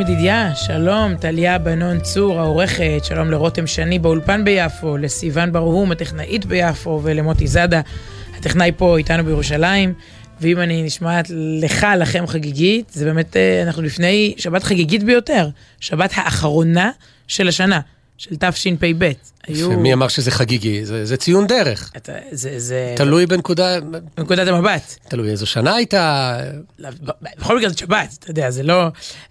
ידידיה, 0.00 0.54
שלום 0.54 1.16
טליה 1.16 1.58
בנון 1.58 2.00
צור 2.00 2.38
העורכת, 2.38 3.00
שלום 3.04 3.30
לרותם 3.30 3.66
שני 3.66 3.98
באולפן 3.98 4.44
ביפו, 4.44 4.96
לסיון 4.96 5.52
ברהום 5.52 5.92
הטכנאית 5.92 6.44
ביפו 6.44 7.00
ולמוטי 7.02 7.46
זאדה, 7.46 7.80
הטכנאי 8.38 8.72
פה 8.76 8.98
איתנו 8.98 9.24
בירושלים. 9.24 9.94
ואם 10.40 10.60
אני 10.60 10.82
נשמעת 10.82 11.30
לך, 11.60 11.86
לכם 11.98 12.26
חגיגית, 12.26 12.90
זה 12.90 13.04
באמת, 13.04 13.36
אה, 13.36 13.62
אנחנו 13.62 13.82
לפני 13.82 14.34
שבת 14.36 14.62
חגיגית 14.62 15.02
ביותר, 15.02 15.48
שבת 15.80 16.10
האחרונה 16.14 16.90
של 17.28 17.48
השנה. 17.48 17.80
של 18.20 18.36
תשפ"ב. 18.36 19.10
היו... 19.46 19.70
מי 19.70 19.92
אמר 19.92 20.08
שזה 20.08 20.30
חגיגי? 20.30 20.84
זה, 20.84 21.04
זה 21.04 21.16
ציון 21.16 21.46
דרך. 21.46 21.92
אתה, 21.96 22.12
זה, 22.32 22.58
זה... 22.58 22.94
תלוי 22.96 23.26
בנקודה... 23.26 23.80
בנקודת 24.16 24.48
המבט. 24.48 24.94
תלוי 25.08 25.30
איזו 25.30 25.46
שנה 25.46 25.74
הייתה. 25.74 26.36
בכל 27.38 27.58
מקרה 27.58 27.68
זה 27.68 27.78
שבת, 27.78 28.16
אתה 28.20 28.30
יודע, 28.30 28.50
זה 28.50 28.62
לא... 28.62 28.86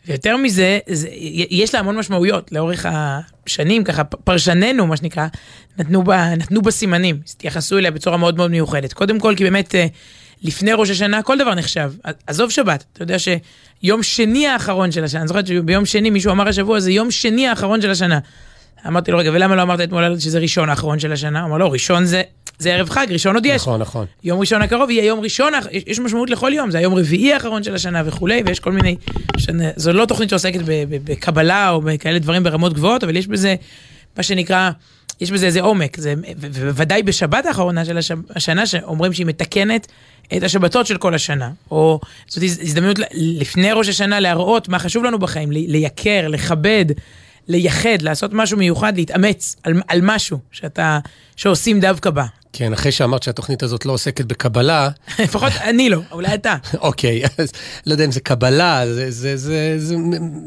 ויותר 0.07 0.37
מזה, 0.37 0.79
זה, 0.87 1.07
יש 1.49 1.73
לה 1.73 1.79
המון 1.79 1.97
משמעויות 1.97 2.51
לאורך 2.51 2.85
השנים, 2.89 3.83
ככה 3.83 4.03
פרשנינו, 4.03 4.87
מה 4.87 4.97
שנקרא, 4.97 5.27
נתנו 5.77 6.03
בה, 6.03 6.35
נתנו 6.35 6.61
בה 6.61 6.71
סימנים, 6.71 7.19
התייחסו 7.33 7.77
אליה 7.77 7.91
בצורה 7.91 8.17
מאוד 8.17 8.37
מאוד 8.37 8.51
מיוחדת. 8.51 8.93
קודם 8.93 9.19
כל, 9.19 9.33
כי 9.37 9.43
באמת... 9.43 9.75
אה, 9.75 9.87
לפני 10.43 10.73
ראש 10.73 10.89
השנה 10.89 11.21
כל 11.21 11.37
דבר 11.37 11.55
נחשב. 11.55 11.91
עזוב 12.27 12.49
שבת, 12.49 12.83
אתה 12.93 13.03
יודע 13.03 13.15
שיום 13.19 14.03
שני 14.03 14.47
האחרון 14.47 14.91
של 14.91 15.03
השנה, 15.03 15.19
אני 15.19 15.27
זוכרת 15.27 15.47
שביום 15.47 15.85
שני 15.85 16.09
מישהו 16.09 16.31
אמר 16.31 16.47
השבוע, 16.47 16.79
זה 16.79 16.91
יום 16.91 17.11
שני 17.11 17.47
האחרון 17.47 17.81
של 17.81 17.91
השנה. 17.91 18.19
אמרתי 18.87 19.11
לו, 19.11 19.17
רגע, 19.17 19.29
ולמה 19.33 19.55
לא 19.55 19.61
אמרת 19.61 19.81
אתמול 19.81 20.19
שזה 20.19 20.39
ראשון 20.39 20.69
האחרון 20.69 20.99
של 20.99 21.11
השנה? 21.11 21.45
אמר, 21.45 21.57
לא, 21.57 21.73
ראשון 21.73 22.05
זה, 22.05 22.21
זה 22.59 22.73
ערב 22.73 22.89
חג, 22.89 23.07
ראשון 23.09 23.35
עוד 23.35 23.45
יש. 23.45 23.61
נכון, 23.61 23.81
נכון. 23.81 24.05
יום 24.23 24.39
ראשון 24.39 24.61
הקרוב 24.61 24.89
יהיה 24.89 25.05
יום 25.05 25.19
ראשון, 25.19 25.53
יש 25.87 25.99
משמעות 25.99 26.29
לכל 26.29 26.51
יום, 26.55 26.71
זה 26.71 26.77
היום 26.77 26.95
רביעי 26.95 27.33
האחרון 27.33 27.63
של 27.63 27.75
השנה 27.75 28.01
וכולי, 28.05 28.43
ויש 28.45 28.59
כל 28.59 28.71
מיני, 28.71 28.95
שנה, 29.37 29.63
זו 29.75 29.93
לא 29.93 30.05
תוכנית 30.05 30.29
שעוסקת 30.29 30.59
בקבלה 30.89 31.69
או 31.69 31.81
בכאלה 31.81 32.19
דברים 32.19 32.43
ברמות 32.43 32.73
גבוהות, 32.73 33.03
אבל 33.03 33.17
יש 33.17 33.27
בזה, 33.27 33.55
מה 34.17 34.23
שנקרא, 34.23 34.71
יש 35.21 35.31
בזה 35.31 35.45
איזה 35.45 35.61
עומק, 35.61 35.97
זה, 35.97 36.13
ובוודאי 36.37 37.03
בשבת 37.03 37.45
האחרונה 37.45 37.85
של 37.85 37.97
השנה, 38.35 38.65
שאומרים 38.65 39.13
שהיא 39.13 39.25
מתקנת 39.25 39.87
את 40.37 40.43
השבתות 40.43 40.85
של 40.87 40.97
כל 40.97 41.13
השנה, 41.13 41.51
או 41.71 41.99
זאת 42.27 42.43
הזדמנות 42.43 42.99
לפני 43.13 43.71
ראש 43.71 43.89
השנה 43.89 44.19
להראות 44.19 44.69
מה 44.69 44.79
חשוב 44.79 45.03
לנו 45.03 45.19
בחיים, 45.19 45.51
לייקר, 45.51 46.27
לכבד. 46.27 46.85
לייחד, 47.49 48.01
לעשות 48.01 48.33
משהו 48.33 48.57
מיוחד, 48.57 48.97
להתאמץ 48.97 49.55
על, 49.63 49.73
על 49.87 49.99
משהו 50.03 50.39
שאתה, 50.51 50.99
שעושים 51.35 51.79
דווקא 51.79 52.09
בה. 52.09 52.25
כן, 52.53 52.73
אחרי 52.73 52.91
שאמרת 52.91 53.23
שהתוכנית 53.23 53.63
הזאת 53.63 53.85
לא 53.85 53.91
עוסקת 53.91 54.25
בקבלה... 54.25 54.89
לפחות 55.19 55.53
אני 55.61 55.89
לא, 55.89 55.99
אולי 56.11 56.33
אתה. 56.33 56.55
אוקיי, 56.81 57.23
אז 57.37 57.51
לא 57.85 57.91
יודע 57.91 58.05
אם 58.05 58.11
זה 58.11 58.19
קבלה, 58.19 58.83
זה, 58.85 59.11
זה, 59.11 59.37
זה, 59.37 59.73
זה 59.77 59.95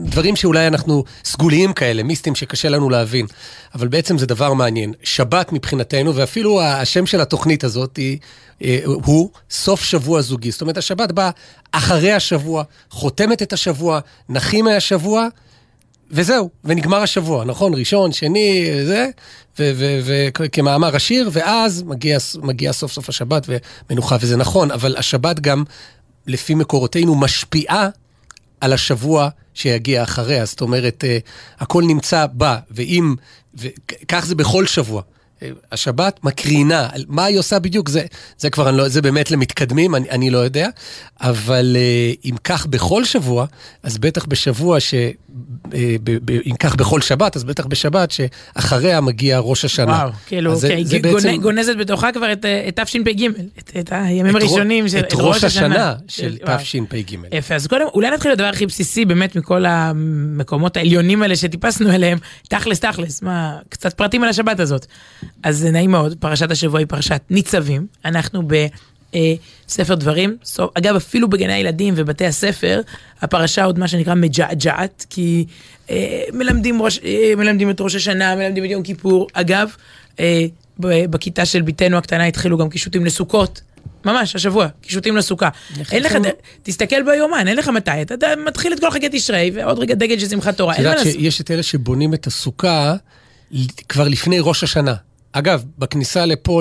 דברים 0.05 0.37
שאולי 0.37 0.67
אנחנו 0.67 1.05
סגוליים 1.25 1.73
כאלה, 1.73 2.03
מיסטים 2.03 2.35
שקשה 2.35 2.69
לנו 2.69 2.91
להבין. 2.91 3.27
אבל 3.75 3.89
בעצם 3.89 4.19
זה 4.19 4.27
דבר 4.27 4.53
מעניין. 4.53 4.93
שבת 5.03 5.53
מבחינתנו, 5.53 6.15
ואפילו 6.15 6.63
השם 6.63 7.07
של 7.07 7.21
התוכנית 7.21 7.65
הזאת 7.65 7.97
היא, 7.97 8.19
אה, 8.63 8.79
הוא 8.85 9.31
סוף 9.51 9.85
שבוע 9.85 10.21
זוגי. 10.21 10.51
זאת 10.51 10.61
אומרת, 10.61 10.77
השבת 10.77 11.13
באה 11.13 11.31
אחרי 11.73 12.13
השבוע, 12.13 12.63
חותמת 12.91 13.43
את 13.43 13.53
השבוע, 13.53 14.01
נחים 14.29 14.65
מהשבוע. 14.65 15.29
וזהו, 16.13 16.51
ונגמר 16.65 17.03
השבוע, 17.03 17.45
נכון? 17.45 17.75
ראשון, 17.75 18.13
שני, 18.13 18.71
זה, 18.87 19.09
וכמאמר 20.39 20.97
השיר, 20.97 21.31
ואז 21.33 21.83
מגיע, 21.83 22.19
מגיע 22.43 22.73
סוף 22.73 22.93
סוף 22.93 23.09
השבת 23.09 23.47
ומנוחה, 23.91 24.17
וזה 24.21 24.37
נכון, 24.37 24.71
אבל 24.71 24.97
השבת 24.97 25.41
גם, 25.41 25.65
לפי 26.27 26.55
מקורותינו, 26.55 27.15
משפיעה 27.15 27.89
על 28.61 28.73
השבוע 28.73 29.29
שיגיע 29.55 30.03
אחריה. 30.03 30.45
זאת 30.45 30.61
אומרת, 30.61 31.05
אה, 31.05 31.19
הכל 31.59 31.83
נמצא 31.83 32.27
בה, 32.33 32.59
ואם, 32.71 33.15
וכך 33.55 34.25
זה 34.27 34.35
בכל 34.35 34.67
שבוע. 34.67 35.03
השבת 35.73 36.21
מקרינה, 36.25 36.89
מה 37.09 37.25
היא 37.25 37.39
עושה 37.39 37.59
בדיוק, 37.59 37.89
זה, 37.89 38.03
זה 38.39 38.51
כבר, 38.51 38.71
לא, 38.71 38.89
זה 38.89 39.03
באמת 39.03 39.31
למתקדמים, 39.31 39.95
אני, 39.95 40.11
אני 40.11 40.31
לא 40.31 40.39
יודע, 40.39 40.69
אבל 41.21 41.77
אה, 41.77 42.13
אם 42.25 42.35
כך 42.45 42.67
בכל 42.67 43.05
שבוע, 43.05 43.47
אז 43.83 43.99
בטח 43.99 44.25
בשבוע 44.25 44.81
ש... 44.81 44.95
אה, 45.75 45.97
אם 46.47 46.57
כך 46.59 46.77
בכל 46.77 47.01
שבת, 47.01 47.37
אז 47.37 47.45
בטח 47.45 47.67
בשבת 47.67 48.11
שאחריה 48.11 49.01
מגיע 49.01 49.39
ראש 49.39 49.65
השנה. 49.65 49.93
וואו, 49.93 50.11
כאילו, 50.27 50.55
אוקיי, 50.55 50.85
זה, 50.85 50.91
זה 50.91 50.99
בעצם... 50.99 51.37
גונזת 51.37 51.77
בתוכה 51.77 52.13
כבר 52.13 52.33
את, 52.33 52.45
אה, 52.45 52.69
את 52.69 52.81
תשפ"ג, 52.81 53.25
את, 53.59 53.71
את 53.79 53.89
הימים 53.91 54.37
את 54.37 54.43
הראשונים 54.43 54.89
של 54.89 54.99
את 54.99 55.13
ראש 55.15 55.45
השנה 55.45 55.95
של 56.09 56.37
תשפ"ג. 56.37 57.17
יפה, 57.33 57.55
אז 57.55 57.67
קודם, 57.67 57.87
אולי 57.95 58.11
נתחיל 58.11 58.33
לדבר 58.33 58.47
הכי 58.47 58.67
בסיסי 58.67 59.05
באמת 59.05 59.37
מכל 59.37 59.65
המקומות 59.67 60.77
העליונים 60.77 61.23
האלה 61.23 61.37
שטיפסנו 61.37 61.91
אליהם, 61.91 62.19
תכלס 62.49 62.81
תכלס, 62.81 63.23
מה, 63.23 63.59
קצת 63.69 63.93
פרטים 63.93 64.23
על 64.23 64.29
השבת 64.29 64.61
הזאת. 64.61 64.87
אז 65.43 65.59
זה 65.59 65.71
נעים 65.71 65.91
מאוד, 65.91 66.17
פרשת 66.21 66.51
השבוע 66.51 66.79
היא 66.79 66.87
פרשת 66.87 67.21
ניצבים. 67.31 67.87
אנחנו 68.05 68.43
בספר 68.43 69.93
אה, 69.93 69.99
דברים, 69.99 70.37
אגב, 70.75 70.97
אפילו 70.97 71.29
בגני 71.29 71.53
הילדים 71.53 71.95
ובתי 71.97 72.27
הספר, 72.27 72.81
הפרשה 73.21 73.65
עוד 73.65 73.79
מה 73.79 73.89
שנקרא 73.89 74.15
מג'עג'עת, 74.15 75.07
כי 75.11 75.45
אה, 75.91 76.25
מלמדים, 76.33 76.83
ראש, 76.83 77.01
אה, 77.05 77.33
מלמדים 77.37 77.71
את 77.71 77.81
ראש 77.81 77.95
השנה, 77.95 78.35
מלמדים 78.37 78.65
את 78.65 78.71
יום 78.71 78.83
כיפור. 78.83 79.27
אגב, 79.33 79.71
אה, 80.21 80.47
בכיתה 80.79 81.45
של 81.45 81.63
בתנו 81.63 81.97
הקטנה 81.97 82.25
התחילו 82.27 82.59
גם 82.59 82.69
קישוטים 82.69 83.05
לסוכות. 83.05 83.61
ממש, 84.05 84.37
השבוע, 84.37 84.67
קישוטים 84.81 85.17
לסוכה. 85.17 85.49
אין 85.93 86.03
לך, 86.03 86.17
תסתכל 86.63 87.03
ביומן, 87.03 87.49
אין 87.49 87.57
לך 87.57 87.69
מתי, 87.69 88.03
אתה 88.03 88.27
מתחיל 88.47 88.73
את 88.73 88.81
כל 88.81 88.91
חגי 88.91 89.09
תשרי, 89.13 89.51
ועוד 89.55 89.79
רגע 89.79 89.95
דגל 89.95 90.19
של 90.19 90.29
שמחת 90.29 90.57
תורה. 90.57 90.75
את 90.75 90.79
יודעת 90.79 90.99
שיש 91.03 91.41
את 91.41 91.51
אלה 91.51 91.63
שבונים 91.63 92.15
את 92.15 92.27
הסוכה 92.27 92.95
כבר 93.89 94.09
לפני 94.09 94.39
ראש 94.41 94.65
השנה. 94.65 94.95
אגב, 95.33 95.65
בכניסה 95.79 96.27
לפה, 96.27 96.61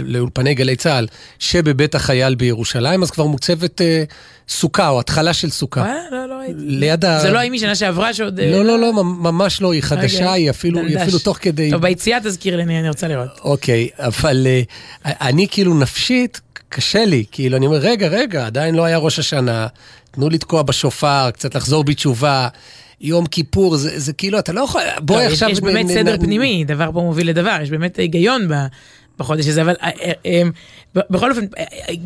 לאולפני 0.00 0.54
גלי 0.54 0.76
צה"ל, 0.76 1.06
שבבית 1.38 1.94
החייל 1.94 2.34
בירושלים, 2.34 3.02
אז 3.02 3.10
כבר 3.10 3.26
מוצבת 3.26 3.80
אה, 3.80 4.04
סוכה, 4.48 4.88
או 4.88 5.00
התחלה 5.00 5.32
של 5.32 5.50
סוכה. 5.50 5.86
אה, 5.86 5.94
לא, 6.10 6.28
לא 6.28 6.34
ראיתי. 6.34 6.54
ליד 6.56 7.04
ה... 7.04 7.20
זה 7.20 7.30
לא 7.30 7.38
היא 7.38 7.50
משנה 7.50 7.74
שעברה 7.74 8.14
שעוד... 8.14 8.40
אה, 8.40 8.50
לא, 8.50 8.64
לא, 8.64 8.78
לא, 8.78 9.04
ממש 9.04 9.60
לא, 9.60 9.72
היא 9.72 9.82
חדשה. 9.82 10.32
היא 10.32 10.50
אפילו, 10.50 10.80
היא 10.80 11.02
אפילו 11.02 11.18
תוך 11.18 11.38
כדי... 11.40 11.70
טוב, 11.70 11.82
ביציאה 11.82 12.20
תזכיר 12.20 12.56
לי, 12.56 12.62
אני 12.62 12.88
רוצה 12.88 13.08
לראות. 13.08 13.28
אוקיי, 13.44 13.88
אבל 13.98 14.46
אה, 14.46 14.62
אני 15.04 15.48
כאילו 15.50 15.74
נפשית, 15.74 16.40
קשה 16.68 17.04
לי, 17.04 17.24
כאילו, 17.32 17.56
אני 17.56 17.66
אומר, 17.66 17.78
רגע, 17.78 18.08
רגע, 18.08 18.46
עדיין 18.46 18.74
לא 18.74 18.84
היה 18.84 18.98
ראש 18.98 19.18
השנה, 19.18 19.66
תנו 20.10 20.30
לתקוע 20.30 20.62
בשופר, 20.62 21.30
קצת 21.30 21.54
לחזור 21.54 21.84
בתשובה. 21.84 22.48
יום 23.00 23.26
כיפור, 23.26 23.76
זה, 23.76 24.00
זה 24.00 24.12
כאילו, 24.12 24.38
אתה 24.38 24.52
לא 24.52 24.60
יכול, 24.60 24.82
בואי 25.00 25.26
עכשיו... 25.26 25.50
יש 25.50 25.60
באמת 25.60 25.86
נ, 25.86 25.88
סדר 25.88 26.16
נ, 26.16 26.20
פנימי, 26.20 26.64
דבר 26.64 26.90
פה 26.92 27.00
מוביל 27.00 27.28
לדבר, 27.28 27.56
יש 27.62 27.70
באמת 27.70 27.96
היגיון 27.96 28.48
ב... 28.48 28.54
בחודש 29.18 29.46
הזה, 29.48 29.62
אבל 29.62 29.74
אה, 29.82 29.90
אה, 30.02 30.12
אה, 30.26 30.42
בכל 31.10 31.30
אופן, 31.30 31.44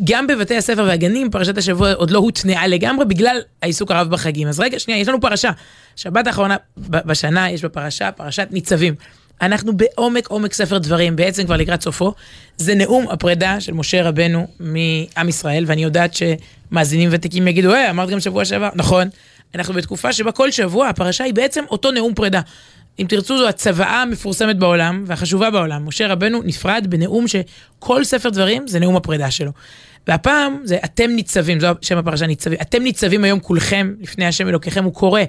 גם 0.05 0.27
בבתי 0.27 0.57
הספר 0.57 0.85
והגנים, 0.89 1.31
פרשת 1.31 1.59
השבוע 1.59 1.93
עוד 1.93 2.11
לא 2.11 2.19
הוטנעה 2.19 2.67
לגמרי 2.67 3.05
בגלל 3.05 3.41
העיסוק 3.63 3.91
הרב 3.91 4.11
בחגים. 4.11 4.49
אז 4.49 4.61
רגע, 4.61 4.79
שנייה, 4.79 5.01
יש 5.01 5.09
לנו 5.09 5.21
פרשה. 5.21 5.51
שבת 5.97 6.27
האחרונה 6.27 6.57
בשנה 6.79 7.51
יש 7.51 7.65
בפרשה, 7.65 8.13
פרשת 8.13 8.49
ניצבים. 8.51 8.95
אנחנו 9.43 9.73
בעומק 9.77 10.29
עומק 10.29 10.53
ספר 10.53 10.79
דברים, 10.79 11.17
בעצם 11.17 11.45
כבר 11.45 11.57
לקראת 11.57 11.83
סופו. 11.83 12.15
זה 12.57 12.75
נאום 12.75 13.09
הפרידה 13.11 13.61
של 13.61 13.73
משה 13.73 14.09
רבנו 14.09 14.47
מעם 14.61 15.29
ישראל, 15.29 15.65
ואני 15.67 15.83
יודעת 15.83 16.15
שמאזינים 16.15 17.09
ותיקים 17.13 17.49
יגידו, 17.49 17.75
אה, 17.75 17.91
אמרת 17.91 18.09
גם 18.09 18.21
שבוע 18.21 18.45
שעבר. 18.45 18.69
נכון, 18.75 19.09
אנחנו 19.55 19.75
בתקופה 19.75 20.13
שבה 20.13 20.33
כל 20.33 20.51
שבוע 20.51 20.89
הפרשה 20.89 21.25
היא 21.25 21.35
בעצם 21.35 21.65
אותו 21.71 21.91
נאום 21.91 22.15
פרידה. 22.15 22.41
אם 22.99 23.07
תרצו, 23.09 23.39
זו 23.39 23.49
הצוואה 23.49 24.03
המפורסמת 24.03 24.59
בעולם 24.59 25.05
והחשובה 25.07 25.51
בעולם. 25.51 25.89
משה 25.89 26.07
רבנו 26.07 26.43
נפרד 26.45 26.87
בנאום 26.89 27.25
שכל 27.29 28.05
ספר 28.05 28.29
דברים 28.29 28.69
זה 28.69 28.79
נאום 28.79 28.97
הפרידה 28.97 29.31
שלו. 29.31 29.51
והפעם 30.09 30.61
זה 30.65 30.79
אתם 30.85 31.11
ניצבים, 31.11 31.61
זו 31.61 31.69
שם 31.81 31.99
הפרשה 31.99 32.27
ניצבים. 32.27 32.59
אתם 32.63 32.83
ניצבים 32.83 33.25
היום 33.25 33.41
כולכם 33.41 33.95
לפני 34.01 34.27
השם 34.27 34.49
אלוקיכם, 34.49 34.85
הוא 34.85 34.95
קורא 34.95 35.21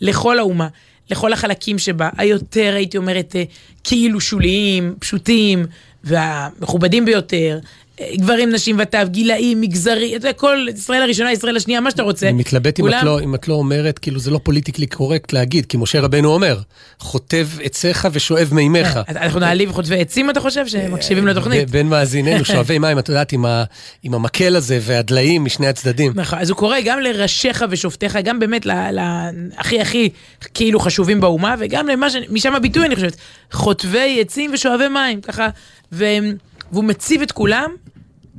לכל 0.00 0.38
האומה, 0.38 0.68
לכל 1.10 1.32
החלקים 1.32 1.78
שבה, 1.78 2.08
היותר, 2.16 2.72
הייתי 2.76 2.96
אומרת, 2.96 3.36
אה, 3.36 3.44
כאילו 3.84 4.20
שוליים, 4.20 4.94
פשוטים 4.98 5.66
והמכובדים 6.04 7.04
ביותר, 7.04 7.58
גברים, 8.00 8.50
נשים 8.50 8.76
וטף, 8.78 9.04
גילאים, 9.10 9.60
מגזרי, 9.60 10.16
אתה 10.16 10.26
יודע, 10.26 10.32
כל 10.32 10.66
ישראל 10.74 11.02
הראשונה, 11.02 11.32
ישראל 11.32 11.56
השנייה, 11.56 11.80
מה 11.80 11.90
שאתה 11.90 12.02
רוצה. 12.02 12.28
אני 12.28 12.38
מתלבט. 12.38 12.80
אם, 12.80 12.88
את 12.88 12.94
לא, 13.02 13.20
אם 13.20 13.34
את 13.34 13.48
לא 13.48 13.54
אומרת, 13.54 13.98
כאילו 13.98 14.20
זה 14.20 14.30
לא 14.30 14.40
פוליטיקלי 14.42 14.86
קורקט 14.86 15.32
להגיד, 15.32 15.66
כי 15.66 15.76
משה 15.76 16.00
רבנו 16.00 16.34
אומר, 16.34 16.58
חוטב 16.98 17.48
עציך 17.62 18.08
ושואב 18.12 18.48
מימיך. 18.52 18.96
אה, 18.96 19.02
אנחנו 19.08 19.40
נעליב 19.40 19.72
חוטבי 19.72 20.00
עצים, 20.00 20.30
אתה 20.30 20.40
חושב, 20.40 20.66
שמקשיבים 20.66 21.26
לתוכנית? 21.26 21.70
בין 21.70 21.88
מאזיננו, 21.88 22.44
שואבי 22.54 22.78
מים, 22.78 22.98
את 22.98 23.08
יודעת, 23.08 23.32
עם, 23.32 23.44
ה, 23.46 23.64
עם 24.02 24.14
המקל 24.14 24.56
הזה 24.56 24.78
והדליים 24.82 25.44
משני 25.44 25.66
הצדדים. 25.66 26.12
נכון, 26.14 26.38
אז 26.38 26.50
הוא 26.50 26.56
קורא 26.56 26.76
גם 26.84 27.00
לראשיך 27.00 27.64
ושופטיך, 27.70 28.18
גם 28.24 28.38
באמת 28.38 28.66
להכי 28.66 29.80
הכי 29.80 30.08
כאילו 30.54 30.80
חשובים 30.80 31.20
באומה, 31.20 31.54
וגם 31.58 31.88
למה 31.88 32.10
ש... 32.10 32.16
משם 32.30 32.54
הביטוי, 32.54 32.86
אני 32.86 32.94
חושבת, 32.94 33.16
חוטבי 33.52 34.18
עצים 34.20 34.50
ושואבי 34.54 34.88
מים, 34.88 35.20
ככה, 35.20 35.48
והם... 35.92 36.36
והוא 36.72 36.84
מציב 36.84 37.22
את 37.22 37.32
כולם, 37.32 37.70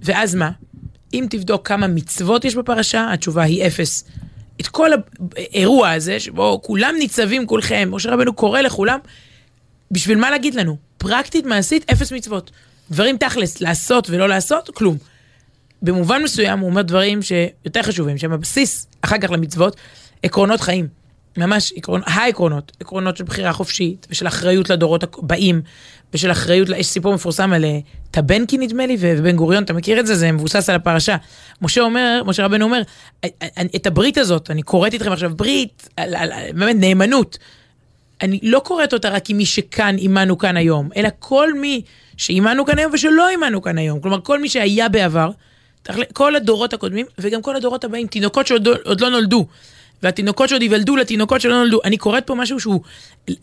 ואז 0.04 0.36
מה? 0.36 0.51
אם 1.13 1.27
תבדוק 1.30 1.68
כמה 1.68 1.88
מצוות 1.88 2.45
יש 2.45 2.56
בפרשה, 2.56 3.13
התשובה 3.13 3.44
היא 3.44 3.68
אפס. 3.68 4.04
את 4.62 4.68
כל 4.68 4.89
האירוע 5.36 5.92
הזה, 5.92 6.19
שבו 6.19 6.60
כולם 6.63 6.95
ניצבים 7.00 7.48
כולכם, 7.48 7.88
משה 7.92 8.12
רבנו 8.13 8.33
קורא 8.33 8.62
לכולם, 8.62 9.00
בשביל 9.92 10.18
מה 10.18 10.31
להגיד 10.31 10.56
לנו? 10.56 10.77
פרקטית, 10.98 11.45
מעשית, 11.45 11.92
אפס 11.92 12.12
מצוות. 12.12 12.51
דברים 12.92 13.18
תכלס, 13.18 13.62
לעשות 13.62 14.10
ולא 14.10 14.30
לעשות, 14.30 14.69
כלום. 14.69 14.98
במובן 15.81 16.24
מסוים 16.24 16.60
הוא 16.60 16.69
אומר 16.69 16.81
דברים 16.81 17.22
שיותר 17.22 17.83
חשובים, 17.83 18.18
שהם 18.18 18.31
הבסיס 18.31 18.88
אחר 19.01 19.18
כך 19.18 19.31
למצוות, 19.31 19.75
עקרונות 20.24 20.62
חיים. 20.62 20.88
ממש 21.38 21.74
עקרון, 21.75 22.01
העקרונות, 22.06 22.72
עקרונות 22.80 23.18
של 23.18 23.24
בחירה 23.24 23.54
חופשית, 23.54 24.07
ושל 24.10 24.27
אחריות 24.27 24.69
לדורות 24.69 25.04
הבאים, 25.04 25.62
ושל 26.15 26.31
אחריות, 26.31 26.69
יש 26.77 26.88
סיפור 26.88 27.13
מפורסם 27.13 27.53
על 27.53 27.65
אה, 27.65 27.79
טבנקי 28.12 28.57
נדמה 28.57 28.85
לי, 28.85 28.97
ובן 29.00 29.35
גוריון, 29.35 29.63
אתה 29.63 29.73
מכיר 29.73 30.00
את 30.00 30.07
זה? 30.07 30.15
זה 30.15 30.31
מבוסס 30.31 30.69
על 30.69 30.75
הפרשה. 30.75 31.15
משה 31.62 31.81
אומר, 31.81 32.21
משה 32.25 32.45
רבנו 32.45 32.65
אומר, 32.65 32.81
את 33.75 33.88
הברית 33.88 34.17
הזאת, 34.17 34.51
אני 34.51 34.62
קוראת 34.62 34.94
איתכם 34.94 35.12
עכשיו, 35.12 35.31
ברית, 35.35 35.89
על, 35.97 36.15
על, 36.15 36.31
על, 36.31 36.51
באמת 36.53 36.75
נאמנות. 36.79 37.38
אני 38.21 38.39
לא 38.44 38.59
קוראת 38.59 38.94
אותה 38.94 39.09
רק 39.09 39.29
עם 39.29 39.38
מי 39.38 39.45
שכאן 39.45 39.95
עימנו 39.95 40.38
כאן 40.38 40.57
היום, 40.57 40.89
אלא 40.95 41.09
כל 41.19 41.53
מי 41.53 41.81
שעימנו 42.17 42.65
כאן 42.65 42.77
היום 42.77 42.94
ושלא 42.94 43.27
עימנו 43.27 43.62
כאן 43.62 43.77
היום. 43.77 44.00
כלומר, 44.00 44.21
כל 44.21 44.41
מי 44.41 44.50
שהיה 44.50 44.89
בעבר, 44.89 45.31
כל 46.13 46.35
הדורות 46.35 46.73
הקודמים, 46.73 47.06
וגם 47.19 47.41
כל 47.41 47.56
הדורות 47.56 47.83
הבאים, 47.83 48.07
תינוקות 48.07 48.47
שעוד 48.47 49.01
לא 49.01 49.09
נולדו. 49.09 49.45
והתינוקות 50.06 50.50
שעוד 50.50 50.62
ייוולדו 50.62 50.96
לתינוקות 50.96 51.42
שלא 51.42 51.57
נולדו. 51.57 51.80
אני 51.84 51.98
קוראת 51.98 52.28
פה 52.28 52.36
משהו 52.36 52.60
שהוא 52.60 52.81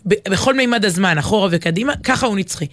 בכל 0.06 0.54
מימד 0.54 0.84
הזמן, 0.84 1.18
אחורה 1.18 1.48
וקדימה, 1.52 1.92
ככה 2.02 2.26
הוא 2.26 2.36
נצחי. 2.36 2.66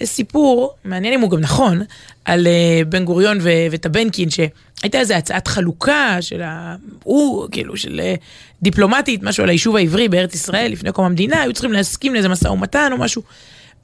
זה 0.00 0.06
סיפור, 0.06 0.74
מעניין 0.84 1.14
אם 1.14 1.20
הוא 1.20 1.30
גם 1.30 1.40
נכון, 1.40 1.82
על 2.24 2.46
uh, 2.46 2.84
בן 2.84 3.04
גוריון 3.04 3.38
ו- 3.40 3.66
וטבנקין, 3.70 4.28
שהייתה 4.30 4.98
איזו 4.98 5.14
הצעת 5.14 5.48
חלוקה 5.48 6.16
של 6.20 6.42
ה... 6.42 6.76
הוא, 7.04 7.48
כאילו, 7.50 7.76
של 7.76 8.00
uh, 8.00 8.20
דיפלומטית, 8.62 9.22
משהו 9.22 9.42
על 9.42 9.48
היישוב 9.48 9.76
העברי 9.76 10.08
בארץ 10.08 10.34
ישראל 10.34 10.72
לפני 10.72 10.92
קום 10.92 11.04
המדינה, 11.04 11.42
היו 11.42 11.52
צריכים 11.52 11.72
להסכים 11.72 12.14
לאיזה 12.14 12.28
משא 12.28 12.48
ומתן 12.48 12.88
או 12.92 12.96
משהו. 12.96 13.22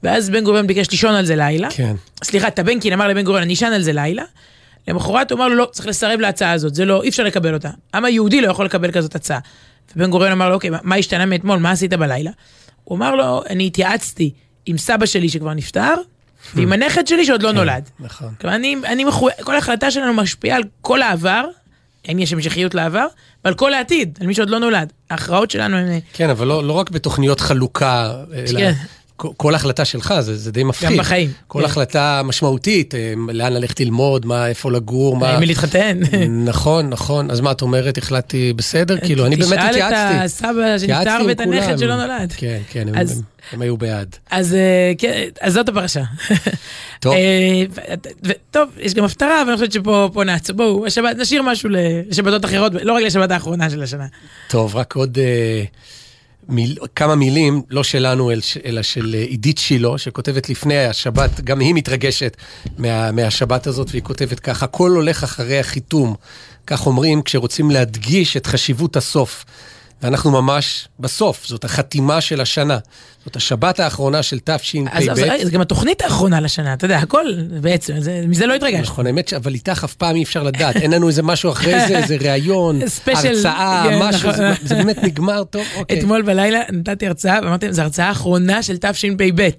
ואז 0.03 0.29
בן 0.29 0.43
גוריון 0.43 0.67
ביקש 0.67 0.91
לישון 0.91 1.15
על 1.15 1.25
זה 1.25 1.35
לילה. 1.35 1.67
כן. 1.71 1.95
סליחה, 2.23 2.49
טבנקין 2.49 2.93
אמר 2.93 3.07
לבן 3.07 3.21
גוריון, 3.21 3.43
אני 3.43 3.53
אשן 3.53 3.71
על 3.73 3.81
זה 3.81 3.93
לילה. 3.93 4.23
למחרת 4.87 5.31
הוא 5.31 5.37
אמר 5.37 5.47
לו, 5.47 5.55
לא, 5.55 5.69
צריך 5.71 5.87
לסרב 5.87 6.19
להצעה 6.19 6.51
הזאת, 6.51 6.75
זה 6.75 6.85
לא, 6.85 7.03
אי 7.03 7.09
אפשר 7.09 7.23
לקבל 7.23 7.53
אותה. 7.53 7.69
העם 7.93 8.05
היהודי 8.05 8.41
לא 8.41 8.47
יכול 8.51 8.65
לקבל 8.65 8.91
כזאת 8.91 9.15
הצעה. 9.15 9.39
ובן 9.95 10.09
גוריון 10.09 10.31
אמר 10.31 10.49
לו, 10.49 10.55
אוקיי, 10.55 10.69
מה 10.83 10.95
השתנה 10.95 11.25
מאתמול, 11.25 11.59
מה 11.59 11.71
עשית 11.71 11.93
בלילה? 11.93 12.31
הוא 12.83 12.97
אמר 12.97 13.15
לו, 13.15 13.43
אני 13.49 13.67
התייעצתי 13.67 14.31
עם 14.65 14.77
סבא 14.77 15.05
שלי 15.05 15.29
שכבר 15.29 15.53
נפטר, 15.53 15.93
ועם 16.55 16.73
הנכד 16.73 17.07
שלי 17.07 17.25
שעוד 17.25 17.43
לא 17.43 17.49
כן, 17.49 17.55
נולד. 17.55 17.89
נכון. 17.99 18.33
כלומר, 18.41 18.55
אני, 18.55 18.75
אני 18.85 19.03
מחו... 19.03 19.27
כל 19.43 19.57
החלטה 19.57 19.91
שלנו 19.91 20.13
משפיעה 20.13 20.57
על 20.57 20.63
כל 20.81 21.01
העבר, 21.01 21.45
אם 22.11 22.19
יש 22.19 22.33
המשכיות 22.33 22.75
לעבר, 22.75 23.05
ועל 23.45 23.53
כל 23.53 23.73
העתיד, 23.73 24.17
על 24.21 24.27
מי 24.27 24.33
שעוד 24.33 24.49
לא 24.49 24.59
נולד. 24.59 24.93
ההכרעות 25.09 25.51
שלנו 25.51 25.77
הן... 25.77 25.99
כן, 26.13 26.29
אבל 26.29 26.47
לא, 26.47 26.63
לא 26.63 26.73
רק 26.73 26.89
בתוכניות 26.89 27.39
חלוקה, 27.39 28.13
אלא 28.33 28.59
כן. 28.59 28.73
כל 29.17 29.55
החלטה 29.55 29.85
שלך, 29.85 30.13
זה, 30.19 30.37
זה 30.37 30.51
די 30.51 30.63
מפחיד. 30.63 30.89
גם 30.89 30.97
בחיים. 30.97 31.31
כל 31.47 31.59
כן. 31.59 31.65
החלטה 31.65 32.21
משמעותית, 32.23 32.95
אה, 32.95 33.13
לאן 33.33 33.53
ללכת 33.53 33.79
ללמוד, 33.79 34.25
מה, 34.25 34.47
איפה 34.47 34.71
לגור, 34.71 35.17
מה... 35.17 35.33
עם 35.33 35.39
מי 35.39 35.45
להתחתן. 35.45 35.99
נכון, 36.49 36.89
נכון. 36.89 37.31
אז 37.31 37.39
מה 37.39 37.51
את 37.51 37.61
אומרת, 37.61 37.97
החלטתי 37.97 38.53
בסדר? 38.53 38.99
כאילו, 38.99 39.25
אני 39.25 39.35
באמת 39.35 39.59
התייעצתי. 39.59 39.95
תשאל 39.95 40.17
את 40.17 40.23
הסבא 40.23 40.77
שנפטר 40.77 41.25
ואת 41.27 41.39
הנכד 41.39 41.77
שלא 41.77 41.95
נולד. 41.95 42.33
כן, 42.37 42.59
כן, 42.71 42.87
אז, 42.95 43.11
הם, 43.11 43.23
הם 43.51 43.61
היו 43.61 43.77
בעד. 43.77 44.15
אז, 44.31 44.53
אה, 44.53 44.91
כן, 44.97 45.23
אז 45.41 45.53
זאת 45.53 45.69
הפרשה. 45.69 46.03
טוב. 46.99 47.13
אה, 47.13 47.63
טוב, 48.51 48.69
יש 48.79 48.93
גם 48.93 49.03
הפטרה, 49.03 49.41
אבל 49.41 49.49
אני 49.49 49.57
חושבת 49.57 49.71
שפה 49.71 50.23
נעצור. 50.25 50.55
בואו, 50.55 50.85
השבת, 50.85 51.15
נשאיר 51.17 51.41
משהו 51.41 51.69
לשבתות 51.71 52.45
אחרות, 52.45 52.71
לא 52.81 52.93
רק 52.93 53.03
לשבת 53.03 53.31
האחרונה 53.31 53.69
של 53.69 53.83
השנה. 53.83 54.05
טוב, 54.47 54.75
רק 54.75 54.95
עוד... 54.95 55.17
מיל, 56.49 56.77
כמה 56.95 57.15
מילים, 57.15 57.61
לא 57.69 57.83
שלנו, 57.83 58.31
אלא 58.65 58.81
של 58.81 59.15
עידית 59.29 59.57
שילה, 59.57 59.97
שכותבת 59.97 60.49
לפני 60.49 60.85
השבת, 60.85 61.41
גם 61.41 61.59
היא 61.59 61.73
מתרגשת 61.73 62.37
מה, 62.77 63.11
מהשבת 63.11 63.67
הזאת, 63.67 63.87
והיא 63.91 64.01
כותבת 64.01 64.39
ככה, 64.39 64.65
הכל 64.65 64.91
הולך 64.91 65.23
אחרי 65.23 65.59
החיתום. 65.59 66.15
כך 66.67 66.87
אומרים 66.87 67.21
כשרוצים 67.21 67.71
להדגיש 67.71 68.37
את 68.37 68.47
חשיבות 68.47 68.95
הסוף. 68.95 69.45
ואנחנו 70.01 70.31
ממש 70.31 70.87
בסוף, 70.99 71.47
זאת 71.47 71.63
החתימה 71.63 72.21
של 72.21 72.41
השנה. 72.41 72.77
זאת 73.25 73.35
השבת 73.35 73.79
האחרונה 73.79 74.23
של 74.23 74.39
תשפ"ב. 74.43 75.43
זה 75.43 75.51
גם 75.51 75.61
התוכנית 75.61 76.01
האחרונה 76.01 76.39
לשנה, 76.39 76.73
אתה 76.73 76.85
יודע, 76.85 76.97
הכל 76.97 77.25
בעצם, 77.61 77.99
זה, 77.99 78.23
מזה 78.27 78.45
לא 78.45 78.53
התרגשת. 78.53 78.83
נכון, 78.83 79.07
האמת, 79.07 79.33
אבל 79.33 79.53
איתך 79.53 79.83
אף 79.83 79.93
פעם 79.93 80.15
אי 80.15 80.23
אפשר 80.23 80.43
לדעת, 80.43 80.75
אין 80.75 80.93
לנו 80.93 81.07
איזה 81.07 81.23
משהו 81.23 81.51
אחרי 81.51 81.87
זה, 81.87 81.97
איזה 82.03 82.17
ראיון, 82.21 82.79
הרצאה, 83.07 83.85
כן, 83.89 83.99
משהו, 83.99 84.29
נכון. 84.29 84.33
זה, 84.33 84.53
זה 84.63 84.75
באמת 84.75 85.03
נגמר 85.03 85.43
טוב, 85.43 85.65
אוקיי. 85.77 85.99
אתמול 85.99 86.21
בלילה 86.21 86.59
נתתי 86.71 87.07
הרצאה, 87.07 87.39
ואמרתי, 87.43 87.73
זו 87.73 87.81
הרצאה 87.81 88.07
האחרונה 88.07 88.63
של 88.63 88.77
תשפ"ב. 88.77 89.49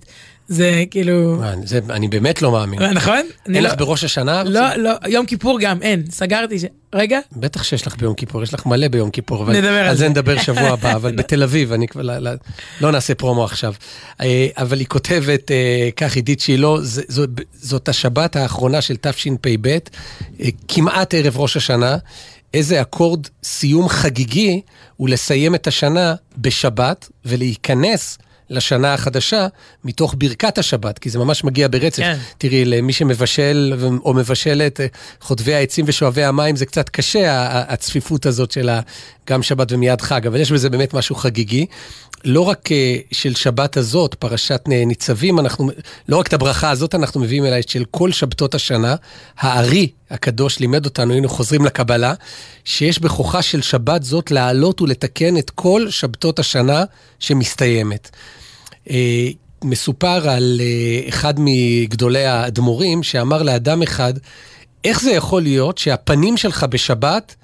זה 0.48 0.84
כאילו... 0.90 1.42
זה, 1.64 1.80
אני 1.90 2.08
באמת 2.08 2.42
לא 2.42 2.52
מאמין. 2.52 2.82
נכון? 2.82 3.20
אין 3.54 3.64
לך 3.64 3.70
לא... 3.72 3.76
בראש 3.76 4.04
השנה? 4.04 4.42
לא, 4.44 4.74
לא, 4.76 4.90
יום 5.08 5.26
כיפור 5.26 5.60
גם, 5.60 5.82
אין. 5.82 6.04
סגרתי 6.10 6.58
ש... 6.58 6.64
רגע. 6.94 7.18
בטח 7.32 7.62
שיש 7.62 7.86
לך 7.86 7.96
ביום 7.96 8.14
כיפור, 8.14 8.42
יש 8.42 8.54
לך 8.54 8.66
מלא 8.66 8.88
ביום 8.88 9.10
כיפור. 9.10 9.42
אבל 9.42 9.56
נדבר 9.56 9.68
על 9.68 9.84
זה. 9.84 9.90
על 9.90 9.96
זה 9.96 10.08
נדבר 10.08 10.38
שבוע 10.38 10.68
הבא, 10.68 10.94
אבל 10.94 11.16
בתל 11.18 11.42
אביב, 11.42 11.72
אני 11.72 11.88
כבר... 11.88 12.02
לא, 12.02 12.18
לא, 12.18 12.30
לא 12.80 12.92
נעשה 12.92 13.14
פרומו 13.14 13.44
עכשיו. 13.44 13.74
אה, 14.20 14.46
אבל 14.56 14.78
היא 14.78 14.86
כותבת, 14.86 15.50
אה, 15.50 15.88
כך 15.96 16.16
עידית 16.16 16.40
שילה, 16.40 16.68
זאת 17.52 17.88
השבת 17.88 18.36
האחרונה 18.36 18.80
של 18.80 18.96
תשפ"ב, 19.00 19.66
אה, 19.66 20.48
כמעט 20.68 21.14
ערב 21.14 21.38
ראש 21.38 21.56
השנה. 21.56 21.96
איזה 22.54 22.80
אקורד 22.80 23.26
סיום 23.44 23.88
חגיגי 23.88 24.60
הוא 24.96 25.08
לסיים 25.08 25.54
את 25.54 25.66
השנה 25.66 26.14
בשבת 26.38 27.08
ולהיכנס 27.24 28.18
לשנה 28.50 28.94
החדשה 28.94 29.46
מתוך 29.84 30.14
ברכת 30.18 30.58
השבת, 30.58 30.98
כי 30.98 31.10
זה 31.10 31.18
ממש 31.18 31.44
מגיע 31.44 31.68
ברצף. 31.70 32.02
כן. 32.02 32.18
תראי, 32.38 32.64
למי 32.64 32.92
שמבשל 32.92 33.74
או 34.04 34.14
מבשלת, 34.14 34.80
חוטבי 35.20 35.54
העצים 35.54 35.84
ושואבי 35.88 36.24
המים, 36.24 36.56
זה 36.56 36.66
קצת 36.66 36.88
קשה, 36.88 37.48
הצפיפות 37.72 38.26
הזאת 38.26 38.50
של 38.50 38.70
גם 39.30 39.42
שבת 39.42 39.72
ומיד 39.72 40.00
חג, 40.00 40.26
אבל 40.26 40.40
יש 40.40 40.52
בזה 40.52 40.70
באמת 40.70 40.94
משהו 40.94 41.14
חגיגי. 41.14 41.66
לא 42.24 42.40
רק 42.40 42.72
אה, 42.72 42.96
של 43.12 43.34
שבת 43.34 43.76
הזאת, 43.76 44.14
פרשת 44.14 44.62
ניצבים, 44.66 45.38
אנחנו, 45.38 45.70
לא 46.08 46.16
רק 46.16 46.26
את 46.26 46.32
הברכה 46.32 46.70
הזאת 46.70 46.94
אנחנו 46.94 47.20
מביאים 47.20 47.44
אלא 47.44 47.56
של 47.66 47.84
כל 47.90 48.12
שבתות 48.12 48.54
השנה. 48.54 48.94
הארי 49.38 49.88
הקדוש 50.10 50.58
לימד 50.58 50.84
אותנו, 50.84 51.12
היינו 51.12 51.28
חוזרים 51.28 51.64
לקבלה, 51.64 52.14
שיש 52.64 52.98
בכוחה 52.98 53.42
של 53.42 53.62
שבת 53.62 54.02
זאת 54.02 54.30
לעלות 54.30 54.80
ולתקן 54.80 55.36
את 55.36 55.50
כל 55.50 55.90
שבתות 55.90 56.38
השנה 56.38 56.84
שמסתיימת. 57.18 58.10
אה, 58.90 59.28
מסופר 59.64 60.28
על 60.28 60.60
אה, 60.60 61.08
אחד 61.08 61.34
מגדולי 61.38 62.24
האדמו"רים 62.24 63.02
שאמר 63.02 63.42
לאדם 63.42 63.82
אחד, 63.82 64.14
איך 64.84 65.00
זה 65.00 65.10
יכול 65.10 65.42
להיות 65.42 65.78
שהפנים 65.78 66.36
שלך 66.36 66.64
בשבת 66.64 67.34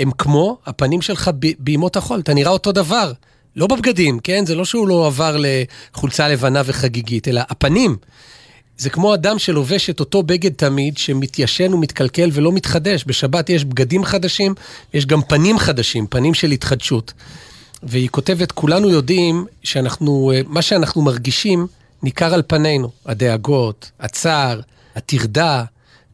הם 0.00 0.10
כמו 0.10 0.58
הפנים 0.66 1.02
שלך 1.02 1.30
בימות 1.58 1.96
החול? 1.96 2.20
אתה 2.20 2.34
נראה 2.34 2.50
אותו 2.50 2.72
דבר. 2.72 3.12
לא 3.56 3.66
בבגדים, 3.66 4.18
כן? 4.20 4.46
זה 4.46 4.54
לא 4.54 4.64
שהוא 4.64 4.88
לא 4.88 5.06
עבר 5.06 5.36
לחולצה 5.38 6.28
לבנה 6.28 6.62
וחגיגית, 6.64 7.28
אלא 7.28 7.40
הפנים. 7.48 7.96
זה 8.78 8.90
כמו 8.90 9.14
אדם 9.14 9.38
שלובש 9.38 9.90
את 9.90 10.00
אותו 10.00 10.22
בגד 10.22 10.52
תמיד, 10.52 10.98
שמתיישן 10.98 11.74
ומתקלקל 11.74 12.30
ולא 12.32 12.52
מתחדש. 12.52 13.04
בשבת 13.06 13.50
יש 13.50 13.64
בגדים 13.64 14.04
חדשים, 14.04 14.54
יש 14.94 15.06
גם 15.06 15.22
פנים 15.22 15.58
חדשים, 15.58 16.06
פנים 16.06 16.34
של 16.34 16.50
התחדשות. 16.50 17.12
והיא 17.88 18.08
כותבת, 18.08 18.52
כולנו 18.52 18.90
יודעים 18.90 19.46
שאנחנו, 19.62 20.32
מה 20.46 20.62
שאנחנו 20.62 21.02
מרגישים 21.02 21.66
ניכר 22.02 22.34
על 22.34 22.42
פנינו. 22.46 22.90
הדאגות, 23.06 23.90
הצער, 24.00 24.60
הטרדה, 24.96 25.64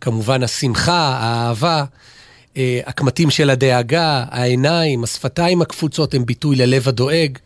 כמובן 0.00 0.43
השמחה, 0.43 1.19
האהבה. 1.21 1.85
אה, 2.57 2.81
הקמטים 2.87 3.31
של 3.31 3.50
הדאגה, 3.50 4.25
העיניים, 4.31 5.05
השפתיים 5.05 5.62
הקפוצות 5.62 6.14
הם 6.14 6.26
ביטוי 6.26 6.57
ללב 6.57 6.88
הדואג. 6.88 7.38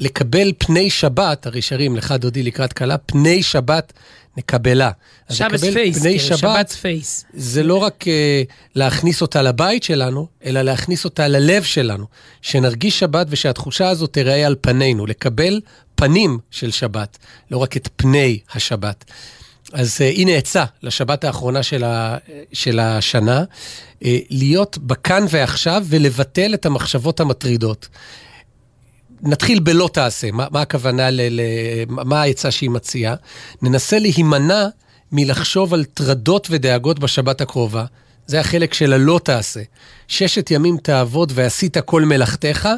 לקבל 0.00 0.52
פני 0.58 0.90
שבת, 0.90 1.46
הרי 1.46 1.62
שרים 1.62 1.96
לך 1.96 2.12
דודי 2.12 2.42
לקראת 2.42 2.72
כלה, 2.72 2.98
פני 2.98 3.42
שבת 3.42 3.92
נקבלה. 4.36 4.90
שבת 5.30 5.60
face, 5.60 5.98
פני 5.98 6.18
כאילו, 6.18 6.38
שבת 6.38 6.70
face. 6.70 7.24
זה 7.34 7.62
לא 7.62 7.76
רק 7.76 8.04
אה, 8.04 8.52
להכניס 8.74 9.22
אותה 9.22 9.42
לבית 9.42 9.82
שלנו, 9.82 10.26
אלא 10.44 10.62
להכניס 10.62 11.04
אותה 11.04 11.28
ללב 11.28 11.62
שלנו. 11.62 12.06
שנרגיש 12.42 12.98
שבת 12.98 13.26
ושהתחושה 13.30 13.88
הזאת 13.88 14.12
תיראה 14.12 14.46
על 14.46 14.56
פנינו, 14.60 15.06
לקבל 15.06 15.60
פנים 15.94 16.38
של 16.50 16.70
שבת, 16.70 17.18
לא 17.50 17.58
רק 17.58 17.76
את 17.76 17.88
פני 17.96 18.38
השבת. 18.54 19.04
אז 19.72 19.98
uh, 19.98 20.18
הנה 20.18 20.32
עצה 20.32 20.64
לשבת 20.82 21.24
האחרונה 21.24 21.62
של, 21.62 21.84
ה, 21.84 22.16
של 22.52 22.78
השנה, 22.78 23.44
uh, 23.44 24.06
להיות 24.30 24.78
בכאן 24.78 25.24
ועכשיו 25.30 25.84
ולבטל 25.88 26.54
את 26.54 26.66
המחשבות 26.66 27.20
המטרידות. 27.20 27.88
נתחיל 29.22 29.60
בלא 29.60 29.90
תעשה, 29.92 30.30
מה, 30.30 30.46
מה 30.50 30.60
הכוונה, 30.60 31.10
ל, 31.10 31.20
ל, 31.30 31.40
מה 31.88 32.22
העצה 32.22 32.50
שהיא 32.50 32.70
מציעה? 32.70 33.14
ננסה 33.62 33.98
להימנע 33.98 34.66
מלחשוב 35.12 35.74
על 35.74 35.84
טרדות 35.84 36.46
ודאגות 36.50 36.98
בשבת 36.98 37.40
הקרובה. 37.40 37.84
זה 38.26 38.40
החלק 38.40 38.74
של 38.74 38.92
הלא 38.92 39.20
תעשה. 39.24 39.60
ששת 40.08 40.50
ימים 40.50 40.76
תעבוד 40.76 41.32
ועשית 41.34 41.78
כל 41.78 42.04
מלאכתך, 42.04 42.68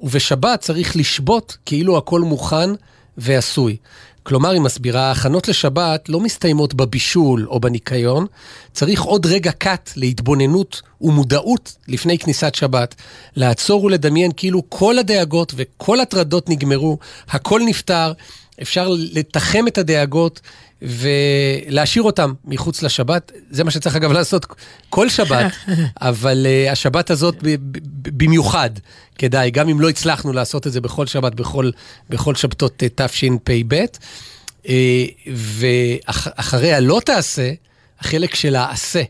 ובשבת 0.00 0.60
צריך 0.60 0.96
לשבות 0.96 1.56
כאילו 1.66 1.98
הכל 1.98 2.20
מוכן 2.20 2.70
ועשוי. 3.18 3.76
כלומר, 4.22 4.50
היא 4.50 4.60
מסבירה, 4.60 5.08
ההכנות 5.08 5.48
לשבת 5.48 6.08
לא 6.08 6.20
מסתיימות 6.20 6.74
בבישול 6.74 7.46
או 7.48 7.60
בניקיון, 7.60 8.26
צריך 8.72 9.02
עוד 9.02 9.26
רגע 9.26 9.52
קט 9.52 9.90
להתבוננות 9.96 10.82
ומודעות 11.00 11.76
לפני 11.88 12.18
כניסת 12.18 12.54
שבת. 12.54 12.94
לעצור 13.36 13.84
ולדמיין 13.84 14.30
כאילו 14.36 14.62
כל 14.68 14.98
הדאגות 14.98 15.52
וכל 15.56 16.00
הטרדות 16.00 16.48
נגמרו, 16.48 16.98
הכל 17.28 17.60
נפתר, 17.66 18.12
אפשר 18.62 18.88
לתחם 19.12 19.68
את 19.68 19.78
הדאגות 19.78 20.40
ולהשאיר 20.82 22.02
אותם 22.02 22.32
מחוץ 22.44 22.82
לשבת. 22.82 23.32
זה 23.50 23.64
מה 23.64 23.70
שצריך 23.70 23.96
אגב 23.96 24.12
לעשות 24.12 24.46
כל 24.90 25.08
שבת, 25.08 25.52
אבל 26.00 26.46
uh, 26.46 26.72
השבת 26.72 27.10
הזאת 27.10 27.36
במיוחד 28.02 28.70
כדאי, 29.18 29.50
גם 29.50 29.68
אם 29.68 29.80
לא 29.80 29.88
הצלחנו 29.88 30.32
לעשות 30.32 30.66
את 30.66 30.72
זה 30.72 30.80
בכל 30.80 31.06
שבת, 31.06 31.34
בכל, 31.34 31.70
בכל 32.10 32.34
שבתות 32.34 32.82
uh, 32.82 33.02
תשפ"ב. 33.06 33.84
Uh, 34.64 34.68
ואחרי 35.26 36.72
הלא 36.72 37.00
תעשה, 37.04 37.52
החלק 38.00 38.34
של 38.34 38.56
העשה. 38.56 39.02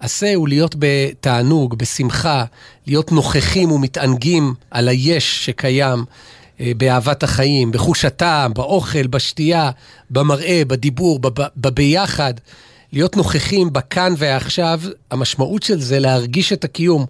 עשה 0.00 0.34
הוא 0.34 0.48
להיות 0.48 0.74
בתענוג, 0.78 1.78
בשמחה, 1.78 2.44
להיות 2.86 3.12
נוכחים 3.12 3.72
ומתענגים 3.72 4.54
על 4.70 4.88
היש 4.88 5.44
שקיים. 5.44 6.04
אה, 6.60 6.72
באהבת 6.76 7.22
החיים, 7.22 7.72
בחוש 7.72 8.04
הטעם, 8.04 8.54
באוכל, 8.54 9.06
בשתייה, 9.06 9.70
במראה, 10.10 10.62
בדיבור, 10.66 11.20
בביחד. 11.56 12.34
להיות 12.92 13.16
נוכחים 13.16 13.72
בכאן 13.72 14.14
ועכשיו, 14.18 14.80
המשמעות 15.10 15.62
של 15.62 15.80
זה 15.80 15.98
להרגיש 15.98 16.52
את 16.52 16.64
הקיום, 16.64 17.06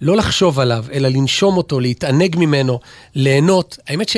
לא 0.00 0.16
לחשוב 0.16 0.60
עליו, 0.60 0.84
אלא 0.92 1.08
לנשום 1.08 1.56
אותו, 1.56 1.80
להתענג 1.80 2.36
ממנו, 2.38 2.80
ליהנות. 3.14 3.78
האמת 3.88 4.08
ש... 4.08 4.16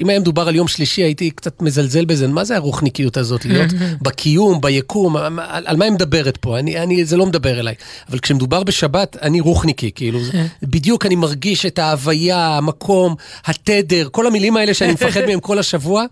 אם 0.00 0.08
היה 0.08 0.20
מדובר 0.20 0.48
על 0.48 0.54
יום 0.54 0.68
שלישי, 0.68 1.02
הייתי 1.02 1.30
קצת 1.30 1.62
מזלזל 1.62 2.04
בזה, 2.04 2.28
מה 2.28 2.44
זה 2.44 2.56
הרוחניקיות 2.56 3.16
הזאת? 3.16 3.44
להיות 3.44 3.72
בקיום, 4.02 4.60
ביקום, 4.60 5.16
על, 5.16 5.64
על 5.66 5.76
מה 5.76 5.84
היא 5.84 5.92
מדברת 5.92 6.36
פה? 6.36 6.58
אני, 6.58 6.78
אני, 6.78 7.04
זה 7.04 7.16
לא 7.16 7.26
מדבר 7.26 7.60
אליי. 7.60 7.74
אבל 8.08 8.18
כשמדובר 8.18 8.62
בשבת, 8.62 9.16
אני 9.22 9.40
רוחניקי, 9.40 9.90
כאילו, 9.94 10.20
בדיוק 10.62 11.06
אני 11.06 11.16
מרגיש 11.16 11.66
את 11.66 11.78
ההוויה, 11.78 12.56
המקום, 12.56 13.14
התדר, 13.44 14.08
כל 14.10 14.26
המילים 14.26 14.56
האלה 14.56 14.74
שאני 14.74 14.92
מפחד 14.92 15.20
מהם 15.28 15.40
כל 15.40 15.58
השבוע, 15.58 16.04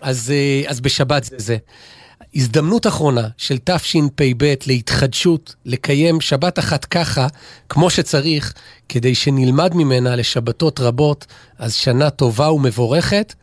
אז, 0.00 0.30
אה, 0.30 0.70
אז 0.70 0.80
בשבת 0.80 1.24
זה 1.24 1.36
זה. 1.38 1.56
הזדמנות 2.34 2.86
אחרונה 2.86 3.28
של 3.36 3.58
תשפ"ב 3.64 4.54
להתחדשות, 4.66 5.54
לקיים 5.64 6.20
שבת 6.20 6.58
אחת 6.58 6.84
ככה, 6.84 7.26
כמו 7.68 7.90
שצריך, 7.90 8.52
כדי 8.88 9.14
שנלמד 9.14 9.74
ממנה 9.74 10.16
לשבתות 10.16 10.80
רבות, 10.80 11.26
אז 11.58 11.74
שנה 11.74 12.10
טובה 12.10 12.52
ומבורכת, 12.52 13.34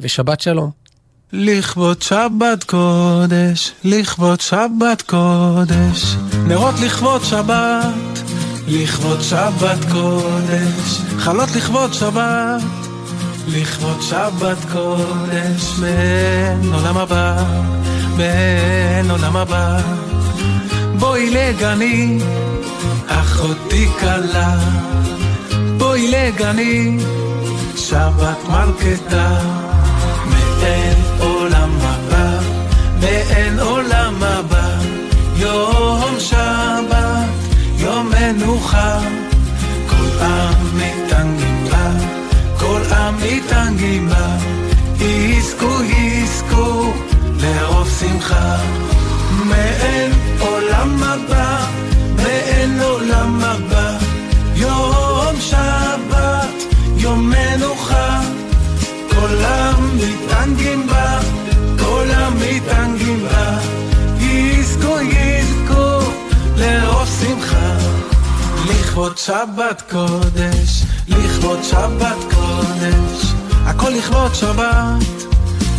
ושבת 0.00 0.40
שלום. 0.40 0.70
לכבוד 1.32 2.02
שבת 2.02 2.64
קודש, 2.64 3.72
לכבוד 3.84 4.40
שבת 4.40 5.02
קודש, 5.02 6.14
נרות 6.46 6.74
לכבוד 6.84 7.24
שבת, 7.24 8.18
לכבוד 8.68 9.20
שבת 9.20 9.78
קודש, 9.92 10.98
חלות 11.18 11.48
לכבוד 11.56 11.94
שבת, 11.94 12.87
לכבוד 13.48 14.02
שבת 14.02 14.58
קודש, 14.72 15.78
בין 15.80 16.72
עולם 16.72 16.96
הבא. 16.96 17.44
בין 18.16 19.10
עולם 19.10 19.36
הבא. 19.36 19.78
בואי 20.98 21.30
לגני, 21.30 22.18
אחותי 23.06 23.88
כלה, 24.00 24.58
בואי 25.76 26.10
לגני, 26.10 26.98
שבת 27.76 28.38
מלכתה, 28.48 29.38
מאין 30.30 30.98
עולם 31.20 31.70
הבא, 31.80 32.38
מאין 33.00 33.60
עולם 33.60 34.22
הבא, 34.22 34.68
יום 35.36 36.14
שבת, 36.18 37.28
יום 37.76 38.10
מנוחה, 38.10 39.00
כל 39.88 40.24
עם 40.24 40.78
כל 41.10 41.47
מתענגים 43.48 44.08
בה, 44.08 44.36
יזכו 45.04 45.82
יזכו 45.82 46.92
לערוב 47.40 47.88
שמחה, 48.00 48.56
מעין 49.44 50.12
עולם 50.38 51.02
הבא, 51.02 51.66
מעין 52.16 52.80
עולם 52.80 53.40
הבא, 53.42 53.98
יום 54.54 55.40
שבת, 55.40 56.74
יום 56.96 57.30
מנוחה, 57.30 58.20
כל 59.10 59.36
המתענגים 59.40 60.86
בה, 60.86 61.20
כל 61.78 62.06
המתענגים 62.10 63.22
בה, 63.22 63.58
יזכו 64.20 65.00
יזכו 65.00 66.10
לערוב 66.56 67.08
שמחה, 67.20 67.76
לכבוד 68.68 69.18
שבת 69.18 69.82
קודש, 69.90 70.82
לכבוד 71.08 71.58
שבת 71.62 72.16
קודש, 72.34 73.27
הכל 73.68 73.90
לכבוד 73.90 74.34
שבת. 74.34 75.28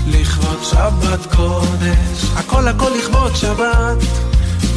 לכבוד 0.08 0.64
שבת 0.64 1.36
קודש, 1.36 2.24
הכל 2.36 2.68
הכל 2.68 2.90
לכבוד 3.00 3.36
שבת, 3.36 3.98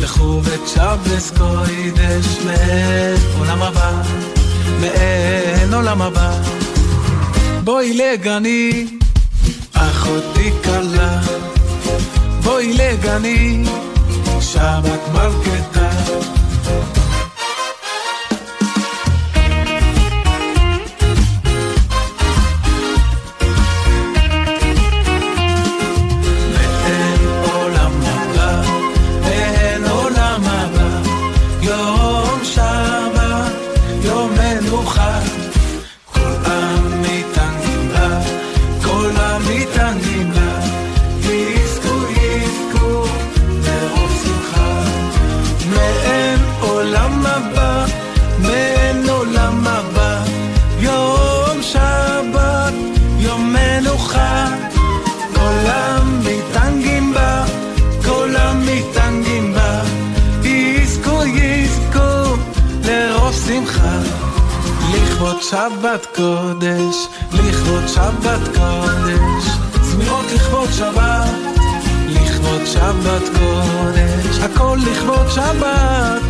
לכו 0.01 0.41
וצ'בס 0.45 1.31
קוידש, 1.31 2.27
מאין 2.47 3.17
עולם 3.39 3.63
הבא, 3.63 4.03
מאין 4.81 5.75
עולם 5.75 6.03
הבא. 6.03 6.33
בואי 7.65 7.93
לגני, 7.97 8.87
אחותי 9.73 10.51
כלה, 10.65 11.21
בואי 12.45 12.73
לגני, 12.73 13.65
שבת 14.41 15.01
מלכתה. 34.61 35.62
שבת 65.53 66.07
קודש, 66.15 66.97
לכבוד 67.33 67.89
שבת 67.89 68.49
קודש, 68.57 69.45
זמירות 69.83 70.25
לכבוד 70.35 70.69
שבת, 70.73 71.31
לכבוד 72.09 72.67
שבת 72.67 73.23
קודש, 73.39 74.39
הכל 74.39 74.79
לכבוד 74.91 75.27
שבת, 75.35 76.23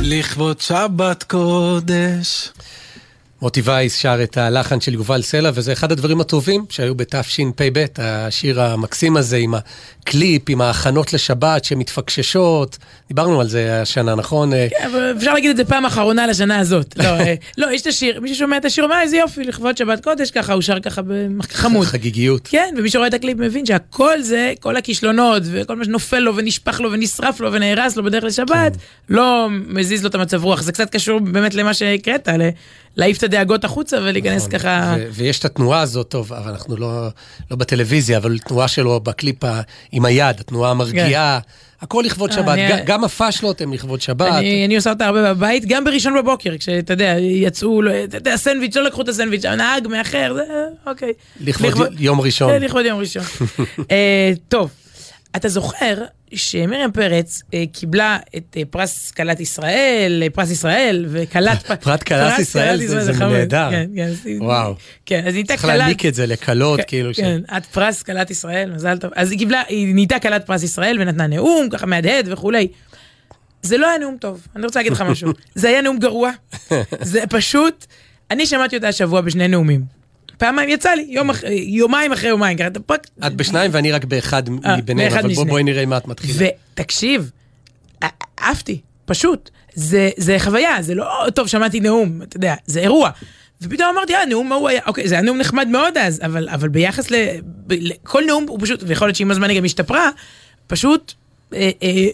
לכבוד 0.00 0.60
שבת 0.60 1.22
קודש. 1.22 2.52
מוטי 3.42 3.60
וייס 3.64 3.96
שר 3.96 4.22
את 4.22 4.36
הלחן 4.36 4.80
של 4.80 4.94
יובל 4.94 5.22
סלע, 5.22 5.50
וזה 5.54 5.72
אחד 5.72 5.92
הדברים 5.92 6.20
הטובים 6.20 6.64
שהיו 6.68 6.94
בתשפ"ב, 6.94 7.84
השיר 7.98 8.62
המקסים 8.62 9.16
הזה 9.16 9.36
עם 9.36 9.54
הקליפ, 10.06 10.42
עם 10.48 10.60
ההכנות 10.60 11.12
לשבת 11.12 11.64
שמתפקששות. 11.64 12.78
דיברנו 13.08 13.40
על 13.40 13.48
זה 13.48 13.80
השנה, 13.82 14.14
נכון? 14.14 14.50
כן, 14.50 14.86
אבל 14.90 15.14
אפשר 15.16 15.34
להגיד 15.34 15.50
את 15.50 15.56
זה 15.56 15.64
פעם 15.64 15.86
אחרונה 15.86 16.26
לשנה 16.26 16.58
הזאת. 16.58 16.94
לא, 16.98 17.04
אה, 17.04 17.34
לא, 17.58 17.72
יש 17.72 17.82
את 17.82 17.86
השיר, 17.86 18.20
מי 18.20 18.34
ששומע 18.34 18.56
את 18.56 18.64
השיר 18.64 18.84
אומר, 18.84 18.96
איזה 19.02 19.16
יופי, 19.16 19.44
לכבוד 19.44 19.76
שבת 19.76 20.04
קודש, 20.04 20.30
ככה 20.30 20.52
הוא 20.52 20.62
שר 20.62 20.80
ככה 20.80 21.02
בחמוד. 21.36 21.86
חגיגיות. 21.86 22.48
כן, 22.50 22.74
ומי 22.78 22.90
שרואה 22.90 23.06
את 23.06 23.14
הקליפ 23.14 23.38
מבין 23.38 23.66
שהכל 23.66 24.22
זה, 24.22 24.52
כל 24.60 24.76
הכישלונות, 24.76 25.42
וכל 25.46 25.76
מה 25.76 25.84
שנופל 25.84 26.18
לו 26.18 26.36
ונשפך 26.36 26.80
לו 26.80 26.92
ונשרף 26.92 27.40
לו 27.40 27.52
ונהרס 27.52 27.96
לו 27.96 28.04
בדרך 28.04 28.24
לשבת, 28.24 28.50
כן. 28.50 29.14
לא 29.14 29.48
מזיז 29.50 30.02
לו 30.02 30.08
את 30.08 30.14
המצב 30.14 30.44
רוח. 30.44 30.62
זה 30.62 30.72
קצת 30.72 30.90
קשור 30.90 31.20
באמת 31.20 31.54
למה 31.54 31.74
שהקראת, 31.74 32.28
להעיף 32.96 33.18
את 33.18 33.22
הדאגות 33.22 33.64
החוצה 33.64 33.96
ולהיכנס 33.96 34.46
נכון. 34.46 34.58
ככה... 34.58 34.94
ויש 35.12 35.38
את 35.38 35.44
התנועה 35.44 35.80
הזאת, 35.80 36.08
טוב, 36.08 36.32
אבל 36.32 36.50
אנחנו 36.50 36.76
לא, 36.76 37.08
לא 37.50 37.56
בטלוויזיה, 37.56 38.18
אבל 38.18 38.38
תנועה 38.38 38.68
שלו 38.68 39.00
בקליפ 39.00 39.44
עם 39.96 40.04
היד, 40.04 40.40
התנועה 40.40 40.70
המרגיעה, 40.70 41.38
הכל 41.80 42.02
לכבוד 42.06 42.30
אה, 42.30 42.36
שבת, 42.36 42.48
אני- 42.48 42.82
גם 42.86 43.04
הפאשלות 43.04 43.60
הן 43.60 43.72
לכבוד 43.72 44.00
שבת. 44.00 44.32
אני, 44.32 44.66
אני 44.66 44.76
עושה 44.76 44.90
אותה 44.90 45.06
הרבה 45.06 45.34
בבית, 45.34 45.64
גם 45.66 45.84
בראשון 45.84 46.14
בבוקר, 46.18 46.58
כשאתה 46.58 46.92
יודע, 46.92 47.14
יצאו, 47.20 47.80
אתה 48.04 48.16
יודע, 48.16 48.36
סנדוויץ', 48.36 48.76
לא 48.76 48.82
לקחו 48.82 49.02
את 49.02 49.08
הסנדוויץ', 49.08 49.44
הנהג 49.44 49.88
מאחר, 49.88 50.32
זה, 50.34 50.42
אוקיי. 50.86 51.12
לכבוד 51.40 52.00
יום 52.00 52.20
ראשון. 52.20 52.50
כן, 52.52 52.62
לכבוד 52.62 52.84
יום 52.84 52.98
ראשון. 52.98 53.22
אה, 53.90 54.32
טוב, 54.48 54.70
אתה 55.36 55.48
זוכר 55.48 56.04
שמרים 56.34 56.92
פרץ 56.92 57.42
אה, 57.54 57.64
קיבלה 57.72 58.18
את 58.36 58.56
אה, 58.56 58.62
פרס 58.70 59.10
כלת 59.10 59.40
ישראל, 59.40 60.22
אה, 60.22 60.30
פרס 60.30 60.50
ישראל, 60.50 61.06
וכלת... 61.08 61.70
פרס 61.84 62.02
כלת 62.02 62.38
ישראל 62.38 62.86
זה-. 62.86 63.12
נהדר. 63.24 63.70
כן, 63.70 63.90
כן, 63.96 64.12
וואו. 64.40 64.74
כן, 65.06 65.18
אז 65.18 65.24
היא 65.24 65.32
נהייתה 65.32 65.48
צריך 65.48 65.62
כלת... 65.62 65.78
להעניק 65.78 66.06
את 66.06 66.14
זה 66.14 66.26
לקלות, 66.26 66.80
כן, 66.80 66.84
כאילו. 66.88 67.14
ש- 67.14 67.20
כן, 67.20 67.40
את 67.56 67.66
פרס 67.66 68.02
כלת 68.02 68.30
ישראל, 68.30 68.70
מזל 68.74 68.98
טוב. 68.98 69.10
אז 69.16 69.30
היא 69.30 69.38
קיבלה, 69.38 69.62
היא 69.68 69.94
נהייתה 69.94 70.18
כלת 70.18 70.46
פרס 70.46 70.62
ישראל 70.62 70.96
ונתנה 71.00 71.26
נאום, 71.26 71.68
ככה 71.70 71.86
מהדהד 71.86 72.28
וכולי. 72.32 72.68
זה 73.62 73.78
לא 73.78 73.88
היה 73.88 73.98
נאום 73.98 74.16
טוב, 74.20 74.46
אני 74.56 74.64
רוצה 74.64 74.78
להגיד 74.78 74.92
לך 74.92 75.00
משהו. 75.00 75.30
זה 75.54 75.68
היה 75.68 75.82
נאום 75.82 75.98
גרוע. 75.98 76.30
זה 77.00 77.20
פשוט, 77.30 77.86
אני 78.30 78.46
שמעתי 78.46 78.76
אותה 78.76 78.88
השבוע 78.88 79.20
בשני 79.20 79.48
נאומים. 79.48 79.95
פעמיים 80.38 80.68
יצא 80.68 80.90
לי, 80.90 81.06
יום 81.08 81.30
אח- 81.30 81.42
יומיים 81.50 82.12
אחרי 82.12 82.28
יומיים. 82.28 82.56
את 83.26 83.34
בשניים 83.34 83.70
ואני 83.74 83.92
רק 83.92 84.04
באחד 84.04 84.42
אה, 84.48 84.76
מביניהם, 84.76 85.12
אבל. 85.12 85.44
בואי 85.48 85.62
נראה 85.62 85.86
מה 85.86 85.96
את 85.96 86.08
מתחילה. 86.08 86.48
ותקשיב, 86.74 87.30
עפתי, 88.36 88.80
פשוט. 89.04 89.50
זה, 89.74 90.10
זה 90.16 90.36
חוויה, 90.38 90.76
זה 90.82 90.94
לא, 90.94 91.06
טוב, 91.34 91.46
שמעתי 91.46 91.80
נאום, 91.80 92.22
אתה 92.22 92.36
יודע, 92.36 92.54
זה 92.66 92.80
אירוע. 92.80 93.10
ופתאום 93.62 93.88
אמרתי, 93.96 94.14
אה, 94.14 94.26
נאום, 94.26 94.48
מה 94.48 94.54
הוא 94.54 94.68
היה? 94.68 94.80
אוקיי, 94.86 95.08
זה 95.08 95.14
היה 95.14 95.22
נאום 95.22 95.38
נחמד 95.38 95.68
מאוד 95.68 95.98
אז, 95.98 96.20
אבל, 96.24 96.48
אבל 96.48 96.68
ביחס 96.68 97.10
ל... 97.10 97.14
לכל 97.70 98.22
נאום 98.26 98.46
הוא 98.48 98.58
פשוט, 98.62 98.82
ויכול 98.86 99.08
להיות 99.08 99.16
שעם 99.16 99.30
הזמן 99.30 99.50
היא 99.50 99.58
גם 99.58 99.64
השתפרה, 99.64 100.10
פשוט 100.66 101.12
אה, 101.54 101.70
אה, 101.82 102.06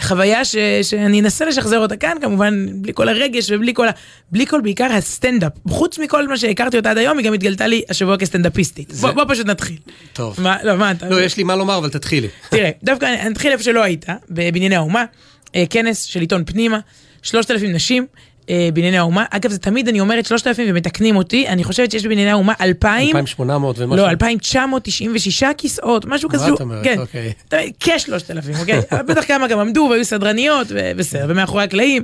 חוויה 0.00 0.44
ש, 0.44 0.56
שאני 0.82 1.20
אנסה 1.20 1.44
לשחזר 1.44 1.78
אותה 1.78 1.96
כאן, 1.96 2.16
כמובן, 2.20 2.66
בלי 2.82 2.92
כל 2.94 3.08
הרגש 3.08 3.50
ובלי 3.50 3.74
כל 3.74 3.88
ה... 3.88 3.90
בלי 4.32 4.46
כל 4.46 4.60
בעיקר 4.60 4.84
הסטנדאפ. 4.92 5.52
חוץ 5.68 5.98
מכל 5.98 6.28
מה 6.28 6.36
שהכרתי 6.38 6.76
אותה 6.76 6.90
עד 6.90 6.98
היום, 6.98 7.18
היא 7.18 7.26
גם 7.26 7.34
התגלתה 7.34 7.66
לי 7.66 7.82
השבוע 7.90 8.16
כסטנדאפיסטית. 8.16 8.90
זה- 8.90 9.00
בוא, 9.06 9.10
בוא 9.10 9.24
פשוט 9.28 9.46
נתחיל. 9.46 9.76
טוב. 10.12 10.36
מה, 10.40 10.56
לא, 10.64 10.76
מה 10.76 10.90
אתה... 10.90 11.08
לא, 11.08 11.22
יש 11.22 11.36
לי 11.36 11.42
מה 11.42 11.56
לומר, 11.56 11.78
אבל 11.78 11.90
תתחילי. 11.90 12.28
תראה, 12.50 12.70
דווקא 12.82 13.06
אני 13.22 13.32
אתחיל 13.32 13.52
איפה 13.52 13.62
שלא 13.64 13.82
היית, 13.82 14.06
בבנייני 14.30 14.76
האומה, 14.76 15.04
אה, 15.54 15.64
כנס 15.70 16.02
של 16.02 16.20
עיתון 16.20 16.44
פנימה, 16.44 16.78
3,000 17.22 17.72
נשים 17.72 18.06
אה, 18.50 18.68
בנייני 18.74 18.98
האומה. 18.98 19.24
אגב, 19.30 19.50
זה 19.50 19.58
תמיד 19.58 19.88
אני 19.88 20.00
אומרת 20.00 20.26
3,000 20.26 20.66
ומתקנים 20.70 21.16
אותי, 21.16 21.48
אני 21.48 21.64
חושבת 21.64 21.90
שיש 21.90 22.06
בבנייני 22.06 22.30
האומה 22.30 22.52
2,000, 22.60 23.16
2,800 23.16 23.78
ומשהו. 23.78 23.96
לא, 23.96 24.10
2,996 24.10 25.44
כיסאות, 25.58 26.04
משהו 26.04 26.28
כזה. 26.28 26.48
מה 26.48 26.54
את 26.54 26.60
אומרת? 26.60 26.84
כן, 26.84 26.98
אוקיי. 26.98 27.32
תמיד, 27.48 27.72
כ-3,000, 27.80 28.60
אוקיי? 28.60 28.80
בטח 29.08 29.24
כמה 29.26 29.48
גם 29.48 29.58
עמדו 29.58 29.88
והיו 29.90 30.04
סדרניות, 30.04 30.66
ובסדר, 30.70 31.26
ומאחורי 31.28 31.64
הקלעים. 31.64 32.02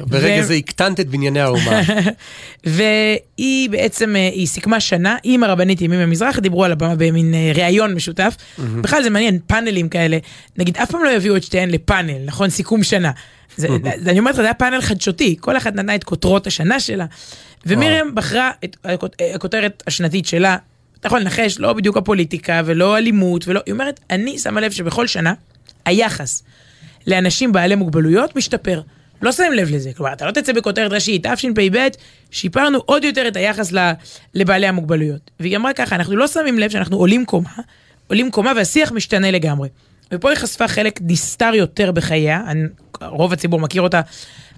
ברגע 0.00 0.42
ו- 0.42 0.44
זה 0.44 0.54
הקטנת 0.54 1.00
את 1.00 1.08
בנייני 1.08 1.40
האומה. 1.40 1.80
והיא 2.64 3.70
בעצם, 3.70 4.16
אה, 4.16 4.28
היא 4.32 4.46
סיכמה 4.46 4.80
שנה 4.80 5.16
עם 5.24 5.44
הרבנית 5.44 5.80
ימים 5.80 6.00
המזרח, 6.00 6.38
דיברו 6.38 6.64
על 6.64 6.72
הבמה 6.72 6.94
במין 6.94 7.34
אה, 7.34 7.52
ראיון 7.54 7.94
משותף. 7.94 8.36
בכלל 8.58 9.02
זה 9.02 9.10
מעניין, 9.10 9.38
פאנלים 9.46 9.88
כאלה, 9.88 10.18
נגיד 10.58 10.76
אף 10.76 10.90
פעם 10.90 11.04
לא 11.04 11.10
יביאו 11.10 11.36
את 11.36 11.42
שתיהן 11.42 11.70
לפאנל, 11.70 12.18
נכון? 12.24 12.50
סיכום 12.50 12.82
שנה. 12.82 13.10
זה, 13.60 13.68
אני 14.06 14.18
אומרת 14.18 14.34
לך, 14.34 14.40
זה 14.40 14.46
היה 14.46 14.54
פאנל 14.54 14.80
חדשותי, 14.80 15.36
כל 15.40 15.56
אחת 15.56 15.74
נתנה 15.74 15.94
את 15.94 16.04
כותרות 16.04 16.46
השנה 16.46 16.80
שלה. 16.80 17.06
ומרים 17.66 18.14
בחרה 18.14 18.50
את 18.64 18.76
הכות- 18.84 19.16
הכותרת 19.34 19.82
השנתית 19.86 20.26
שלה, 20.26 20.56
אתה 21.00 21.06
יכול 21.06 21.20
לנחש, 21.20 21.58
לא 21.58 21.72
בדיוק 21.72 21.96
הפוליטיקה 21.96 22.62
ולא 22.64 22.96
אלימות, 22.98 23.48
ולא, 23.48 23.60
היא 23.66 23.72
אומרת, 23.72 24.00
אני 24.10 24.38
שמה 24.38 24.60
לב 24.60 24.70
שבכל 24.70 25.06
שנה, 25.06 25.34
היחס 25.84 26.42
לאנשים 27.06 27.52
בעלי 27.52 27.74
מוגבלויות 27.74 28.36
משתפר. 28.36 28.80
לא 29.22 29.32
שמים 29.32 29.52
לב 29.52 29.70
לזה, 29.70 29.90
כלומר, 29.96 30.12
אתה 30.12 30.26
לא 30.26 30.30
תצא 30.30 30.52
בכותרת 30.52 30.92
ראשית, 30.92 31.26
תשפ"ב, 31.26 31.88
שיפרנו 32.30 32.78
עוד 32.78 33.04
יותר 33.04 33.28
את 33.28 33.36
היחס 33.36 33.72
לבעלי 34.34 34.66
המוגבלויות. 34.66 35.30
והיא 35.40 35.56
אמרה 35.56 35.72
ככה, 35.72 35.96
אנחנו 35.96 36.16
לא 36.16 36.26
שמים 36.28 36.58
לב 36.58 36.70
שאנחנו 36.70 36.96
עולים 36.96 37.24
קומה, 37.24 37.50
עולים 38.06 38.30
קומה 38.30 38.52
והשיח 38.56 38.92
משתנה 38.92 39.30
לגמרי. 39.30 39.68
ופה 40.12 40.30
היא 40.30 40.38
חשפה 40.38 40.68
חלק 40.68 41.00
נסתר 41.02 41.54
יותר 41.54 41.92
בחייה, 41.92 42.42
רוב 43.00 43.32
הציבור 43.32 43.60
מכיר 43.60 43.82
אותה 43.82 44.00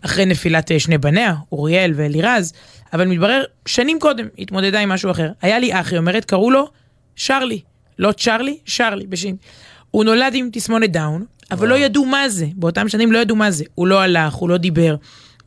אחרי 0.02 0.26
נפילת 0.26 0.72
אה, 0.72 0.80
שני 0.80 0.98
בניה, 0.98 1.34
אוריאל 1.52 1.92
ואלירז, 1.94 2.52
אבל 2.92 3.08
מתברר, 3.08 3.44
שנים 3.66 3.98
קודם 4.00 4.26
היא 4.36 4.42
התמודדה 4.42 4.80
עם 4.80 4.88
משהו 4.88 5.10
אחר. 5.10 5.30
היה 5.42 5.58
לי 5.58 5.80
אח, 5.80 5.90
היא 5.90 5.98
אומרת, 5.98 6.24
קראו 6.24 6.50
לו 6.50 6.68
שרלי. 7.16 7.60
לא 7.98 8.12
צ'רלי, 8.12 8.58
שרלי, 8.64 9.06
בשין. 9.06 9.36
הוא 9.90 10.04
נולד 10.04 10.34
עם 10.34 10.48
תסמונת 10.52 10.92
דאון, 10.92 11.24
אבל 11.50 11.68
לא 11.68 11.74
ידעו 11.74 12.04
מה 12.04 12.28
זה. 12.28 12.46
באותם 12.54 12.88
שנים 12.88 13.12
לא 13.12 13.18
ידעו 13.18 13.36
מה 13.36 13.50
זה. 13.50 13.64
הוא 13.74 13.86
לא 13.86 14.00
הלך, 14.00 14.34
הוא 14.34 14.48
לא 14.48 14.56
דיבר. 14.56 14.96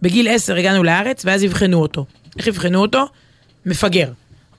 בגיל 0.02 0.28
עשר 0.28 0.56
הגענו 0.56 0.84
לארץ, 0.84 1.26
ואז 1.26 1.46
אבחנו 1.46 1.82
אותו. 1.82 2.06
איך 2.38 2.48
אבחנו 2.48 2.82
אותו? 2.82 3.06
מפגר. 3.66 4.12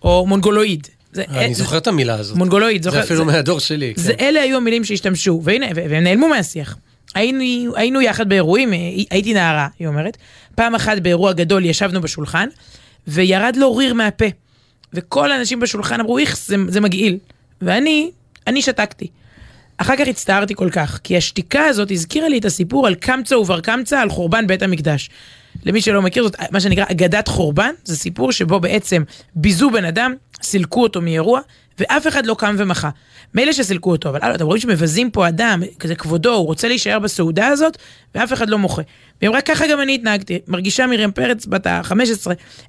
או 0.03 0.27
מונגולואיד. 0.27 0.89
זה, 1.13 1.25
אני 1.29 1.55
זוכר 1.55 1.79
את 1.79 1.87
המילה 1.87 2.15
הזאת. 2.15 2.37
מונגולואיד, 2.37 2.83
זוכר? 2.83 2.97
זה 2.97 3.05
אפילו 3.05 3.25
מהדור 3.25 3.61
שלי. 3.61 3.93
זה, 3.97 4.15
כן. 4.15 4.25
אלה 4.25 4.43
היו 4.43 4.57
המילים 4.57 4.85
שהשתמשו, 4.85 5.41
והנה, 5.45 5.67
והם 5.75 6.05
נעלמו 6.05 6.29
מהשיח. 6.29 6.77
היינו, 7.15 7.77
היינו 7.77 8.01
יחד 8.01 8.29
באירועים, 8.29 8.73
אה, 8.73 8.79
הייתי 9.11 9.35
נערה, 9.35 9.69
היא 9.79 9.89
אומרת. 9.89 10.17
פעם 10.55 10.75
אחת 10.75 10.99
באירוע 10.99 11.33
גדול 11.33 11.65
ישבנו 11.65 12.01
בשולחן, 12.01 12.49
וירד 13.07 13.57
לו 13.57 13.77
ריר 13.77 13.95
מהפה. 13.95 14.25
וכל 14.95 15.33
האנשים 15.33 15.61
בשולחן 15.61 16.01
אמרו, 16.01 16.19
איכס, 16.19 16.49
זה, 16.49 16.57
זה 16.69 16.81
מגעיל. 16.81 17.19
ואני, 17.63 18.11
אני 18.47 18.63
שתקתי. 18.63 19.07
אחר 19.77 19.97
כך 19.97 20.09
הצטערתי 20.09 20.55
כל 20.55 20.71
כך, 20.71 21.01
כי 21.05 21.17
השתיקה 21.17 21.65
הזאת 21.65 21.91
הזכירה 21.91 22.29
לי 22.29 22.39
את 22.39 22.45
הסיפור 22.45 22.87
על 22.87 22.95
קמצא 22.95 23.35
ובר 23.35 23.61
קמצא 23.61 24.01
על 24.01 24.11
חורבן 24.11 24.47
בית 24.47 24.63
המקדש. 24.63 25.11
למי 25.65 25.81
שלא 25.81 26.03
מכיר 26.03 26.23
זאת, 26.23 26.37
מה 26.51 26.61
שנקרא 26.61 26.85
אגדת 26.91 27.29
חורבן, 27.29 27.71
זה 27.85 27.97
סיפור 27.97 28.33
שבו 28.33 28.61
בעצם 28.61 29.03
ביזו 29.35 29.71
בן 29.71 29.85
אדם, 29.85 30.15
סילקו 30.43 30.83
אותו 30.83 31.01
מאירוע, 31.01 31.41
ואף 31.79 32.07
אחד 32.07 32.27
לא 32.27 32.35
קם 32.39 32.55
ומחה. 32.59 32.91
מילא 33.35 33.53
שסילקו 33.53 33.91
אותו, 33.91 34.09
אבל 34.09 34.19
הלו, 34.23 34.35
אתם 34.35 34.45
רואים 34.45 34.61
שמבזים 34.61 35.11
פה 35.11 35.29
אדם, 35.29 35.63
כזה 35.79 35.95
כבודו, 35.95 36.35
הוא 36.35 36.47
רוצה 36.47 36.69
להישאר 36.69 36.99
בסעודה 36.99 37.47
הזאת, 37.47 37.79
ואף 38.15 38.33
אחד 38.33 38.51
לא 38.51 38.59
מוחה. 38.59 38.83
והיא 39.21 39.29
אמרה, 39.29 39.41
ככה 39.41 39.67
גם 39.67 39.81
אני 39.81 39.95
התנהגתי. 39.95 40.39
מרגישה 40.49 40.87
מרים 40.87 41.13
פרץ, 41.13 41.47
בת 41.47 41.67
ה-15, 41.67 41.95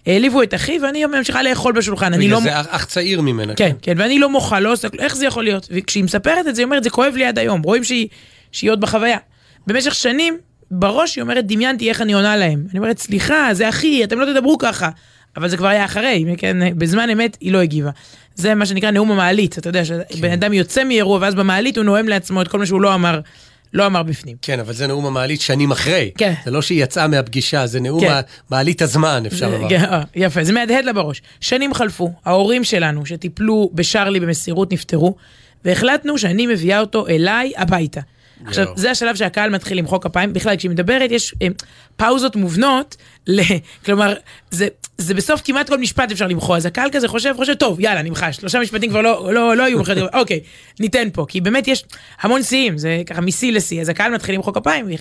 העליבו 0.06 0.44
את 0.44 0.54
אחי, 0.54 0.80
ואני 0.84 1.06
ממשיכה 1.06 1.44
לאכול 1.44 1.74
בשולחן. 1.74 2.14
אני 2.14 2.26
בגלל 2.26 2.38
לא... 2.38 2.42
זה 2.42 2.60
אח 2.60 2.68
אח 2.70 2.86
צעיר 2.86 3.22
ממנה. 3.22 3.56
כן, 3.56 3.76
כן, 3.82 3.94
ואני 3.98 4.20
לא 4.20 4.30
מוחה, 4.30 4.60
לא 4.60 4.72
עושה, 4.72 4.88
איך 5.00 5.16
זה 5.16 5.26
יכול 5.26 5.44
להיות? 5.44 5.68
וכשהיא 5.72 6.04
מספרת 6.04 6.48
את 6.48 6.56
זה, 6.56 6.62
היא 6.62 6.66
אומרת, 6.66 6.84
זה 6.84 6.90
כואב 6.90 7.14
לי 7.16 7.26
עד 7.26 7.40
היום, 7.40 7.62
רואים 7.62 7.84
שהיא, 7.84 8.08
שהיא 8.52 8.72
עוד 8.72 8.82
בחוויה. 8.82 9.18
במשך 9.68 9.96
שנים, 9.96 10.38
בראש 10.72 11.16
היא 11.16 11.22
אומרת, 11.22 11.48
דמיינתי 11.48 11.90
איך 11.90 12.02
אני 12.02 12.14
עונה 12.14 12.38
להם. 12.38 12.66
אני 12.72 12.80
אומרת, 12.80 13.00
סליחה, 13.00 13.50
זה 13.54 13.70
אחי, 13.70 14.04
אתם 14.04 14.20
לא 14.20 14.26
תדברו 14.26 14.58
ככה. 14.58 14.90
אבל 15.38 15.48
זה 15.48 15.58
כבר 15.58 15.68
היה 15.68 15.86
אחרי, 15.86 16.26
כן, 16.38 16.78
בזמן 16.78 17.10
אמת 17.10 17.38
היא 17.40 17.52
לא 17.52 17.62
הגיבה. 17.62 17.90
זה 18.36 18.56
מה 18.56 18.66
שנקרא 18.66 18.92
נאום 18.92 19.12
המעלית, 19.12 19.58
אתה 19.58 19.70
יודע, 19.70 19.86
שבן 19.86 20.32
אדם 20.32 20.54
יוצא 20.54 20.84
מאירוע, 20.84 21.20
ואז 21.22 21.36
במעלית 21.36 21.78
הוא 21.78 21.86
נואם 21.86 22.08
לעצמו 22.08 22.42
את 22.42 22.48
כל 22.48 22.60
מה 22.60 22.66
שהוא 22.66 22.82
לא 22.82 22.94
אמר, 22.94 23.20
לא 23.74 23.86
אמר 23.86 24.04
בפנים. 24.04 24.38
כן, 24.42 24.60
אבל 24.60 24.74
זה 24.74 24.88
נאום 24.88 25.06
המעלית 25.06 25.42
שנים 25.42 25.72
אחרי. 25.72 26.12
כן. 26.18 26.34
זה 26.46 26.52
לא 26.52 26.62
שהיא 26.62 26.84
יצאה 26.84 27.08
מהפגישה, 27.08 27.68
זה 27.68 27.80
נאום 27.80 28.02
כן. 28.02 28.20
מעלית 28.50 28.82
הזמן, 28.82 29.24
אפשר 29.26 29.50
לומר. 29.50 29.70
כן, 29.70 29.84
אה, 29.84 30.02
יפה, 30.16 30.44
זה 30.44 30.54
מהדהד 30.54 30.86
לה 30.86 30.94
בראש. 30.94 31.22
שנים 31.42 31.74
חלפו, 31.74 32.14
ההורים 32.26 32.64
שלנו 32.64 33.06
שטיפלו 33.06 33.70
בשרלי 33.74 34.20
במסירות 34.20 34.74
נפטרו, 34.74 35.16
והחלטנו 35.66 36.18
שאני 36.18 36.48
מביאה 36.48 36.80
אותו 36.80 37.08
אליי 37.08 37.52
הביתה. 37.58 38.02
עכשיו. 38.46 38.68
זה 38.76 38.92
השלב 38.92 39.16
שהקהל 39.16 39.50
מתחיל 39.50 39.78
למחוא 39.78 40.00
כפיים. 40.00 40.34
בכלל, 40.34 40.56
כשהיא 40.56 40.72
מדברת, 40.72 41.12
יש 41.12 41.36
אה, 41.42 41.48
פאוזות 41.96 42.36
מובנות, 42.36 42.98
ל... 43.28 43.42
כלומר, 43.86 44.14
זה, 44.52 44.68
זה 44.98 45.14
בסוף 45.14 45.42
כמעט 45.44 45.70
כל 45.70 45.78
משפט 45.78 46.12
אפשר 46.12 46.28
למחוא, 46.28 46.58
אז 46.58 46.66
הקהל 46.66 46.90
כזה 46.92 47.08
חושב, 47.08 47.34
חושב, 47.36 47.54
טוב, 47.54 47.80
יאללה, 47.80 48.02
נמחש, 48.02 48.36
שלושה 48.36 48.60
משפטים 48.60 48.90
כבר 48.90 49.02
לא, 49.02 49.34
לא, 49.34 49.58
לא 49.58 49.64
היו 49.64 49.84
כפיים, 49.84 50.06
אוקיי, 50.14 50.40
ניתן 50.80 51.08
פה, 51.14 51.26
כי 51.30 51.42
באמת 51.42 51.68
יש 51.68 51.84
המון 52.22 52.44
שיאים, 52.44 52.78
זה 52.78 53.02
ככה 53.06 53.22
משיא 53.22 53.52
לשיא, 53.52 53.82
אז 53.82 53.90
הקהל 53.90 54.14
מתחיל 54.14 54.36
למחוא 54.36 54.54
כפיים, 54.54 54.86
והיא 54.86 54.98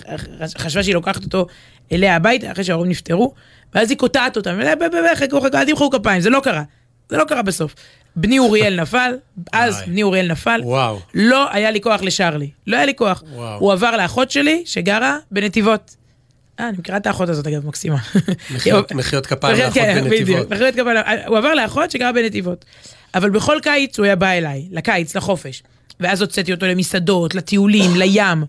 חשבה 0.58 0.82
שהיא 0.82 0.94
לוקחת 0.94 1.24
אותו 1.24 1.46
אליה 1.92 2.16
הביתה, 2.16 2.52
אחרי 2.52 2.64
שההורים 2.64 2.90
נפטרו, 2.90 3.34
ואז 3.74 3.90
היא 3.90 3.98
קוטעת 3.98 4.36
אותם, 4.36 4.58
"ב- 4.58 4.84
ב- 4.84 4.96
ב- 4.96 5.14
חכו, 5.14 5.40
חכו, 5.40 5.56
אל 5.56 5.64
תמחאו 5.66 5.90
כפיים, 5.90 6.20
זה 6.20 6.30
לא 6.30 6.40
קרה, 6.40 6.62
זה 7.08 7.16
לא 7.16 7.24
קרה 7.24 7.42
בסוף. 7.42 7.74
בני 8.16 8.38
אוריאל 8.38 8.80
נפל, 8.80 9.12
אז. 9.52 9.82
בני 9.86 10.02
אוריאל 10.02 10.26
נפל, 10.32 10.60
וואו. 10.64 11.00
לא 11.14 11.52
היה 11.52 11.70
לי 11.70 11.80
כוח 11.80 12.02
לשרלי, 12.02 12.50
לא 12.66 12.76
היה 12.76 12.86
לי 12.86 12.94
כוח. 12.94 13.22
וואו. 13.32 13.58
הוא 13.58 13.72
עבר 13.72 13.96
לאחות 13.96 14.30
שלי, 14.30 14.62
שגרה 14.66 15.18
בנתיבות. 15.30 15.96
אה, 16.60 16.68
אני 16.68 16.76
מכירה 16.78 16.98
את 16.98 17.06
האחות 17.06 17.28
הזאת, 17.28 17.46
אגב, 17.46 17.66
מקסימה. 17.66 17.96
מחיאות- 18.54 18.92
כפיים 19.26 19.56
לאחות 19.58 19.74
כן, 19.74 20.00
בנתיבות. 20.04 20.50
מחיאות 20.50 20.74
כפיים, 20.74 20.96
הוא 21.26 21.38
עבר 21.38 21.54
לאחות 21.54 21.90
שגרה 21.90 22.12
בנתיבות. 22.12 22.64
אבל 23.14 23.30
בכל 23.30 23.58
קיץ 23.62 23.98
הוא 23.98 24.06
היה 24.06 24.16
בא 24.16 24.30
אליי, 24.30 24.66
לקיץ, 24.70 25.16
לחופש. 25.16 25.62
ואז 26.00 26.20
הוצאתי 26.20 26.52
אותו 26.52 26.66
למסעדות, 26.66 27.34
לטיולים, 27.34 27.90
לים. 27.96 28.44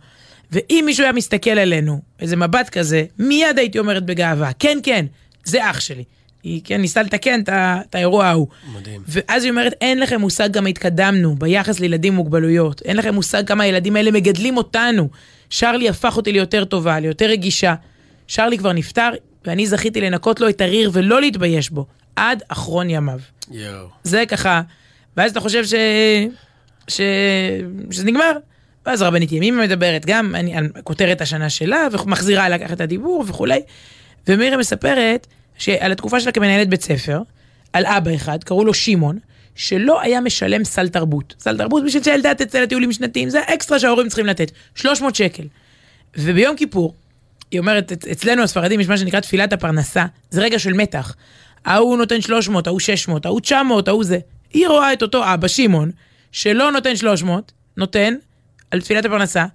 ואם 0.52 0.84
מישהו 0.86 1.04
היה 1.04 1.14
מסתכל 1.14 1.50
עלינו, 1.50 2.02
איזה 2.20 2.36
מבט 2.36 2.70
כזה, 2.70 3.04
מיד 3.20 3.58
הייתי 3.58 3.80
אומרת 3.80 4.06
בגאווה, 4.06 4.52
כן, 4.60 4.78
כן, 4.84 5.06
זה 5.44 5.70
אח 5.70 5.80
שלי. 5.80 6.04
היא 6.44 6.62
כן 6.64 6.82
ניסתה 6.82 7.02
לתקן 7.04 7.42
את 7.50 7.96
האירוע 7.96 8.26
ההוא. 8.26 8.48
מדהים. 8.76 9.02
ואז 9.08 9.44
היא 9.44 9.52
אומרת, 9.52 9.74
אין 9.82 10.00
לכם 10.00 10.22
מושג 10.22 10.54
כמה 10.54 10.70
התקדמנו 10.70 11.36
ביחס 11.36 11.80
לילדים 11.80 12.14
עם 12.14 12.18
מוגבלויות. 12.18 12.82
אין 12.82 12.98
לכם 12.98 13.14
מושג 13.14 13.48
כמה 13.48 13.64
הילדים 13.64 13.96
האלה 13.96 14.12
מגדלים 14.12 14.58
אותנו. 14.58 15.10
שרלי 15.50 15.90
הפך 15.90 16.18
אותי 16.18 16.32
ליותר 16.32 16.66
טובה, 16.66 17.00
ליותר 17.00 17.26
רגישה. 17.26 17.76
שרלי 18.28 18.58
כבר 18.58 18.74
נפטר, 18.74 19.10
ואני 19.46 19.68
זכיתי 19.68 20.02
לנקות 20.02 20.40
לו 20.40 20.50
את 20.50 20.62
הריר 20.62 20.90
ולא 20.94 21.22
להתבייש 21.22 21.70
בו, 21.70 21.86
עד 22.16 22.44
אחרון 22.48 22.90
ימיו. 22.90 23.20
יואו. 23.52 23.88
זה 24.04 24.24
ככה, 24.28 24.62
ואז 25.18 25.32
אתה 25.32 25.40
חושב 25.40 25.66
ש... 25.66 25.74
ש... 26.88 27.02
שזה 27.92 28.06
נגמר. 28.06 28.32
ואז 28.86 29.02
הרבנית 29.02 29.32
ימימה 29.32 29.64
מדברת 29.64 30.06
גם 30.06 30.36
אני, 30.36 30.56
על 30.56 30.68
כותרת 30.84 31.22
השנה 31.22 31.50
שלה, 31.50 31.88
ומחזירה 31.92 32.50
לקחת 32.50 32.72
את 32.72 32.82
הדיבור 32.82 33.26
וכולי. 33.28 33.62
ומירי 34.28 34.58
מספרת 34.58 35.28
שעל 35.58 35.92
התקופה 35.92 36.20
שלה 36.20 36.32
כמנהלת 36.32 36.70
בית 36.70 36.82
ספר, 36.82 37.22
על 37.74 37.86
אבא 37.86 38.16
אחד, 38.16 38.44
קראו 38.44 38.66
לו 38.66 38.74
שמעון, 38.74 39.20
שלא 39.56 40.02
היה 40.02 40.22
משלם 40.22 40.64
סל 40.64 40.90
תרבות. 40.90 41.36
סל 41.40 41.58
תרבות 41.58 41.84
בשביל 41.86 42.04
שהילדה 42.04 42.34
תצא 42.34 42.60
לטיולים 42.62 42.92
שנתיים, 42.94 43.30
זה 43.30 43.40
האקסטרה 43.48 43.80
שההורים 43.80 44.08
צריכים 44.08 44.26
לתת. 44.26 44.52
300 44.76 45.16
שקל. 45.16 45.44
וביום 46.18 46.56
כיפור, 46.56 46.94
היא 47.52 47.60
אומרת, 47.60 47.92
"אצ- 47.92 48.08
אצלנו 48.12 48.44
הספרדים 48.44 48.80
יש 48.80 48.88
מה 48.88 48.98
שנקרא 48.98 49.20
תפילת 49.20 49.54
הפרנסה, 49.54 50.06
זה 50.30 50.42
רגע 50.42 50.60
של 50.60 50.74
מתח. 50.74 51.16
ההוא 51.66 51.98
נותן 51.98 52.22
300, 52.22 52.68
ההוא 52.68 52.80
600, 52.80 53.26
ההוא 53.26 53.40
900, 53.42 53.88
ההוא 53.88 54.04
זה. 54.04 54.20
היא 54.54 54.68
רואה 54.68 54.94
את 54.94 55.02
אותו 55.02 55.34
אבא, 55.34 55.48
שמעון, 55.48 55.92
שלא 56.32 56.72
נותן 56.72 56.96
300, 56.96 57.52
נותן, 57.78 58.14
על 58.72 58.82
תפילת 58.82 59.06
הפרנסה, 59.06 59.46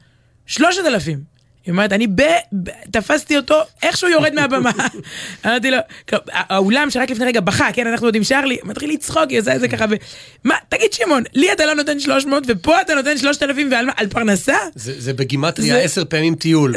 3,000. 0.46 1.35
היא 1.66 1.72
אומרת, 1.72 1.92
אני 1.92 2.06
ב... 2.06 2.22
ב... 2.62 2.70
תפסתי 2.90 3.36
אותו 3.36 3.54
איכשהו 3.82 4.08
יורד 4.08 4.34
מהבמה. 4.34 4.70
אמרתי 5.46 5.70
לו, 5.70 5.78
"כ- 6.06 6.14
האולם 6.32 6.90
שרק 6.90 7.10
לפני 7.10 7.24
רגע 7.24 7.40
בכה, 7.40 7.68
כן, 7.72 7.86
אנחנו 7.86 8.06
יודעים 8.06 8.24
שרלי, 8.24 8.56
מתחיל 8.64 8.90
לצחוק, 8.90 9.24
היא 9.28 9.40
עושה 9.40 9.54
את 9.54 9.60
זה 9.60 9.68
ככה, 9.68 9.84
ו... 9.90 9.94
מה, 10.44 10.54
תגיד 10.68 10.92
שמעון, 10.92 11.22
לי 11.34 11.52
אתה 11.52 11.66
לא 11.66 11.74
נותן 11.74 12.00
300 12.00 12.44
ופה 12.48 12.80
אתה 12.80 12.94
נותן 12.94 13.18
3,000 13.18 13.68
ועל 13.72 13.86
מה? 13.86 13.92
על 13.96 14.08
פרנסה? 14.08 14.56
זה 14.74 14.94
זה 14.98 15.12
בגימטריה 15.12 15.78
עשר 15.78 16.04
פעמים 16.04 16.34
טיול. 16.34 16.74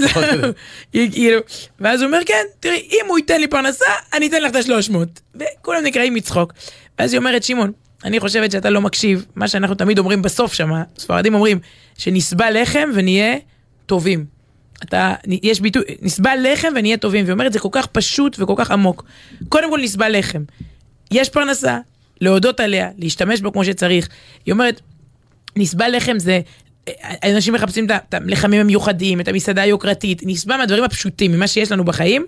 כאילו, 1.12 1.40
ואז 1.80 2.02
הוא 2.02 2.08
אומר, 2.08 2.20
כן, 2.26 2.44
תראי, 2.60 2.88
אם 2.92 3.06
הוא 3.08 3.18
ייתן 3.18 3.40
לי 3.42 3.48
פרנסה, 3.48 3.86
אני 4.14 4.28
אתן 4.28 4.42
לך 4.42 4.52
את 4.52 4.56
השלוש 4.56 4.90
מאות. 4.90 5.20
וכולם 5.36 5.84
נקראים 5.84 6.14
מצחוק. 6.14 6.54
ואז 7.00 7.14
היא 7.14 7.20
אומרת, 7.20 7.44
שמעון, 7.44 7.72
אני 8.06 8.20
חושבת 8.20 8.52
שאתה 8.52 8.70
לא 8.70 8.82
מקשיב, 8.82 9.26
מה 9.36 9.48
שאנחנו 9.48 9.76
תמיד 9.76 10.00
אומרים 10.00 10.22
בסוף 10.22 10.54
שם, 10.54 10.70
ספרדים 11.00 11.34
אומרים, 11.34 11.60
שנסבע 11.98 12.52
לחם 12.52 12.90
ונהיה 12.94 13.36
טובים. 13.86 14.39
אתה, 14.84 15.14
יש 15.44 15.60
ביטוי, 15.62 15.84
נסבע 16.02 16.32
לחם 16.36 16.68
ונהיה 16.76 16.98
טובים, 16.98 17.26
והיא 17.26 17.34
אומרת, 17.34 17.54
זה 17.54 17.60
כל 17.60 17.70
כך 17.72 17.86
פשוט 17.88 18.36
וכל 18.40 18.54
כך 18.58 18.72
עמוק. 18.72 19.04
קודם 19.50 19.70
כל 19.70 19.80
נסבע 19.82 20.10
לחם. 20.10 20.44
יש 21.12 21.30
פרנסה, 21.30 21.78
להודות 22.22 22.60
עליה, 22.60 22.90
להשתמש 22.98 23.42
בה 23.42 23.52
כמו 23.52 23.66
שצריך. 23.66 24.10
היא 24.46 24.52
אומרת, 24.52 24.82
נסבע 25.56 25.90
לחם 25.90 26.20
זה, 26.20 26.40
אנשים 27.24 27.54
מחפשים 27.54 27.88
את 27.92 28.14
הלחמים 28.14 28.62
המיוחדים, 28.62 29.22
את 29.22 29.28
המסעדה 29.28 29.62
היוקרתית, 29.62 30.22
נסבע 30.26 30.58
מהדברים 30.58 30.84
הפשוטים, 30.84 31.32
ממה 31.32 31.48
שיש 31.48 31.72
לנו 31.72 31.84
בחיים, 31.86 32.26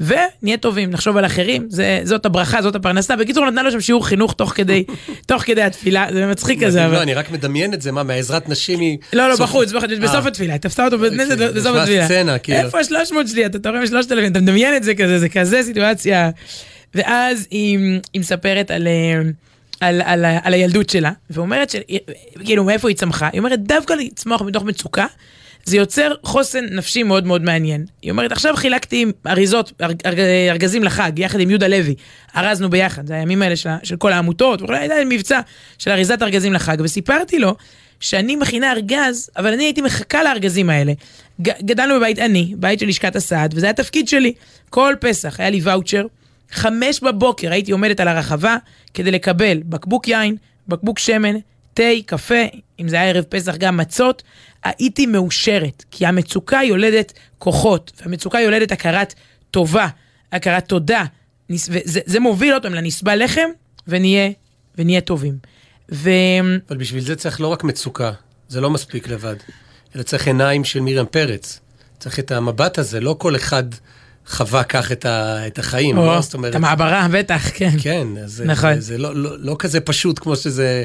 ונהיה 0.00 0.56
טובים, 0.60 0.90
נחשוב 0.90 1.16
על 1.16 1.26
אחרים, 1.26 1.66
זה, 1.68 2.00
זאת 2.04 2.26
הברכה, 2.26 2.62
זאת 2.62 2.74
הפרנסה. 2.74 3.16
בקיצור, 3.16 3.46
נתנה 3.46 3.62
לו 3.62 3.70
שם 3.70 3.80
שיעור 3.80 4.06
חינוך 4.06 4.32
תוך 4.32 4.52
כדי, 4.56 4.84
תוך 5.26 5.42
כדי 5.42 5.62
התפילה, 5.62 6.06
זה 6.12 6.26
מצחיק 6.26 6.62
כזה, 6.64 6.86
אבל... 6.86 6.94
לא, 6.94 7.02
אני 7.02 7.14
רק 7.14 7.30
מדמיין 7.30 7.74
את 7.74 7.82
זה, 7.82 7.92
מה, 7.92 8.02
מהעזרת 8.02 8.48
נשים 8.48 8.80
היא... 8.80 8.98
לא, 9.12 9.28
לא, 9.28 9.36
בחוץ, 9.36 9.72
בחוץ, 9.72 9.90
בסוף 10.02 10.24
אה. 10.24 10.28
התפילה, 10.28 10.52
היא 10.52 10.60
תפסה 10.60 10.84
אותו 10.84 10.96
אוקיי, 10.96 11.10
בסוף 11.54 11.76
התפילה. 11.76 12.38
כאילו. 12.38 12.58
איפה 12.58 12.78
ה-300 12.78 13.28
שלי? 13.28 13.46
אתה 13.46 13.58
תורם 13.58 13.86
3,000, 13.86 14.32
אתה 14.32 14.40
מדמיין 14.40 14.76
את 14.76 14.84
זה 14.84 14.94
כזה, 14.94 15.18
זה 15.18 15.28
כזה 15.28 15.62
סיטואציה. 15.62 16.30
ואז 16.94 17.46
היא 17.50 18.00
מספרת 18.16 18.70
על... 18.70 18.86
אה, 18.86 19.20
על, 19.80 20.02
על, 20.04 20.24
על 20.42 20.54
הילדות 20.54 20.90
שלה, 20.90 21.12
ואומרת, 21.30 21.70
ש- 21.70 21.76
כאילו, 22.44 22.64
מאיפה 22.64 22.88
היא 22.88 22.96
צמחה? 22.96 23.28
היא 23.32 23.38
אומרת, 23.38 23.62
דווקא 23.62 23.92
לצמוח 23.92 24.42
מתוך 24.42 24.64
מצוקה, 24.64 25.06
זה 25.64 25.76
יוצר 25.76 26.14
חוסן 26.22 26.64
נפשי 26.70 27.02
מאוד 27.02 27.26
מאוד 27.26 27.42
מעניין. 27.42 27.84
היא 28.02 28.10
אומרת, 28.10 28.32
עכשיו 28.32 28.56
חילקתי 28.56 29.06
אריזות, 29.26 29.72
ארג, 29.82 29.96
ארג, 30.06 30.18
ארגזים 30.50 30.84
לחג, 30.84 31.12
יחד 31.16 31.40
עם 31.40 31.50
יהודה 31.50 31.68
לוי. 31.68 31.94
ארזנו 32.36 32.70
ביחד, 32.70 33.06
זה 33.06 33.14
הימים 33.14 33.42
האלה 33.42 33.56
של, 33.56 33.70
של 33.82 33.96
כל 33.96 34.12
העמותות, 34.12 34.62
וכולי, 34.62 34.78
היה 34.78 35.04
מבצע 35.04 35.40
של 35.78 35.90
אריזת 35.90 36.22
ארגזים 36.22 36.52
לחג, 36.52 36.76
וסיפרתי 36.80 37.38
לו 37.38 37.54
שאני 38.00 38.36
מכינה 38.36 38.72
ארגז, 38.72 39.30
אבל 39.36 39.52
אני 39.52 39.64
הייתי 39.64 39.80
מחכה 39.80 40.22
לארגזים 40.22 40.70
האלה. 40.70 40.92
גדלנו 41.40 41.96
בבית 41.96 42.18
עני, 42.18 42.54
בית 42.56 42.80
של 42.80 42.86
לשכת 42.86 43.16
הסעד, 43.16 43.54
וזה 43.56 43.66
היה 43.66 43.72
תפקיד 43.72 44.08
שלי. 44.08 44.32
כל 44.70 44.94
פסח 45.00 45.40
היה 45.40 45.50
לי 45.50 45.60
ואוצ'ר, 45.62 46.06
חמש 46.50 47.00
בבוקר 47.00 47.52
הייתי 47.52 47.72
עומדת 47.72 48.00
על 48.00 48.08
הרחבה 48.08 48.56
כדי 48.94 49.10
לקבל 49.10 49.60
בקבוק 49.64 50.08
יין, 50.08 50.36
בקבוק 50.68 50.98
שמן, 50.98 51.34
תה, 51.74 51.82
קפה, 52.06 52.34
אם 52.80 52.88
זה 52.88 52.96
היה 52.96 53.10
ערב 53.10 53.24
פסח 53.24 53.56
גם 53.56 53.76
מצות, 53.76 54.22
הייתי 54.64 55.06
מאושרת, 55.06 55.84
כי 55.90 56.06
המצוקה 56.06 56.60
יולדת 56.64 57.12
כוחות, 57.38 57.92
והמצוקה 58.00 58.40
יולדת 58.40 58.72
הכרת 58.72 59.14
טובה, 59.50 59.88
הכרת 60.32 60.68
תודה, 60.68 61.04
נס- 61.50 61.68
וזה 61.72 62.00
זה 62.06 62.20
מוביל 62.20 62.54
אותם 62.54 62.74
לנסבע 62.74 63.16
לחם, 63.16 63.48
ונהיה, 63.88 64.30
ונהיה 64.78 65.00
טובים. 65.00 65.38
ו... 65.92 66.10
אבל 66.68 66.76
בשביל 66.76 67.02
זה 67.02 67.16
צריך 67.16 67.40
לא 67.40 67.48
רק 67.48 67.64
מצוקה, 67.64 68.12
זה 68.48 68.60
לא 68.60 68.70
מספיק 68.70 69.08
לבד, 69.08 69.36
אלא 69.96 70.02
צריך 70.02 70.26
עיניים 70.26 70.64
של 70.64 70.80
מרים 70.80 71.06
פרץ. 71.06 71.60
צריך 71.98 72.18
את 72.18 72.32
המבט 72.32 72.78
הזה, 72.78 73.00
לא 73.00 73.16
כל 73.18 73.36
אחד 73.36 73.64
חווה 74.26 74.64
כך 74.64 74.92
את, 74.92 75.04
ה, 75.04 75.46
את 75.46 75.58
החיים, 75.58 75.98
או, 75.98 76.06
לא? 76.06 76.20
זאת 76.20 76.28
את 76.30 76.34
אומרת... 76.34 76.54
המעברה, 76.54 77.06
בטח, 77.12 77.50
כן. 77.54 77.70
כן, 77.82 78.08
אז 78.24 78.42
נכון. 78.46 78.74
זה, 78.74 78.80
זה 78.80 78.98
לא, 78.98 79.16
לא, 79.16 79.38
לא 79.38 79.56
כזה 79.58 79.80
פשוט 79.80 80.18
כמו 80.18 80.36
שזה 80.36 80.84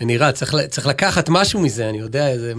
נראה, 0.00 0.32
צריך, 0.32 0.54
צריך 0.70 0.86
לקחת 0.86 1.28
משהו 1.28 1.60
מזה, 1.60 1.88
אני 1.88 1.98
יודע, 1.98 2.38
זה... 2.38 2.52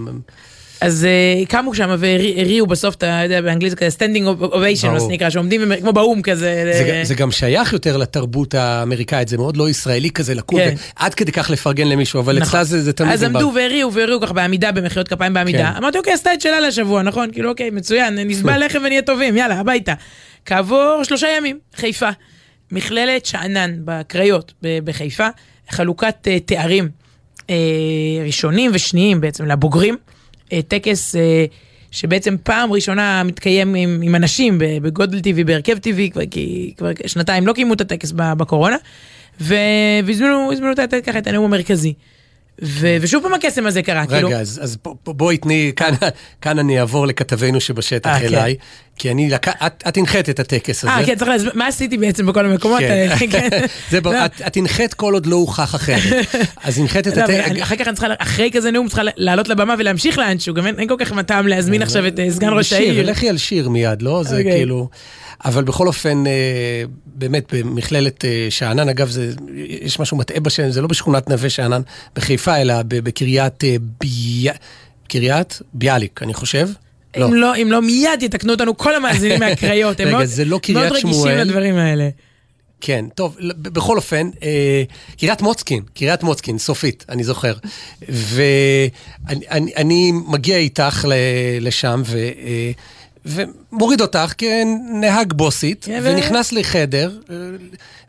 אז 0.80 1.06
אה, 1.42 1.46
קמו 1.48 1.74
שם 1.74 1.94
והריעו 1.98 2.66
בסוף, 2.66 2.94
אתה 2.94 3.20
יודע, 3.24 3.40
באנגלית 3.40 3.70
זה 3.70 3.76
כזה 3.76 3.90
standing 3.90 4.26
ovation, 4.26 4.88
מה. 4.90 5.00
שנקרא, 5.00 5.30
שעומדים 5.30 5.60
ומ- 5.64 5.80
כמו 5.80 5.92
באו"ם 5.92 6.22
כזה. 6.22 6.70
זה, 6.72 6.84
ל- 6.84 7.02
ג- 7.02 7.04
זה 7.06 7.14
גם 7.14 7.30
שייך 7.30 7.72
יותר 7.72 7.96
לתרבות 7.96 8.54
האמריקאית, 8.54 9.28
זה 9.28 9.36
מאוד 9.36 9.56
לא 9.56 9.68
ישראלי 9.70 10.10
כזה 10.10 10.34
לקום, 10.34 10.58
כן. 10.60 10.74
ועד 11.00 11.14
כדי 11.14 11.32
כך 11.32 11.50
לפרגן 11.50 11.88
למישהו, 11.88 12.20
אבל 12.20 12.32
נכון. 12.38 12.48
אצלה 12.48 12.64
זה, 12.64 12.82
זה 12.82 12.92
תמיד... 12.92 13.12
אז. 13.12 13.22
עמדו 13.22 13.52
והריעו 13.54 13.92
והריעו 13.92 14.20
ככה 14.20 14.32
בעמידה, 14.32 14.72
במחיאות 14.72 15.08
כפיים 15.08 15.34
בעמידה. 15.34 15.58
כן. 15.72 15.76
אמרתי, 15.76 15.98
אוקיי, 15.98 16.12
עשתה 16.12 16.34
את 16.34 16.40
שלה 16.40 16.60
לשבוע, 16.60 17.02
נכון? 17.02 17.30
כאילו, 17.32 17.50
אוקיי, 17.50 17.70
מצוין, 17.70 18.18
נסבע 18.18 18.58
לחם 18.66 18.78
ונהיה 18.84 19.02
טובים, 19.02 19.36
יאללה, 19.36 19.54
הביתה. 19.60 19.94
כעבור 20.46 21.00
שלושה 21.02 21.26
ימים, 21.38 21.58
חיפה. 21.76 22.08
מכללת 22.72 23.26
שאנן 23.26 23.70
בקריות 23.84 24.52
בחיפה, 24.84 25.28
חלוקת 25.70 26.14
אה, 26.28 26.40
תארים 26.40 26.84
אה, 26.84 26.90
ראשונים 28.24 28.70
ושניים 28.74 29.20
בעצם 29.20 29.46
לבוגרים. 29.46 29.96
אה, 30.52 30.62
טקס 30.68 31.16
אה, 31.16 31.44
שבעצם 31.90 32.36
פעם 32.42 32.72
ראשונה 32.72 33.22
מתקיים 33.22 33.74
עם, 33.74 34.00
עם 34.02 34.14
אנשים 34.14 34.58
בגודל 34.58 35.20
טבעי, 35.20 35.44
בהרכב 35.44 35.78
טבעי, 35.78 36.10
כבר, 36.10 36.26
כי 36.30 36.74
כבר 36.76 36.90
שנתיים 37.06 37.46
לא 37.46 37.52
קיימו 37.52 37.74
את 37.74 37.80
הטקס 37.80 38.12
בקורונה, 38.12 38.76
והזמינו 39.40 40.74
ככה 41.06 41.18
את 41.18 41.26
הנאום 41.26 41.44
המרכזי. 41.44 41.94
ו- 42.62 42.96
ושוב 43.00 43.22
פעם 43.22 43.34
הקסם 43.34 43.66
הזה 43.66 43.82
קרה, 43.82 44.06
כאילו, 44.06 44.28
רגע, 44.28 44.40
אז, 44.40 44.60
אז 44.62 44.76
בואי 45.06 45.36
תני, 45.36 45.72
כאן, 45.76 45.94
כאן 46.42 46.58
אני 46.58 46.80
אעבור 46.80 47.06
לכתבנו 47.06 47.60
שבשטח 47.60 48.10
אה, 48.10 48.20
כן. 48.20 48.26
אליי, 48.26 48.56
כי 48.96 49.10
אני, 49.10 49.30
לק... 49.30 49.48
את, 49.48 49.82
את 49.88 49.96
הנחית 49.96 50.28
את 50.28 50.40
הטקס 50.40 50.84
הזה. 50.84 50.92
אה, 50.92 51.06
כן, 51.06 51.14
צריך 51.14 51.30
להסביר, 51.30 51.52
מה 51.54 51.66
עשיתי 51.66 51.96
בעצם 51.96 52.26
בכל 52.26 52.46
המקומות 52.46 52.78
כן. 52.78 52.90
האלה, 52.90 53.16
כן. 53.30 53.48
זה 53.90 54.00
ברור, 54.00 54.16
לא. 54.16 54.24
את, 54.24 54.42
את 54.46 54.56
הנחית 54.56 54.94
כל 54.94 55.14
עוד 55.14 55.26
לא 55.26 55.36
הוכח 55.36 55.74
אחרת. 55.74 56.26
אז 56.64 56.78
הנחית 56.78 57.08
את 57.08 57.16
לא, 57.16 57.22
הטקס. 57.22 57.62
אחר 57.62 57.76
כך 57.76 57.88
אני 57.88 57.96
צריכה, 57.96 58.14
אחרי 58.18 58.50
כזה 58.52 58.70
נאום 58.70 58.88
צריכה 58.88 59.02
לעלות 59.16 59.48
לבמה 59.48 59.74
ולהמשיך 59.78 60.18
לאנשהו, 60.18 60.54
גם 60.54 60.66
אין 60.66 60.88
כל 60.88 60.96
כך 60.98 61.12
טעם 61.26 61.46
להזמין 61.46 61.82
עכשיו 61.82 62.06
את 62.06 62.18
אה, 62.18 62.30
סגן 62.30 62.48
ראש 62.52 62.72
העיר. 62.72 63.10
לכי 63.10 63.28
על 63.28 63.38
שיר 63.38 63.68
מיד, 63.68 64.02
לא? 64.02 64.22
זה 64.22 64.38
אוקיי. 64.38 64.52
כאילו... 64.52 64.88
אבל 65.44 65.64
בכל 65.64 65.86
אופן, 65.86 66.26
אה, 66.26 66.32
באמת, 67.06 67.54
במכללת 67.54 68.24
אה, 68.24 68.46
שאנן, 68.50 68.88
אגב, 68.88 69.08
זה, 69.08 69.32
יש 69.56 70.00
משהו 70.00 70.16
מטעה 70.16 70.40
בשם, 70.40 70.70
זה 70.70 70.82
לא 70.82 70.88
בשכונת 70.88 71.28
נווה 71.28 71.50
שאנן 71.50 71.82
בחיפה, 72.16 72.47
אלא 72.56 72.82
ב- 72.82 72.94
בקריית 72.98 73.64
אה, 73.64 73.76
ביה... 74.00 74.52
קריית 75.08 75.58
ביאליק, 75.74 76.22
אני 76.22 76.34
חושב. 76.34 76.68
לא. 77.16 77.26
אם 77.28 77.34
לא, 77.34 77.56
אם 77.56 77.68
לא, 77.72 77.82
מיד 77.82 78.22
יתקנו 78.22 78.52
אותנו 78.52 78.76
כל 78.76 78.94
המאזינים 78.94 79.40
מהקריות. 79.44 80.00
הם 80.00 80.06
רגע, 80.06 80.16
מאוד- 80.16 80.28
לא 80.46 80.60
מאוד 80.74 80.92
רגישים 80.92 81.12
שמואל. 81.12 81.40
לדברים 81.40 81.76
האלה. 81.76 82.08
כן, 82.80 83.04
טוב, 83.14 83.36
בכל 83.62 83.96
אופן, 83.96 84.30
אה, 84.42 84.82
קריית 85.20 85.42
מוצקין, 85.42 85.82
קריית 85.94 86.22
מוצקין, 86.22 86.58
סופית, 86.58 87.04
אני 87.08 87.24
זוכר. 87.24 87.54
ואני 88.08 88.90
אני, 89.50 89.72
אני 89.76 90.12
מגיע 90.26 90.56
איתך 90.56 91.04
ל- 91.08 91.12
לשם, 91.66 92.02
ו, 92.06 92.16
אה, 92.18 92.70
ומוריד 93.28 94.00
אותך 94.00 94.32
כנהג 94.38 95.32
בוסית, 95.32 95.84
כן, 95.84 96.00
ו- 96.02 96.06
ונכנס 96.14 96.52
לחדר, 96.52 97.12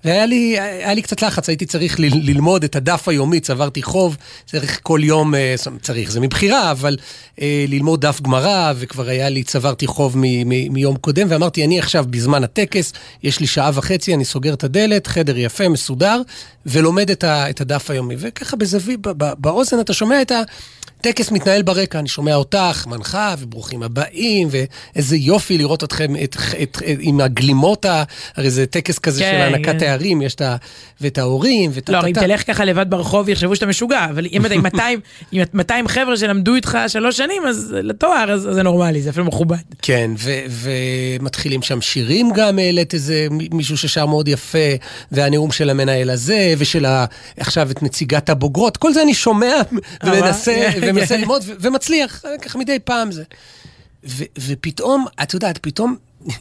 והיה 0.04 0.26
לי, 0.26 0.58
לי 0.96 1.02
קצת 1.02 1.22
לחץ, 1.22 1.50
הייתי 1.50 1.66
צריך 1.66 2.00
ל- 2.00 2.04
ללמוד 2.04 2.64
את 2.64 2.76
הדף 2.76 3.08
היומי, 3.08 3.40
צברתי 3.40 3.84
חוב, 3.84 4.18
צריך 4.46 4.80
כל 4.84 5.00
יום, 5.04 5.36
אה, 5.36 5.56
צריך, 5.82 6.12
זה 6.12 6.20
מבחירה, 6.20 6.72
אבל 6.72 6.98
אה, 7.42 7.66
ללמוד 7.68 8.02
דף 8.06 8.22
גמרא, 8.22 8.74
וכבר 8.76 9.08
היה 9.08 9.30
לי, 9.30 9.44
צברתי 9.44 9.88
חוב 9.88 10.14
מ- 10.18 10.22
מ- 10.50 10.74
מיום 10.74 10.96
קודם, 10.96 11.28
ואמרתי, 11.30 11.66
אני 11.66 11.80
עכשיו 11.80 12.06
בזמן 12.10 12.44
הטקס, 12.44 12.94
יש 13.24 13.40
לי 13.40 13.48
שעה 13.48 13.72
וחצי, 13.74 14.14
אני 14.14 14.26
סוגר 14.26 14.54
את 14.54 14.64
הדלת, 14.64 15.08
חדר 15.08 15.38
יפה, 15.38 15.70
מסודר, 15.70 16.22
ולומד 16.66 17.10
את, 17.12 17.24
ה- 17.24 17.50
את 17.50 17.62
הדף 17.62 17.90
היומי. 17.92 18.16
וככה 18.20 18.56
בזווית, 18.56 19.00
ב- 19.02 19.24
ב- 19.24 19.34
באוזן 19.38 19.80
אתה 19.80 19.94
שומע 19.94 20.22
את 20.22 20.32
ה... 20.32 20.42
טקס 21.02 21.32
מתנהל 21.32 21.62
ברקע, 21.62 22.00
אני 22.00 22.08
שומע 22.08 22.36
אותך, 22.36 22.88
מנחה, 22.88 23.36
וברוכים 23.40 23.84
הבאים, 23.84 24.48
ואיזה 24.52 25.18
יופי 25.18 25.58
לראות 25.58 25.84
אתכם 25.84 26.16
את, 26.24 26.38
את, 26.64 26.78
את, 26.86 26.98
עם 27.00 27.22
הגלימות, 27.22 27.86
הרי 28.36 28.50
זה 28.50 28.66
טקס 28.66 29.00
כזה 29.00 29.22
כן, 29.22 29.32
של 29.32 29.42
הענקת 29.42 29.66
כן. 29.66 29.78
תארים, 29.78 30.22
יש 30.22 30.36
את 30.36 30.42
ה... 30.42 30.56
ואת 31.02 31.18
ההורים, 31.18 31.72
ואת 31.74 31.90
לא, 31.90 32.08
אם 32.08 32.14
תלך 32.14 32.48
ככה 32.48 32.66
לבד 32.66 32.90
ברחוב 32.90 33.30
יחשבו 33.30 33.56
שאתה 33.56 33.66
משוגע, 33.66 34.06
אבל 34.06 34.26
אם 34.26 34.46
אתה 34.46 34.54
עם 34.54 34.64
200, 34.64 35.00
עם 35.32 35.44
200 35.54 35.88
חבר'ה 35.88 36.18
שלמדו 36.18 36.56
איתך 36.56 36.78
שלוש 36.88 37.18
שנים, 37.18 37.44
אז 37.48 37.76
לתואר, 37.84 38.32
אז 38.32 38.50
אז 38.50 38.56
זה 38.56 38.64
נורמלי, 38.64 39.02
זה 39.02 39.10
אפילו 39.10 39.26
מכובד. 39.26 39.58
כן, 39.82 40.12
ומתחילים 40.50 41.62
שם 41.62 41.82
שירים 41.82 42.32
גם, 42.36 42.60
העלית 42.60 42.94
איזה 42.94 43.28
מישהו 43.52 43.78
ששר 43.78 44.06
מאוד 44.06 44.28
יפה, 44.28 44.58
והנאום 45.12 45.52
של 45.52 45.70
המנהל 45.70 46.10
הזה, 46.10 46.54
ושל 46.58 46.86
ה... 46.86 47.06
עכשיו 47.38 47.72
את 47.72 47.84
נציגת 47.84 48.30
הבוגרות, 48.30 48.78
כל 48.78 48.94
זה 48.94 49.02
אני 49.02 49.14
שומע 49.14 49.56
ומנסה, 50.04 50.70
כן, 50.74 50.89
ומנסה 50.90 51.16
כן. 51.16 51.20
ללמוד, 51.22 51.42
ו- 51.46 51.54
ומצליח, 51.60 52.24
ככה 52.42 52.60
מדי 52.60 52.80
פעם 52.80 53.12
זה. 53.12 53.24
ופתאום, 54.40 55.06
את 55.24 55.34
יודעת, 55.34 55.58
פתאום 55.58 55.96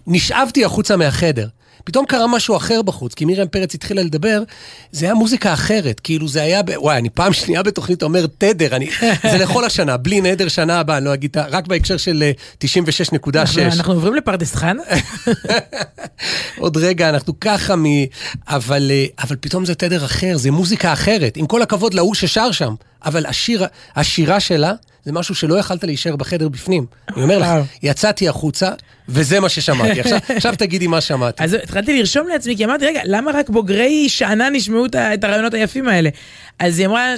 נשאבתי 0.07 0.65
החוצה 0.65 0.97
מהחדר. 0.97 1.49
פתאום 1.85 2.07
קרה 2.07 2.27
משהו 2.27 2.57
אחר 2.57 2.83
בחוץ, 2.83 3.15
כי 3.15 3.25
מרים 3.25 3.49
פרץ 3.49 3.75
התחילה 3.75 4.03
לדבר, 4.03 4.43
זה 4.93 5.07
היה 5.07 5.15
מוזיקה 5.15 5.53
אחרת, 5.53 6.01
כאילו 6.01 6.29
זה 6.29 6.43
היה, 6.43 6.63
ב... 6.63 6.71
וואי, 6.77 6.99
אני 6.99 7.11
פעם 7.11 7.33
שנייה 7.33 7.63
בתוכנית 7.63 8.03
אומר 8.03 8.27
תדר, 8.39 8.77
אני... 8.77 8.91
זה 9.31 9.39
לכל 9.39 9.65
השנה, 9.65 9.97
בלי 9.97 10.21
נדר 10.21 10.49
שנה 10.49 10.81
הבאה, 10.81 10.97
אני 10.97 11.05
לא 11.05 11.15
אגיד, 11.15 11.37
רק 11.39 11.67
בהקשר 11.67 11.97
של 11.97 12.23
אה, 12.23 12.33
96.6. 12.65 13.39
אנחנו- 13.39 13.63
אנחנו 13.63 13.93
עוברים 13.93 14.15
לפרדס 14.15 14.55
חנה? 14.55 14.83
עוד 16.59 16.77
רגע, 16.77 17.09
אנחנו 17.09 17.41
ככה 17.41 17.77
מ... 17.77 17.85
אבל, 18.47 18.91
אה, 18.91 19.05
אבל 19.23 19.37
פתאום 19.41 19.65
זה 19.65 19.75
תדר 19.75 20.05
אחר, 20.05 20.37
זה 20.37 20.51
מוזיקה 20.51 20.93
אחרת. 20.93 21.37
עם 21.37 21.47
כל 21.47 21.63
הכבוד 21.63 21.95
להוא 21.95 22.15
ששר 22.15 22.53
שם, 22.53 22.75
אבל 23.05 23.27
השיר, 23.27 23.67
השירה 23.97 24.41
שלה 24.41 24.73
זה 25.05 25.13
משהו 25.13 25.35
שלא 25.35 25.55
יכלת 25.55 25.85
להישאר 25.85 26.17
בחדר 26.17 26.49
בפנים. 26.49 26.87
אני 27.17 27.23
אומר 27.23 27.39
לך, 27.39 27.47
וואו. 27.47 27.63
יצאתי 27.83 28.29
החוצה, 28.29 28.71
וזה 29.09 29.41
מה 29.41 29.49
ששמעתי. 29.49 30.01
עכשיו, 30.01 30.19
עכשיו 30.37 30.55
תגידי 30.59 30.87
מה 30.87 31.01
שמעתי. 31.01 31.45
אז 31.45 31.55
התחלתי 31.55 31.99
לרשום 31.99 32.29
לעצמי, 32.29 32.57
כי 32.57 32.65
אמרתי, 32.65 32.87
רגע, 32.87 33.01
למה 33.05 33.31
רק 33.35 33.51
בוגרי 33.51 34.09
שאנן 34.09 34.55
ישמעו 34.55 34.87
את 34.87 35.25
הרעיונות 35.25 35.55
היפים 35.55 35.89
האלה? 35.89 36.11
אז 36.59 36.79
היא 36.79 36.87
אמרה, 36.87 37.15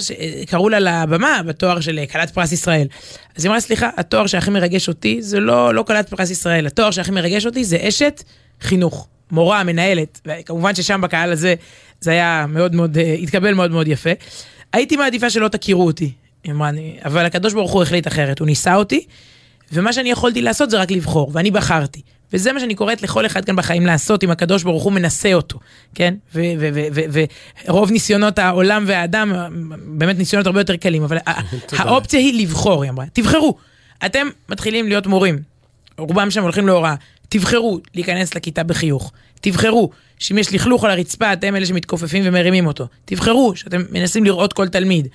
קראו 0.47 0.69
לה 0.69 0.79
לבמה 0.79 1.41
בתואר 1.45 1.79
של 1.79 1.99
אה, 1.99 2.05
כלת 2.05 2.31
פרס 2.31 2.51
ישראל. 2.51 2.87
אז 3.37 3.43
היא 3.43 3.49
אמרה, 3.49 3.59
סליחה, 3.59 3.89
התואר 3.97 4.27
שהכי 4.27 4.51
מרגש 4.51 4.87
אותי 4.87 5.21
זה 5.21 5.39
לא, 5.39 5.73
לא 5.73 5.83
כלת 5.83 6.09
פרס 6.09 6.29
ישראל, 6.29 6.67
התואר 6.67 6.91
שהכי 6.91 7.11
מרגש 7.11 7.45
אותי 7.45 7.63
זה 7.63 7.77
אשת 7.81 8.23
חינוך, 8.61 9.07
מורה, 9.31 9.63
מנהלת. 9.63 10.21
וכמובן 10.25 10.75
ששם 10.75 11.01
בקהל 11.01 11.31
הזה, 11.31 11.55
זה 12.01 12.11
היה 12.11 12.45
מאוד 12.49 12.75
מאוד, 12.75 12.97
אה, 12.97 13.13
התקבל 13.13 13.53
מאוד 13.53 13.71
מאוד 13.71 13.87
יפה. 13.87 14.11
הייתי 14.73 14.97
מעדיפה 14.97 15.29
שלא 15.29 15.47
תכירו 15.47 15.85
אותי, 15.85 16.11
אמרה, 16.49 16.69
אני- 16.69 16.97
אבל 17.05 17.25
הקדוש 17.25 17.53
ברוך 17.53 17.71
הוא 17.71 17.83
החליט 17.83 18.07
אחרת, 18.07 18.39
הוא 18.39 18.45
ניסה 18.45 18.75
אותי, 18.75 19.05
ומה 19.73 19.93
שאני 19.93 20.11
יכולתי 20.11 20.41
לעשות 20.41 20.69
זה 20.69 20.77
רק 20.79 20.91
לבחור, 20.91 21.31
ואני 21.33 21.51
בחרתי. 21.51 22.01
וזה 22.33 22.53
מה 22.53 22.59
שאני 22.59 22.75
קוראת 22.75 23.01
לכל 23.01 23.25
אחד 23.25 23.45
כאן 23.45 23.55
בחיים 23.55 23.85
לעשות, 23.85 24.23
אם 24.23 24.31
הקדוש 24.31 24.63
ברוך 24.63 24.83
הוא 24.83 24.91
מנסה 24.93 25.33
אותו, 25.33 25.59
כן? 25.95 26.13
ורוב 27.67 27.91
ניסיונות 27.91 28.39
העולם 28.39 28.83
והאדם, 28.87 29.33
באמת 29.87 30.17
ניסיונות 30.17 30.47
הרבה 30.47 30.59
יותר 30.59 30.75
קלים, 30.75 31.03
אבל 31.03 31.17
האופציה 31.77 32.19
היא 32.19 32.41
לבחור, 32.43 32.83
היא 32.83 32.91
אמרה. 32.91 33.05
תבחרו. 33.13 33.55
אתם 34.05 34.27
מתחילים 34.49 34.87
להיות 34.87 35.07
מורים, 35.07 35.39
רובם 35.97 36.31
שם 36.31 36.43
הולכים 36.43 36.67
להוראה. 36.67 36.95
תבחרו 37.31 37.79
להיכנס 37.95 38.35
לכיתה 38.35 38.63
בחיוך. 38.63 39.11
תבחרו 39.41 39.89
שאם 40.19 40.37
יש 40.37 40.53
לכלוך 40.53 40.83
על 40.83 40.91
הרצפה, 40.91 41.33
אתם 41.33 41.55
אלה 41.55 41.65
שמתכופפים 41.65 42.23
ומרימים 42.25 42.67
אותו. 42.67 42.87
תבחרו 43.05 43.55
שאתם 43.55 43.81
מנסים 43.91 44.23
לראות 44.23 44.53
כל 44.53 44.67
תלמיד. 44.67 45.07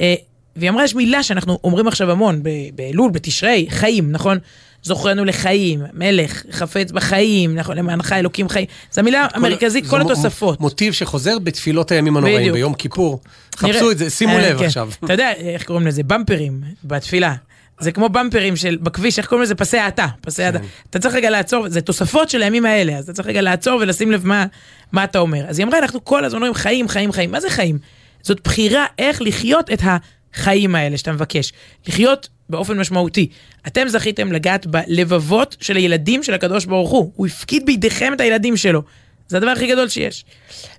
אה, 0.00 0.14
והיא 0.56 0.70
אמרה, 0.70 0.84
יש 0.84 0.94
מילה 0.94 1.22
שאנחנו 1.22 1.58
אומרים 1.64 1.88
עכשיו 1.88 2.10
המון, 2.10 2.42
באלול, 2.74 3.10
בתשרי, 3.10 3.66
חיים, 3.70 4.12
נכון? 4.12 4.38
זוכרנו 4.82 5.24
לחיים, 5.24 5.82
מלך, 5.94 6.42
חפץ 6.50 6.90
בחיים, 6.90 7.54
נכון, 7.54 7.76
למענך 7.76 8.12
אלוקים 8.12 8.48
חיים. 8.48 8.66
זו 8.92 9.00
המילה 9.00 9.26
המרכזית, 9.34 9.86
כל 9.86 10.00
התוספות. 10.00 10.60
מוטיב 10.60 10.92
שחוזר 10.92 11.38
בתפילות 11.38 11.90
הימים 11.90 12.16
הנוראים. 12.16 12.52
ביום 12.52 12.74
כיפור. 12.74 13.20
חפשו 13.56 13.90
את 13.90 13.98
זה, 13.98 14.10
שימו 14.10 14.32
אה, 14.32 14.50
לב 14.50 14.58
כן. 14.58 14.64
עכשיו. 14.64 14.90
אתה 15.04 15.12
יודע, 15.12 15.32
איך 15.32 15.64
קוראים 15.64 15.86
לזה? 15.86 16.02
במפרים 16.02 16.60
בתפילה. 16.84 17.34
זה 17.80 17.92
כמו 17.92 18.08
במפרים 18.08 18.56
של 18.56 18.78
בכביש, 18.82 19.18
איך 19.18 19.26
קוראים 19.26 19.42
לזה? 19.42 19.54
פסי 19.54 19.78
האטה. 19.78 20.06
פסי 20.20 20.42
האטה. 20.42 20.58
אתה 20.90 20.98
צריך 20.98 21.14
רגע 21.14 21.30
לעצור, 21.30 21.68
זה 21.68 21.80
תוספות 21.80 22.30
של 22.30 22.42
הימים 22.42 22.66
האלה, 22.66 22.96
אז 22.96 23.04
אתה 23.04 23.12
צריך 23.12 23.28
רגע 23.28 23.40
לעצור 23.40 23.80
ולשים 23.82 24.12
לב 24.12 24.26
מה, 24.26 24.46
מה 24.92 25.04
אתה 25.04 25.18
אומר. 25.18 25.46
אז 25.48 25.58
היא 25.58 25.66
אמרה, 25.66 25.78
אנחנו 25.78 26.04
כל 26.04 26.24
הזמן 26.24 26.36
אומרים 26.36 26.54
חיים, 26.54 26.88
חיים, 26.88 27.12
חיים. 27.12 27.30
מה 27.30 27.40
זה 27.40 27.50
חיים? 27.50 27.78
זאת 28.22 28.40
בחירה 28.44 28.86
איך 28.98 29.22
לחיות 29.22 29.70
את 29.70 29.82
החיים 29.82 30.74
האלה 30.74 30.96
שאתה 30.96 31.12
מבקש. 31.12 31.52
לחיות 31.86 32.28
באופן 32.48 32.78
משמעותי. 32.78 33.28
אתם 33.66 33.88
זכיתם 33.88 34.32
לגעת 34.32 34.66
בלבבות 34.66 35.56
של 35.60 35.76
הילדים 35.76 36.22
של 36.22 36.34
הקדוש 36.34 36.64
ברוך 36.64 36.90
הוא. 36.90 37.12
הוא 37.16 37.26
הפקיד 37.26 37.66
בידיכם 37.66 38.12
את 38.14 38.20
הילדים 38.20 38.56
שלו. 38.56 38.82
זה 39.28 39.36
הדבר 39.36 39.50
הכי 39.50 39.66
גדול 39.66 39.88
שיש. 39.88 40.24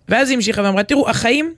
ואז 0.09 0.29
היא 0.29 0.35
המשיכה 0.35 0.61
ואמרה, 0.61 0.83
תראו, 0.83 1.09
החיים, 1.09 1.53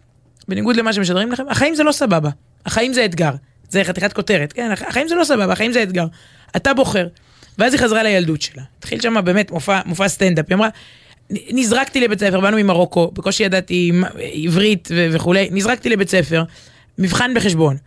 בניגוד 0.47 0.75
למה 0.75 0.93
שמשדרים 0.93 1.31
לכם, 1.31 1.43
החיים 1.49 1.75
זה 1.75 1.83
לא 1.83 1.91
סבבה. 1.91 2.29
החיים 2.65 2.93
זה 2.93 3.05
אתגר. 3.05 3.31
זה 3.73 3.83
חתיכת 3.83 4.13
כותרת, 4.13 4.53
כן? 4.53 4.69
הח- 4.71 4.81
החיים 4.81 5.07
זה 5.07 5.15
לא 5.15 5.23
סבבה, 5.23 5.53
החיים 5.53 5.73
זה 5.73 5.83
אתגר. 5.83 6.05
אתה 6.55 6.73
בוחר. 6.73 7.07
ואז 7.57 7.73
היא 7.73 7.81
חזרה 7.81 8.03
לילדות 8.03 8.41
שלה. 8.41 8.63
התחיל 8.79 9.01
שם 9.01 9.15
באמת 9.25 9.51
מופע, 9.51 9.79
מופע 9.85 10.07
סטנדאפ. 10.07 10.45
היא 10.49 10.55
אמרה, 10.55 10.69
"נ- 11.31 11.59
נזרקתי 11.59 12.01
לבית 12.01 12.19
ספר, 12.19 12.39
באנו 12.39 12.57
ממרוקו, 12.57 13.11
בקושי 13.13 13.43
ידעתי 13.43 13.91
עברית 14.43 14.89
ו- 14.91 15.07
וכולי, 15.11 15.49
נזרקתי 15.51 15.89
לבית 15.89 16.09
ספר, 16.09 16.43
מבחן 16.97 17.33
בחשבון. 17.33 17.77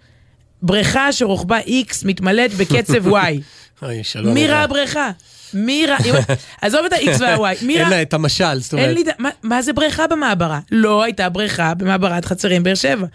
בריכה 0.63 1.13
שרוחבה 1.13 1.59
X 1.61 1.95
מתמלאת 2.05 2.55
בקצב 2.55 3.09
Y. 3.09 3.13
אוי, 3.83 4.05
שלום. 4.05 4.35
מי. 4.35 4.47
ראה 4.47 4.67
בריכה? 4.67 5.11
מי 5.55 5.87
ראה... 5.87 5.99
עזוב 6.63 6.85
את 6.85 6.93
ה-X 6.93 7.21
וה-Y. 7.21 7.65
מי 7.65 7.75
אין 7.77 7.83
ראה... 7.83 7.91
לה 7.91 8.03
את 8.03 8.15
המשל, 8.15 8.59
זאת 8.61 8.75
אין 8.75 8.83
אומרת. 8.83 8.97
לי... 8.97 9.03
ד- 9.05 9.15
מה- 9.19 9.31
מה 9.43 9.63
זה 9.63 9.73
בריכה 9.73 10.07
במעברה? 10.07 10.61
לא 10.73 11.03
הייתה 11.03 11.29
בריכה 11.29 11.75
במעברת 11.75 12.25
חצרים 12.25 12.63
באר 12.63 12.75
שבע. 12.75 13.07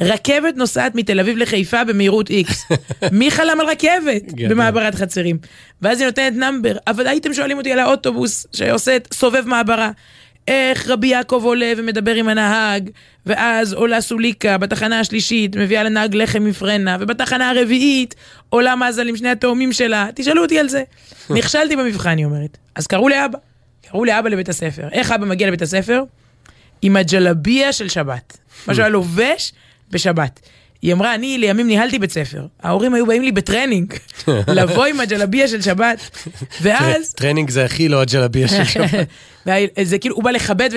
רכבת 0.00 0.56
נוסעת 0.56 0.94
מתל 0.94 1.20
אביב 1.20 1.36
לחיפה 1.36 1.84
במהירות 1.84 2.30
X. 2.30 2.74
מי 3.12 3.30
חלם 3.30 3.60
על 3.60 3.66
רכבת. 3.66 4.22
במעברת 4.48 4.94
חצרים? 4.94 5.38
ואז 5.82 6.00
היא 6.00 6.06
נותנת 6.06 6.32
נאמבר, 6.32 6.76
אבל 6.86 7.06
הייתם 7.06 7.34
שואלים 7.34 7.58
אותי 7.58 7.72
על 7.72 7.78
האוטובוס 7.78 8.46
שעושה 8.52 8.96
את 8.96 9.08
סובב 9.12 9.42
מעברה. 9.46 9.90
איך 10.48 10.88
רבי 10.88 11.06
יעקב 11.06 11.40
עולה 11.44 11.72
ומדבר 11.76 12.14
עם 12.14 12.28
הנהג, 12.28 12.90
ואז 13.26 13.72
עולה 13.72 14.00
סוליקה 14.00 14.58
בתחנה 14.58 15.00
השלישית, 15.00 15.56
מביאה 15.56 15.82
לנהג 15.82 16.14
לחם 16.14 16.44
מפרנה, 16.44 16.96
ובתחנה 17.00 17.50
הרביעית 17.50 18.14
עולה 18.48 18.76
מזל 18.76 19.08
עם 19.08 19.16
שני 19.16 19.28
התאומים 19.28 19.72
שלה. 19.72 20.08
תשאלו 20.14 20.42
אותי 20.42 20.58
על 20.58 20.68
זה. 20.68 20.82
נכשלתי 21.30 21.76
במבחן, 21.76 22.18
היא 22.18 22.26
אומרת. 22.26 22.58
אז 22.74 22.86
קראו 22.86 23.08
לאבא. 23.08 23.38
קראו 23.88 24.04
לאבא 24.04 24.28
לבית 24.28 24.48
הספר. 24.48 24.88
איך 24.92 25.12
אבא 25.12 25.26
מגיע 25.26 25.48
לבית 25.48 25.62
הספר? 25.62 26.02
עם 26.82 26.96
הג'לביה 26.96 27.72
של 27.72 27.88
שבת. 27.88 28.38
מה 28.66 28.74
שהוא 28.74 28.82
היה 28.82 28.88
לובש 28.88 29.52
בשבת. 29.94 30.40
היא 30.82 30.92
אמרה, 30.92 31.14
אני 31.14 31.38
לימים 31.38 31.66
ניהלתי 31.66 31.98
בית 31.98 32.12
ספר. 32.12 32.46
ההורים 32.62 32.94
היו 32.94 33.06
באים 33.06 33.22
לי 33.22 33.32
בטרנינג, 33.32 33.94
לבוא 34.48 34.84
עם 34.86 35.00
הג'לביה 35.00 35.48
של 35.48 35.60
שבת, 35.62 35.98
ואז... 36.62 37.12
טרנינג 37.12 37.50
זה 37.50 37.64
הכי 37.64 37.88
לא 37.88 38.00
הג'לביה 38.02 38.48
של 38.48 38.64
שבת. 38.64 39.08
זה 39.82 39.98
כאילו, 39.98 40.14
הוא 40.16 40.24
בא 40.24 40.30
לכבד. 40.30 40.70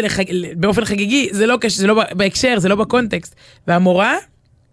באופן 0.56 0.86
חגיגי, 0.86 1.30
זה 1.32 1.46
לא. 1.46 1.58
זה 1.68 1.88
לא 1.88 2.04
בהקשר, 2.12 2.60
זה 2.60 2.70
לא 2.70 2.76
בקונטקסט. 2.76 3.36
והמורה 3.68 4.16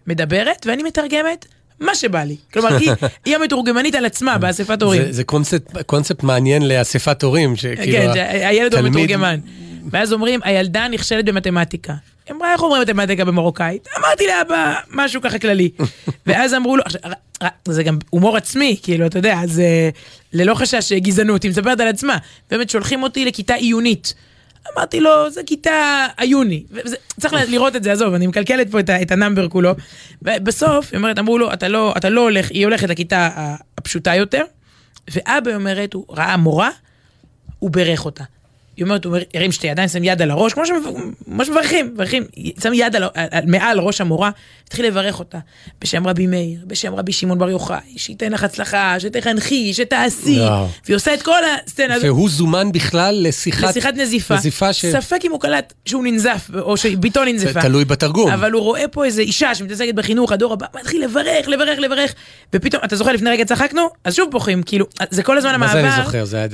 מדברת, 0.06 0.66
ואני 0.66 0.82
מתרגמת 0.82 1.46
מה 1.80 1.94
שבא 1.94 2.22
לי. 2.24 2.36
כלומר, 2.52 2.76
היא, 2.76 2.90
היא 3.24 3.36
המתורגמנית 3.36 3.94
על 3.94 4.04
עצמה 4.06 4.38
באספת 4.38 4.82
הורים. 4.82 5.02
זה- 5.02 5.12
זה 5.12 5.22
קונספט- 5.24 5.82
קונספט 5.86 6.22
מעניין 6.22 6.68
לאספת 6.68 7.22
הורים, 7.22 7.56
שכאילו... 7.56 7.92
כן, 7.92 8.08
ה- 8.10 8.14
שהילד 8.14 8.74
הוא 8.74 8.86
המתורגמן. 8.86 9.40
ואז 9.90 10.12
אומרים, 10.12 10.40
הילדה 10.44 10.88
נכשלת 10.88 11.24
במתמטיקה. 11.24 11.94
היא 12.26 12.36
אמרה, 12.36 12.52
איך 12.52 12.62
אומרים 12.62 12.82
מתמטיקה 12.82 13.24
במרוקאית? 13.24 13.86
אמרתי 13.98 14.26
לאבא, 14.26 14.74
משהו 14.90 15.20
ככה 15.22 15.38
כללי. 15.38 15.70
ואז 16.26 16.54
אמרו 16.54 16.76
לו, 16.76 16.82
עכשיו, 16.86 17.10
זה 17.68 17.82
גם 17.82 17.98
הומור 18.10 18.36
עצמי, 18.36 18.76
כאילו, 18.82 19.06
אתה 19.06 19.18
יודע, 19.18 19.38
אז 19.42 19.58
אה, 19.60 19.88
ללא 20.32 20.54
חשש 20.54 20.92
אה, 20.92 20.98
גזענות, 20.98 21.42
היא 21.42 21.50
מספרת 21.50 21.80
על 21.80 21.88
עצמה. 21.88 22.18
באמת 22.50 22.70
שולחים 22.70 23.02
אותי 23.02 23.24
לכיתה 23.24 23.54
עיונית. 23.54 24.14
אמרתי 24.76 25.00
לו, 25.00 25.30
זה 25.30 25.40
כיתה 25.46 26.06
עיוני. 26.16 26.64
וזה- 26.70 26.96
צריך 27.20 27.34
לראות 27.48 27.76
את 27.76 27.82
זה, 27.82 27.92
עזוב, 27.92 28.14
אני 28.14 28.26
מקלקלת 28.26 28.70
פה 28.70 28.80
את 28.80 28.90
את 28.90 29.10
ה 29.10 29.16
number 29.16 29.48
כולו. 29.48 29.70
ובסוף, 30.22 30.88
היא 30.92 30.98
אומרת, 30.98 31.18
אמרו 31.18 31.38
לו, 31.38 31.52
אתה 31.52 31.68
לא, 31.68 31.94
אתה 31.96 32.08
לא 32.08 32.20
הולך, 32.20 32.50
היא 32.50 32.64
הולכת 32.64 32.88
לכיתה 32.88 33.28
ה- 33.34 33.54
הפשוטה 33.78 34.14
יותר, 34.14 34.42
ואבא 35.10 35.54
אומרת, 35.54 35.94
הוא 35.94 36.04
ראה 36.08 36.36
מורה, 36.36 36.70
הוא 37.58 37.70
בירך 37.70 38.04
אותה. 38.04 38.24
היא 38.76 38.84
אומרת, 38.84 39.04
הוא 39.04 39.16
הרים 39.34 39.52
שתי 39.52 39.66
ידיים, 39.66 39.88
שם 39.88 40.04
יד 40.04 40.22
על 40.22 40.30
הראש, 40.30 40.52
כמו 40.52 40.62
שמברכים, 40.66 41.86
מברכים, 41.86 42.24
שם 42.62 42.72
יד 42.74 42.96
על, 42.96 43.04
על, 43.14 43.42
מעל 43.46 43.80
ראש 43.80 44.00
המורה, 44.00 44.30
התחיל 44.66 44.86
לברך 44.86 45.18
אותה, 45.18 45.38
בשם 45.80 46.06
רבי 46.06 46.26
מאיר, 46.26 46.60
בשם 46.66 46.94
רבי 46.94 47.12
שמעון 47.12 47.38
בר 47.38 47.50
יוחאי, 47.50 47.78
שייתן 47.96 48.32
לך 48.32 48.42
הצלחה, 48.42 49.00
שתחנכי, 49.00 49.74
שתעשי, 49.74 50.40
והיא 50.84 50.96
עושה 50.96 51.14
את 51.14 51.22
כל 51.22 51.40
הסצנה 51.44 51.94
הזאת. 51.94 52.06
והוא 52.06 52.30
זומן 52.30 52.72
בכלל 52.72 53.18
לשיחת, 53.22 53.68
לשיחת 53.68 53.94
נזיפה. 53.94 54.34
נזיפה 54.34 54.72
ש... 54.72 54.86
ספק 54.86 55.20
אם 55.24 55.30
הוא 55.30 55.40
קלט 55.40 55.72
שהוא 55.86 56.04
ננזף, 56.04 56.50
או 56.60 56.76
שבתו 56.76 57.24
ננזפה. 57.24 57.60
תלוי 57.60 57.84
בתרגום. 57.84 58.30
אבל 58.30 58.52
הוא 58.52 58.62
רואה 58.62 58.88
פה 58.88 59.04
איזה 59.04 59.22
אישה 59.22 59.54
שמתעסקת 59.54 59.94
בחינוך, 59.94 60.32
הדור 60.32 60.52
הבא, 60.52 60.66
מתחיל 60.80 61.04
לברך, 61.04 61.48
לברך, 61.48 61.78
לברך, 61.78 62.14
ופתאום, 62.54 62.82
אתה 62.84 62.96
זוכר 62.96 63.12
לפני 63.12 63.30
רגע 63.30 63.44
צחקנו? 63.44 63.88
אז 64.04 64.14
שוב 64.14 64.30
בוכים, 64.30 64.62
כאילו, 64.62 64.86
זה 65.10 65.22
כל 65.22 65.38
הזמן 65.38 65.54
המעבר. 65.54 65.82
מה 65.82 65.90
זה 65.90 65.96
אני 65.96 66.04
זוכר? 66.04 66.24
זה... 66.24 66.46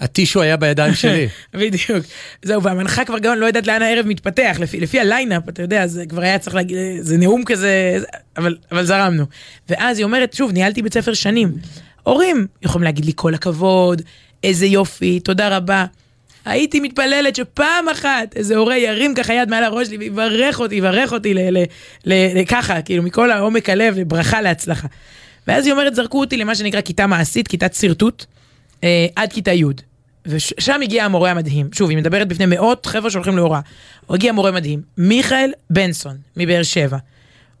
הטישו 0.00 0.42
היה 0.42 0.56
בידיים 0.56 0.94
שלי. 0.94 1.28
בדיוק. 1.66 2.06
זהו, 2.42 2.62
והמנחה 2.62 3.04
כבר 3.04 3.18
גם 3.18 3.38
לא 3.38 3.46
יודעת 3.46 3.66
לאן 3.66 3.82
הערב 3.82 4.06
מתפתח, 4.06 4.56
לפי, 4.60 4.80
לפי 4.80 5.00
הליינאפ, 5.00 5.48
אתה 5.48 5.62
יודע, 5.62 5.86
זה 5.86 6.06
כבר 6.06 6.22
היה 6.22 6.38
צריך 6.38 6.56
להגיד, 6.56 6.76
זה 7.00 7.16
נאום 7.16 7.44
כזה, 7.44 7.98
אבל, 8.36 8.56
אבל 8.72 8.84
זרמנו. 8.84 9.24
ואז 9.68 9.98
היא 9.98 10.04
אומרת, 10.04 10.32
שוב, 10.32 10.52
ניהלתי 10.52 10.82
בית 10.82 10.94
ספר 10.94 11.14
שנים. 11.14 11.52
הורים 12.02 12.46
יכולים 12.62 12.84
להגיד 12.84 13.04
לי 13.04 13.12
כל 13.14 13.34
הכבוד, 13.34 14.02
איזה 14.44 14.66
יופי, 14.66 15.20
תודה 15.20 15.56
רבה. 15.56 15.84
הייתי 16.44 16.80
מתפללת 16.80 17.36
שפעם 17.36 17.88
אחת 17.88 18.36
איזה 18.36 18.56
הורה 18.56 18.78
ירים 18.78 19.14
ככה 19.14 19.34
יד 19.34 19.50
מעל 19.50 19.64
הראש 19.64 19.86
שלי 19.86 19.96
ויברך 19.96 20.60
אותי, 20.60 20.74
יברך 20.74 21.12
אותי 21.12 21.34
לככה, 22.06 22.82
כאילו 22.82 23.02
מכל 23.02 23.30
העומק 23.30 23.68
הלב, 23.68 23.98
לברכה 23.98 24.42
להצלחה. 24.42 24.88
ואז 25.46 25.66
היא 25.66 25.72
אומרת, 25.72 25.94
זרקו 25.94 26.20
אותי 26.20 26.36
למה 26.36 26.54
שנקרא 26.54 26.80
כיתה 26.80 27.06
מעשית, 27.06 27.48
כיתת 27.48 27.74
שרטוט, 27.74 28.24
אה, 28.84 29.06
עד 29.16 29.32
כיתה 29.32 29.52
י'. 29.52 29.64
ושם 30.26 30.80
הגיע 30.82 31.04
המורה 31.04 31.30
המדהים. 31.30 31.68
שוב, 31.72 31.90
היא 31.90 31.98
מדברת 31.98 32.28
בפני 32.28 32.46
מאות 32.46 32.86
חבר'ה 32.86 33.10
שהולכים 33.10 33.36
להוראה. 33.36 33.60
הגיע 34.10 34.32
מורה 34.32 34.50
מדהים, 34.50 34.82
מיכאל 34.98 35.52
בנסון, 35.70 36.16
מבאר 36.36 36.62
שבע. 36.62 36.98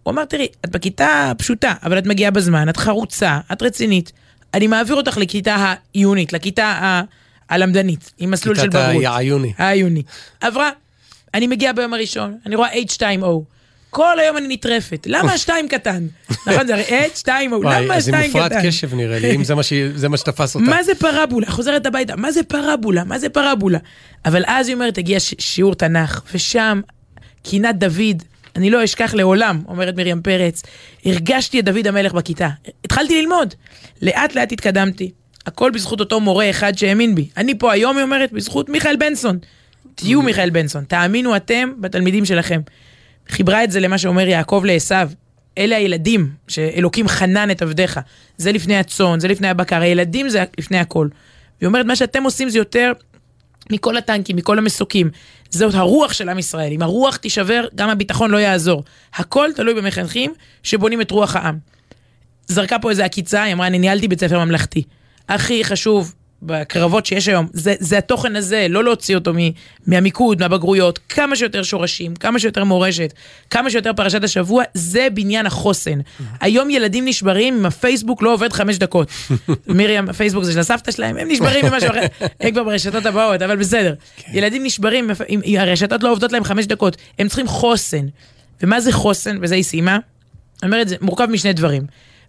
הוא 0.02 0.12
אמר, 0.12 0.24
תראי, 0.24 0.46
את 0.64 0.70
בכיתה 0.70 1.32
פשוטה, 1.38 1.74
אבל 1.82 1.98
את 1.98 2.06
מגיעה 2.06 2.30
בזמן, 2.30 2.68
את 2.68 2.76
חרוצה, 2.76 3.38
את 3.52 3.62
רצינית. 3.62 4.12
אני 4.54 4.66
מעביר 4.66 4.96
אותך 4.96 5.16
לכיתה 5.16 5.74
העיונית, 5.94 6.32
לכיתה 6.32 6.64
ה... 6.64 7.02
הלמדנית, 7.48 8.12
עם 8.18 8.30
מסלול 8.30 8.56
של 8.56 8.68
בגרות. 8.68 8.92
כיתת 8.92 9.06
העיוני. 9.06 9.52
העיוני. 9.58 10.02
עברה, 10.40 10.70
אני 11.34 11.46
מגיעה 11.46 11.72
ביום 11.72 11.94
הראשון, 11.94 12.38
אני 12.46 12.56
רואה 12.56 12.68
H2O. 12.72 13.53
כל 13.94 14.18
היום 14.18 14.36
אני 14.36 14.54
נטרפת. 14.54 15.06
למה 15.06 15.32
השתיים 15.32 15.68
קטן? 15.68 16.06
נכון, 16.46 16.66
זה 16.66 16.74
הרי 16.74 16.84
H2O, 16.84 17.28
למה 17.30 17.94
השתיים 17.94 17.98
קטן? 17.98 18.00
זה 18.00 18.12
מופרט 18.26 18.52
קשב 18.64 18.94
נראה 18.94 19.18
לי, 19.18 19.36
אם 19.36 19.44
זה 19.96 20.08
מה 20.08 20.16
שתפס 20.16 20.54
אותה. 20.54 20.66
מה 20.66 20.82
זה 20.82 20.94
פרבולה? 20.94 21.50
חוזרת 21.50 21.86
הביתה, 21.86 22.16
מה 22.16 22.32
זה 22.32 22.42
פרבולה? 22.42 23.04
מה 23.04 23.18
זה 23.18 23.28
פרבולה? 23.28 23.78
אבל 24.24 24.42
אז 24.46 24.68
היא 24.68 24.74
אומרת, 24.74 24.98
הגיע 24.98 25.18
שיעור 25.20 25.74
תנ"ך, 25.74 26.22
ושם 26.34 26.80
קינת 27.42 27.78
דוד, 27.78 28.22
אני 28.56 28.70
לא 28.70 28.84
אשכח 28.84 29.14
לעולם, 29.14 29.62
אומרת 29.68 29.96
מרים 29.96 30.22
פרץ, 30.22 30.62
הרגשתי 31.04 31.60
את 31.60 31.64
דוד 31.64 31.86
המלך 31.86 32.12
בכיתה. 32.12 32.48
התחלתי 32.84 33.22
ללמוד. 33.22 33.54
לאט 34.02 34.34
לאט 34.34 34.52
התקדמתי. 34.52 35.10
הכל 35.46 35.70
בזכות 35.70 36.00
אותו 36.00 36.20
מורה 36.20 36.50
אחד 36.50 36.78
שהאמין 36.78 37.14
בי. 37.14 37.28
אני 37.36 37.58
פה 37.58 37.72
היום, 37.72 37.96
היא 37.96 38.04
אומרת, 38.04 38.32
בזכות 38.32 38.68
מיכאל 38.68 38.96
בנסון. 38.96 39.38
תהיו 39.94 40.22
מיכאל 40.22 40.50
בנסון, 40.50 40.84
תאמינו 40.84 41.36
אתם 41.36 41.72
בתלמידים 41.78 42.24
שלכם. 42.24 42.60
חיברה 43.28 43.64
את 43.64 43.70
זה 43.70 43.80
למה 43.80 43.98
שאומר 43.98 44.28
יעקב 44.28 44.62
לעשו. 44.66 44.94
אלה 45.58 45.76
הילדים 45.76 46.30
שאלוקים 46.48 47.08
חנן 47.08 47.50
את 47.50 47.62
עבדיך. 47.62 48.00
זה 48.36 48.52
לפני 48.52 48.76
הצאן, 48.76 49.20
זה 49.20 49.28
לפני 49.28 49.48
הבקר, 49.48 49.80
הילדים 49.80 50.28
זה 50.28 50.44
לפני 50.58 50.78
הכל. 50.78 51.08
והיא 51.60 51.66
אומרת, 51.66 51.86
מה 51.86 51.96
שאתם 51.96 52.22
עושים 52.22 52.48
זה 52.48 52.58
יותר 52.58 52.92
מכל 53.72 53.96
הטנקים, 53.96 54.36
מכל 54.36 54.58
המסוקים. 54.58 55.10
זאת 55.50 55.74
הרוח 55.74 56.12
של 56.12 56.28
עם 56.28 56.38
ישראל. 56.38 56.72
אם 56.72 56.82
הרוח 56.82 57.16
תישבר, 57.16 57.66
גם 57.74 57.90
הביטחון 57.90 58.30
לא 58.30 58.36
יעזור. 58.36 58.84
הכל 59.14 59.50
תלוי 59.56 59.74
במחנכים 59.74 60.32
שבונים 60.62 61.00
את 61.00 61.10
רוח 61.10 61.36
העם. 61.36 61.58
זרקה 62.46 62.78
פה 62.78 62.90
איזה 62.90 63.04
עקיצה, 63.04 63.42
היא 63.42 63.54
אמרה, 63.54 63.66
אני 63.66 63.78
ניהלתי 63.78 64.08
בית 64.08 64.20
ספר 64.20 64.44
ממלכתי. 64.44 64.82
הכי 65.28 65.64
חשוב 65.64 66.14
בקרבות 66.46 67.06
שיש 67.06 67.28
היום, 67.28 67.46
זה, 67.52 67.74
זה 67.78 67.98
התוכן 67.98 68.36
הזה, 68.36 68.66
לא 68.70 68.84
להוציא 68.84 69.14
אותו 69.14 69.32
מ, 69.34 69.38
מהמיקוד, 69.86 70.40
מהבגרויות, 70.40 70.98
כמה 71.08 71.36
שיותר 71.36 71.62
שורשים, 71.62 72.16
כמה 72.16 72.38
שיותר 72.38 72.64
מורשת, 72.64 73.14
כמה 73.50 73.70
שיותר 73.70 73.92
פרשת 73.92 74.24
השבוע, 74.24 74.64
זה 74.74 75.08
בניין 75.14 75.46
החוסן. 75.46 75.98
היום 76.40 76.70
ילדים 76.70 77.04
נשברים 77.04 77.54
אם 77.54 77.66
הפייסבוק 77.66 78.22
לא 78.22 78.34
עובד 78.34 78.52
חמש 78.52 78.78
דקות. 78.78 79.08
מרים, 79.66 80.08
הפייסבוק 80.08 80.44
זה 80.44 80.52
של 80.52 80.58
הסבתא 80.58 80.92
שלהם, 80.92 81.16
הם 81.16 81.28
נשברים 81.30 81.66
ממשהו 81.66 81.90
אחר, 81.90 82.06
הם 82.40 82.50
כבר 82.50 82.64
ברשתות 82.64 83.06
הבאות, 83.06 83.42
אבל 83.42 83.56
בסדר. 83.56 83.94
כן. 84.16 84.30
ילדים 84.34 84.64
נשברים 84.64 85.10
אם, 85.28 85.40
הרשתות 85.58 86.02
לא 86.02 86.12
עובדות 86.12 86.32
להם 86.32 86.44
חמש 86.44 86.66
דקות, 86.66 86.96
הם 87.18 87.28
צריכים 87.28 87.48
חוסן. 87.48 88.06
ומה 88.62 88.80
זה 88.80 88.92
חוסן? 88.92 89.38
וזה 89.42 89.54
היא 89.54 89.64
סיימה. 89.64 89.98
אני 90.62 90.70
אומרת, 90.70 90.88
זה 90.88 90.96
מורכב 91.00 91.26
משני 91.26 91.52
דברים. 91.52 91.82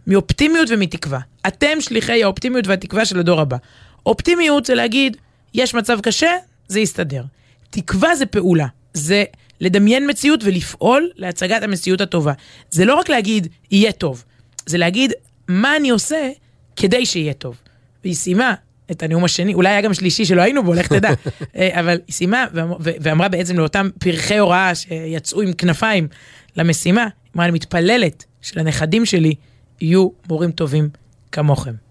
מאופטימיות 0.07 0.69
ומתקווה. 0.71 1.19
אתם 1.47 1.81
שליחי 1.81 2.23
האופטימיות 2.23 2.67
והתקווה 2.67 3.05
של 3.05 3.19
הדור 3.19 3.41
הבא. 3.41 3.57
אופטימיות 4.05 4.65
זה 4.65 4.75
להגיד, 4.75 5.17
יש 5.53 5.73
מצב 5.73 5.99
קשה, 6.01 6.31
זה 6.67 6.79
יסתדר. 6.79 7.23
תקווה 7.69 8.15
זה 8.15 8.25
פעולה, 8.25 8.67
זה 8.93 9.23
לדמיין 9.61 10.09
מציאות 10.09 10.39
ולפעול 10.43 11.09
להצגת 11.15 11.63
המציאות 11.63 12.01
הטובה. 12.01 12.33
זה 12.71 12.85
לא 12.85 12.95
רק 12.95 13.09
להגיד, 13.09 13.47
יהיה 13.71 13.91
טוב, 13.91 14.23
זה 14.65 14.77
להגיד, 14.77 15.13
מה 15.47 15.75
אני 15.75 15.89
עושה 15.89 16.29
כדי 16.75 17.05
שיהיה 17.05 17.33
טוב. 17.33 17.57
והיא 18.03 18.15
סיימה 18.15 18.53
את 18.91 19.03
הנאום 19.03 19.23
השני, 19.23 19.53
אולי 19.53 19.69
היה 19.69 19.81
גם 19.81 19.93
שלישי 19.93 20.25
שלא 20.25 20.41
היינו 20.41 20.63
בו, 20.63 20.73
לך 20.73 20.87
תדע. 20.87 21.09
אה, 21.57 21.79
אבל 21.79 21.99
היא 22.07 22.13
סיימה 22.13 22.45
ואמרה 22.79 23.27
בעצם 23.27 23.57
לאותם 23.57 23.89
פרחי 23.99 24.37
הוראה 24.37 24.75
שיצאו 24.75 25.41
עם 25.41 25.53
כנפיים 25.53 26.07
למשימה, 26.55 27.01
היא 27.01 27.09
אמרה, 27.35 27.45
אני 27.45 27.53
מתפללת 27.53 28.25
שלנכדים 28.41 29.05
שלי 29.05 29.35
יהיו 29.81 30.09
מורים 30.29 30.51
טובים 30.51 30.89
כמוכם. 31.31 31.84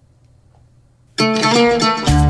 Thank 1.17 2.09
you. 2.09 2.24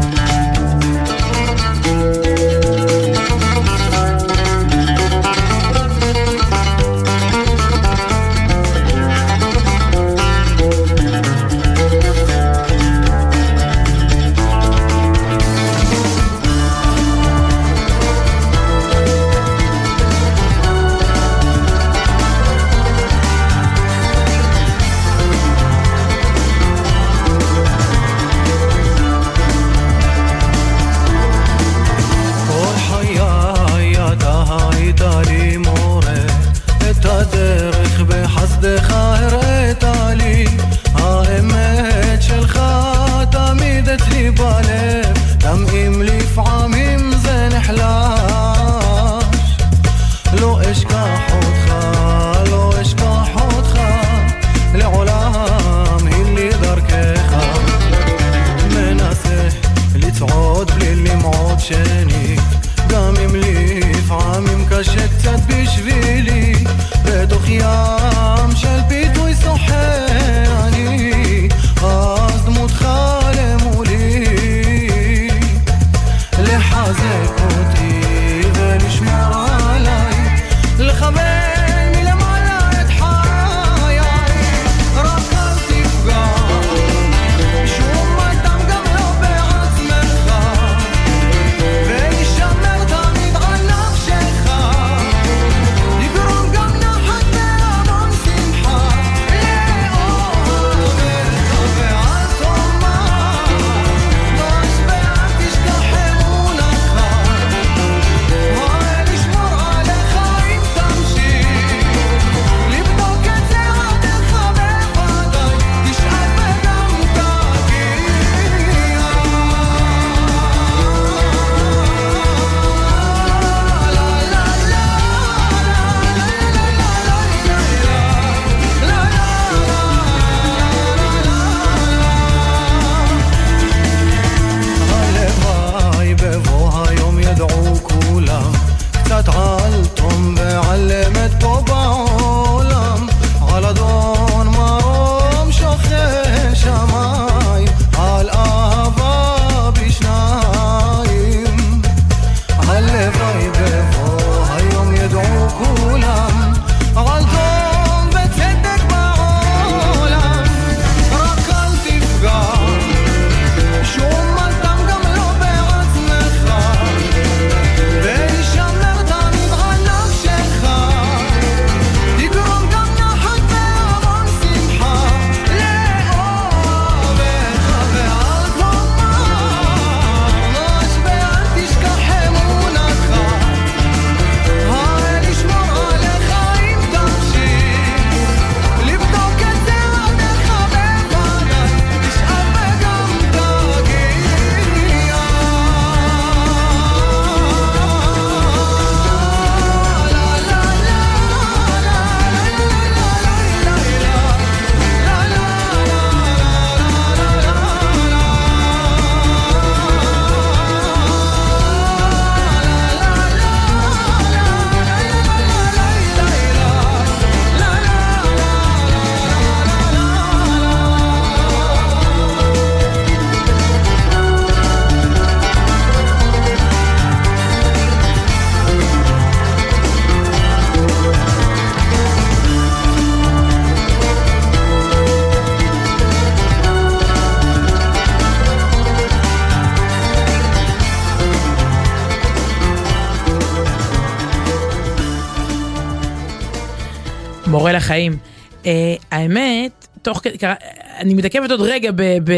לחיים. 247.85 248.17
Uh, 248.63 248.67
האמת, 249.11 249.87
תוך 250.03 250.21
כדי, 250.39 250.55
אני 250.99 251.15
מתעכבת 251.15 251.51
עוד 251.51 251.61
רגע 251.61 251.91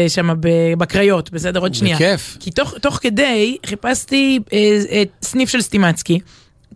שם 0.07 0.29
בקריות, 0.77 1.31
בסדר? 1.31 1.59
עוד 1.59 1.73
שנייה. 1.73 1.95
בכיף. 1.95 2.37
כי 2.39 2.51
תוך, 2.51 2.73
תוך 2.81 2.99
כדי 3.01 3.57
חיפשתי 3.65 4.39
אה, 4.53 4.79
אה, 4.91 5.03
סניף 5.21 5.49
של 5.49 5.61
סטימצקי. 5.61 6.19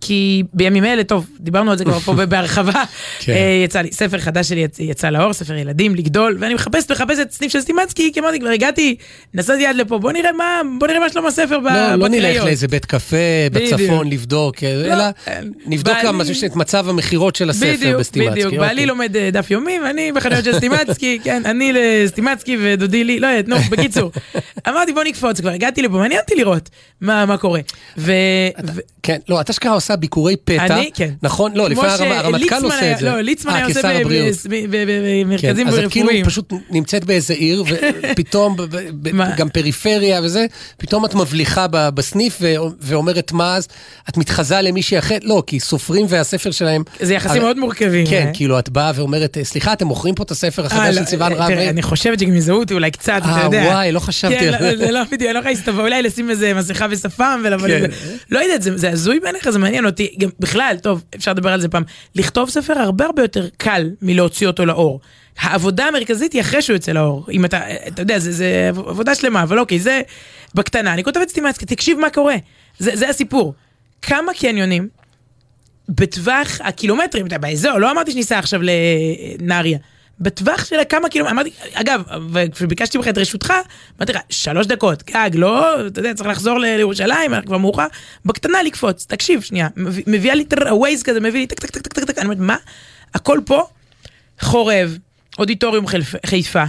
כי 0.01 0.43
בימים 0.53 0.85
אלה, 0.85 1.03
טוב, 1.03 1.25
דיברנו 1.39 1.71
על 1.71 1.77
זה 1.77 1.85
כבר 1.85 1.99
פה 1.99 2.13
בהרחבה, 2.25 2.83
כן. 3.19 3.33
אה, 3.33 3.61
יצא 3.65 3.81
לי, 3.81 3.91
ספר 3.91 4.17
חדש 4.17 4.49
שלי 4.49 4.65
יצ- 4.67 4.79
יצא 4.79 5.09
לאור, 5.09 5.33
ספר 5.33 5.53
ילדים, 5.53 5.95
לגדול, 5.95 6.37
ואני 6.39 6.53
מחפשת, 6.53 6.91
מחפשת 6.91 7.27
סניף 7.31 7.51
של 7.51 7.61
סטימצקי, 7.61 8.11
כי 8.13 8.19
אמרתי, 8.19 8.39
כבר 8.39 8.49
הגעתי, 8.49 8.95
נסעתי 9.33 9.65
עד 9.65 9.75
לפה, 9.75 9.97
בוא 9.99 10.11
נראה 10.11 10.31
מה, 10.31 10.45
בוא 10.79 10.87
נראה 10.87 10.99
מה 10.99 11.09
שלום 11.09 11.25
הספר 11.25 11.59
ב- 11.59 11.67
לא, 11.67 11.95
לא 11.95 12.07
נלך 12.07 12.19
בקריות. 12.25 12.45
לאיזה 12.45 12.67
בית 12.67 12.85
קפה. 12.85 13.17
בצפון 13.51 14.09
לבדוק, 14.09 14.63
אלא 14.63 15.03
אין. 15.27 15.51
נבדוק 15.65 15.93
בעלי- 15.95 16.45
את 16.45 16.55
מצב 16.55 16.89
המכירות 16.89 17.35
של 17.35 17.49
הספר 17.49 17.73
בדיוק, 17.77 17.99
בסטימצקי. 17.99 18.31
בדיוק, 18.31 18.45
אוקיי. 18.53 18.59
בעלי 18.59 18.85
לומד 18.85 19.15
אה, 19.15 19.29
דף 19.31 19.51
יומי 19.51 19.79
ואני 19.85 20.11
בחנויות 20.11 20.43
של 20.45 20.53
סטימצקי, 20.57 21.19
כן, 21.23 21.41
אני 21.45 21.71
לסטימצקי 21.73 22.57
ודודי 22.61 23.03
לי, 23.03 23.19
לא 23.19 23.27
יודעת, 23.27 23.47
נו, 23.47 23.55
בקיצור. 23.69 24.11
אמרתי 24.67 24.93
בוא 24.93 25.03
נקפוץ, 25.03 25.39
כבר 25.41 25.49
הגעתי 25.49 25.81
לפה, 25.81 25.93
מעניין 25.97 26.19
אותי 26.21 26.35
לראות 26.35 26.69
מה 27.01 27.25
מה 27.25 27.37
קורה. 27.37 27.59
ו... 27.97 28.11
ו- 28.75 28.79
כן, 29.03 29.17
לא, 29.29 29.41
אתה 29.41 29.51
אשכרה 29.51 29.73
עושה 29.73 29.90
ביקורי 29.95 30.35
פתע, 30.43 30.65
אני, 30.65 30.89
כן. 30.93 31.09
נכון? 31.23 31.51
לא, 31.55 31.69
לפעמים 31.69 32.11
הרמ- 32.11 32.15
הרמטכ"ל 32.15 32.63
עושה 32.63 32.93
את 32.93 32.97
זה. 32.99 33.05
לא, 33.05 33.21
ליצמן 33.21 33.51
אה, 33.51 33.57
היה 33.57 33.65
עושה 33.65 33.99
במרכזים 34.69 35.67
כן, 35.67 35.73
אז 35.73 35.79
את 35.79 35.91
כאילו 35.91 36.07
רפואיים. 36.07 36.25
פשוט 36.25 36.53
נמצאת 36.69 37.05
באיזה 37.05 37.33
עיר, 37.33 37.63
ופתאום? 38.11 38.55
גם 39.37 39.49
פריפריה 39.49 40.21
וזה, 40.23 40.45
פתאום 40.77 41.05
את 41.05 41.15
מבליחה 41.15 41.67
בסניף 41.69 42.41
ואומרת 42.81 43.31
מה 43.31 43.55
אז, 43.55 43.67
את 44.09 44.17
מתחזה 44.17 44.61
למישהי 44.61 44.99
אחרת, 44.99 45.21
לא, 45.23 45.43
כי 45.47 45.59
סופרים 45.59 46.05
והספר 46.09 46.51
שלהם... 46.51 46.83
זה 46.99 47.13
יחסים 47.13 47.41
מאוד 47.41 47.57
מורכבים. 47.59 48.07
כן, 48.07 48.25
אה. 48.27 48.33
כאילו 48.33 48.59
את 48.59 48.69
באה 48.69 48.91
ואומרת, 48.95 49.37
סליחה, 49.43 49.73
אתם 49.73 49.87
מוכרים 49.87 50.15
פה 50.15 50.23
את 50.23 50.31
הספר 50.31 50.61
אה, 50.61 50.67
החדש 50.67 50.95
לא, 50.95 51.01
של 51.01 51.05
סיוון 51.05 51.33
אה? 51.33 51.47
תראה, 51.47 51.69
אני 51.69 51.81
חושבת 51.81 52.19
שגם 52.19 52.35
יזהו 52.35 52.59
אותי 52.59 52.73
אולי 52.73 52.91
קצת, 52.91 53.21
אתה 53.23 53.29
אה, 53.29 53.43
יודע. 53.43 53.63
וואי, 53.71 53.91
לא 53.91 53.99
חשבתי 53.99 54.39
כן, 54.39 54.53
על 54.53 54.63
לא, 54.71 54.77
זה. 54.77 54.91
לא 54.91 55.03
בדיוק, 55.03 55.21
אני 55.21 55.33
לא 55.33 55.39
יכולה 55.39 55.53
להסתובב, 55.53 55.79
אולי 55.79 56.01
לשים 56.01 56.29
איזה 56.29 56.53
מסכה 56.53 56.85
ושפם 56.89 57.41
ולבוא 57.45 57.67
כן. 57.67 57.73
לזה. 57.83 57.87
לא 58.31 58.39
יודעת, 58.39 58.61
זה 58.61 58.89
הזוי 58.89 59.19
בעיניך, 59.19 59.49
זה 59.49 59.59
מעניין 59.59 59.80
אותי. 59.85 60.15
גם 60.19 60.29
בכלל, 60.39 60.75
טוב, 60.81 61.03
אפשר 61.15 61.31
לדבר 61.31 61.49
על 61.49 61.61
זה 61.61 61.69
פעם. 61.69 61.83
לכתוב 62.15 62.49
ספר 62.49 62.73
הרבה 62.73 63.05
הרבה 63.05 63.21
יותר 63.21 63.47
קל 63.57 63.89
מלהוציא 64.01 64.47
אותו 64.47 64.65
לאור. 64.65 64.99
העבודה 65.39 65.85
המרכזית 65.85 66.33
היא 66.33 66.41
אחרי 66.41 66.61
שהוא 66.61 66.73
יוצא 66.73 66.91
לאור. 66.91 67.25
אם 67.31 67.45
אתה, 67.45 67.59
אתה 67.87 68.01
יודע, 68.01 68.19
זה, 68.19 68.31
זה 68.31 68.69
עבודה 68.69 69.15
שלמה, 69.15 69.43
אבל 69.43 69.59
אוקיי, 69.59 69.79
זה 69.79 70.01
בקטנה. 70.55 70.93
אני 70.93 71.03
כותבת 71.03 71.29
סטימצקי, 71.29 71.65
תקשיב 71.65 71.99
מה 71.99 72.09
קורה. 72.09 72.35
זה, 72.79 72.91
זה 72.93 73.09
הסיפור. 73.09 73.53
כמה 74.01 74.33
קניונים 74.33 74.87
בטווח 75.89 76.61
הקילומטרים, 76.63 77.27
אתה 77.27 77.37
באזור, 77.37 77.77
לא 77.77 77.91
אמרתי 77.91 78.11
שניסע 78.11 78.39
עכשיו 78.39 78.61
לנהריה. 78.63 79.77
בטווח 80.19 80.65
של 80.65 80.75
כמה 80.89 81.09
קילומטרים, 81.09 81.37
אמרתי, 81.39 81.51
אגב, 81.73 82.03
וכשביקשתי 82.33 82.97
ממך 82.97 83.07
את 83.07 83.17
רשותך, 83.17 83.53
אמרתי 83.99 84.13
לך, 84.13 84.19
שלוש 84.29 84.67
דקות, 84.67 85.03
גג, 85.03 85.29
לא, 85.33 85.87
אתה 85.87 85.99
יודע, 85.99 86.13
צריך 86.13 86.29
לחזור 86.29 86.59
לירושלים, 86.59 87.31
כבר 87.45 87.57
מאוחר, 87.57 87.87
בקטנה 88.25 88.63
לקפוץ, 88.63 89.05
תקשיב, 89.05 89.41
שנייה, 89.41 89.67
מביא- 89.77 90.03
מביאה 90.07 90.35
לי 90.35 90.43
את 90.43 90.53
ה 90.69 90.76
Waze 90.76 91.03
כזה, 91.03 91.19
מביא 91.19 91.39
לי 91.39 91.47
טק 91.47 91.59
טק 91.59 91.69
טק 91.69 91.81
טק 91.81 91.93
טק 91.93 92.03
טק, 92.03 92.17
אני 92.17 92.25
אומרת, 92.25 92.37
מה? 92.39 92.55
הכל 93.13 93.39
פה, 93.45 93.63
חורב, 94.41 94.97
אודיטוריום 95.39 95.85
חיפ- 95.87 96.25
חיפה, 96.25 96.63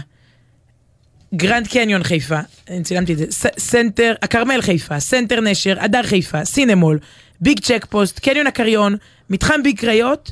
גרנד 1.35 1.67
קניון 1.67 2.03
חיפה, 2.03 2.39
אני 2.71 2.83
צילמתי 2.83 3.13
את 3.13 3.19
זה, 3.19 3.25
סנטר, 3.59 4.15
הכרמל 4.23 4.63
חיפה, 4.63 5.01
סנטר 5.01 5.41
נשר, 5.41 5.77
הדר 5.81 6.03
חיפה, 6.03 6.45
סינמול, 6.45 6.99
ביג 7.41 7.61
צ'ק 7.61 7.87
פוסט, 7.91 8.19
קניון 8.19 8.47
הקריון, 8.47 8.97
מתחם 9.31 9.63
ביג 9.63 9.79
קריות, 9.81 10.31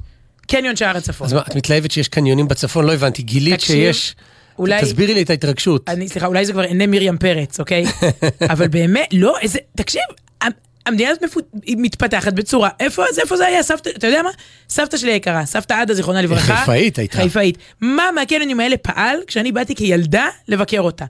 קניון 0.50 0.76
שער 0.76 0.96
הצפון. 0.96 1.26
אז 1.26 1.32
מה, 1.32 1.40
את 1.40 1.56
מתלהבת 1.56 1.90
שיש 1.90 2.08
קניונים 2.08 2.48
בצפון? 2.48 2.84
לא 2.86 2.92
הבנתי, 2.94 3.22
גילית 3.22 3.54
תקשיב, 3.54 3.76
שיש... 3.92 4.14
אולי- 4.58 4.82
תסבירי 4.82 5.14
לי 5.14 5.22
את 5.22 5.30
ההתרגשות. 5.30 5.88
אני, 5.88 6.08
סליחה, 6.08 6.26
אולי 6.26 6.44
זה 6.46 6.52
כבר 6.52 6.62
עיני 6.62 6.86
מרים 6.86 7.18
פרץ, 7.18 7.60
אוקיי? 7.60 7.84
אבל 8.52 8.68
באמת, 8.68 9.08
לא, 9.12 9.34
איזה, 9.42 9.58
תקשיב, 9.76 10.02
המ- 10.42 10.50
המדינה 10.86 11.10
הזאת 11.10 11.24
מפות- 11.24 11.50
מתפתחת 11.76 12.32
בצורה, 12.32 12.68
איפה 12.80 13.02
זה, 13.12 13.20
איפה 13.22 13.36
זה 13.36 13.46
היה? 13.46 13.62
סבתא, 13.62 13.90
אתה 13.96 14.06
יודע 14.06 14.22
מה? 14.22 14.30
סבתא 14.68 14.96
שלי 14.96 15.12
היקרה, 15.12 15.46
סבתא 15.46 15.74
עדה, 15.74 15.94
זיכרונה 15.94 16.22
לברכה. 16.22 16.56
חיפאית 16.56 16.98
הייתה. 16.98 17.16
חיפאית. 17.22 17.58
מה 17.80 18.02
מהקניונים 18.14 18.60
האלה 18.60 18.76
פעל 18.76 19.16
כשאני 19.26 19.52
באתי 19.52 19.74
כילדה 19.74 20.26
לבקר 20.48 20.80
אותה? 20.80 21.04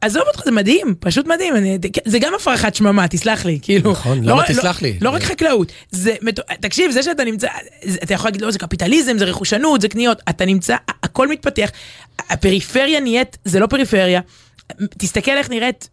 עזוב 0.00 0.22
אותך, 0.28 0.44
זה 0.44 0.50
מדהים, 0.50 0.94
פשוט 1.00 1.26
מדהים, 1.26 1.56
אני, 1.56 1.78
זה 2.04 2.18
גם 2.18 2.32
הפרחת 2.34 2.74
שממה, 2.74 3.08
תסלח 3.08 3.44
לי, 3.44 3.58
כאילו. 3.62 3.90
נכון, 3.92 4.24
לא, 4.24 4.32
למה 4.32 4.42
לא- 4.42 4.46
תסלח 4.48 4.82
לי? 4.82 4.98
לא 5.00 5.10
רק 5.10 5.22
חקלאות, 5.22 5.72
זה, 5.90 6.14
תקשיב, 6.60 6.90
זה 6.90 7.02
שאתה 7.02 7.24
נמצא, 7.24 7.46
זה- 7.84 7.98
אתה 8.02 8.14
יכול 8.14 8.26
להגיד, 8.28 8.40
לא, 8.42 8.50
זה 8.50 8.58
קפיטליזם, 8.58 9.18
זה 9.18 9.24
רכושנות, 9.24 9.80
זה 9.80 9.88
קניות, 9.88 10.18
אתה 10.28 10.44
נמצא, 10.44 10.76
הכל 11.02 11.28
מתפתח, 11.28 11.70
הפריפריה 12.30 13.00
נהיית, 13.00 13.38
זה 13.44 13.60
לא 13.60 13.66
פריפריה. 13.66 14.20
תסתכל 14.98 15.30
איך 15.30 15.50
נראית 15.50 15.88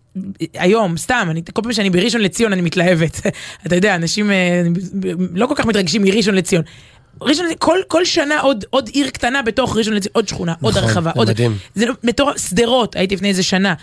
היום, 0.54 0.98
סתם, 0.98 1.28
אני, 1.32 1.42
כל 1.54 1.62
פעם 1.62 1.74
שאני 1.74 1.90
בראשון 1.90 2.22
לציון 2.22 2.54
אני 2.54 2.62
מתלהבת. 2.62 3.22
אתה 3.68 3.76
יודע, 3.76 3.96
אנשים 3.96 4.32
אה, 4.32 4.62
לא 5.34 5.48
כל 5.48 5.54
כך 5.58 5.66
מתרגשים 5.66 6.02
מראשון 6.04 6.36
לציון. 6.36 6.64
ראשון 7.22 7.46
לציון, 7.46 7.58
כל, 7.60 7.80
כל 7.88 8.06
שנה 8.06 8.40
עוד, 8.40 8.66
עוד 8.70 8.90
עיר 8.94 9.10
קטנה 9.10 9.42
בתוך 9.42 9.78
ראשון 9.78 9.94
לציון, 9.94 10.12
עוד 10.14 10.28
שכונה, 10.28 10.54
עוד 10.62 10.78
נכון, 10.78 10.84
הרחבה, 10.84 11.12
זה 11.14 11.20
עוד... 11.20 11.30
מדהים. 11.30 11.58
זה 11.76 11.86
מטורף, 12.04 12.50
שדרות, 12.50 12.96
הייתי 12.96 13.16
לפני 13.16 13.30
איזה 13.30 13.44
שנה. 13.44 13.74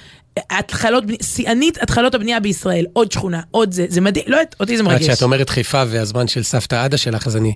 התחלות, 0.50 1.04
שיאנית 1.22 1.82
התחלות 1.82 2.14
הבנייה 2.14 2.40
בישראל, 2.40 2.86
עוד 2.92 3.12
שכונה, 3.12 3.40
עוד 3.50 3.72
זה, 3.72 3.86
זה 3.88 4.00
מדהים, 4.00 4.24
לא 4.28 4.38
אותי 4.60 4.76
זה 4.76 4.82
עד 4.82 4.88
מרגש. 4.88 5.06
שאת 5.06 5.22
אומרת 5.22 5.50
חיפה 5.50 5.82
והזמן 5.88 6.28
של 6.28 6.42
סבתא 6.42 6.84
עדה 6.84 6.96
שלך, 6.96 7.26
אז 7.26 7.36
אני 7.36 7.54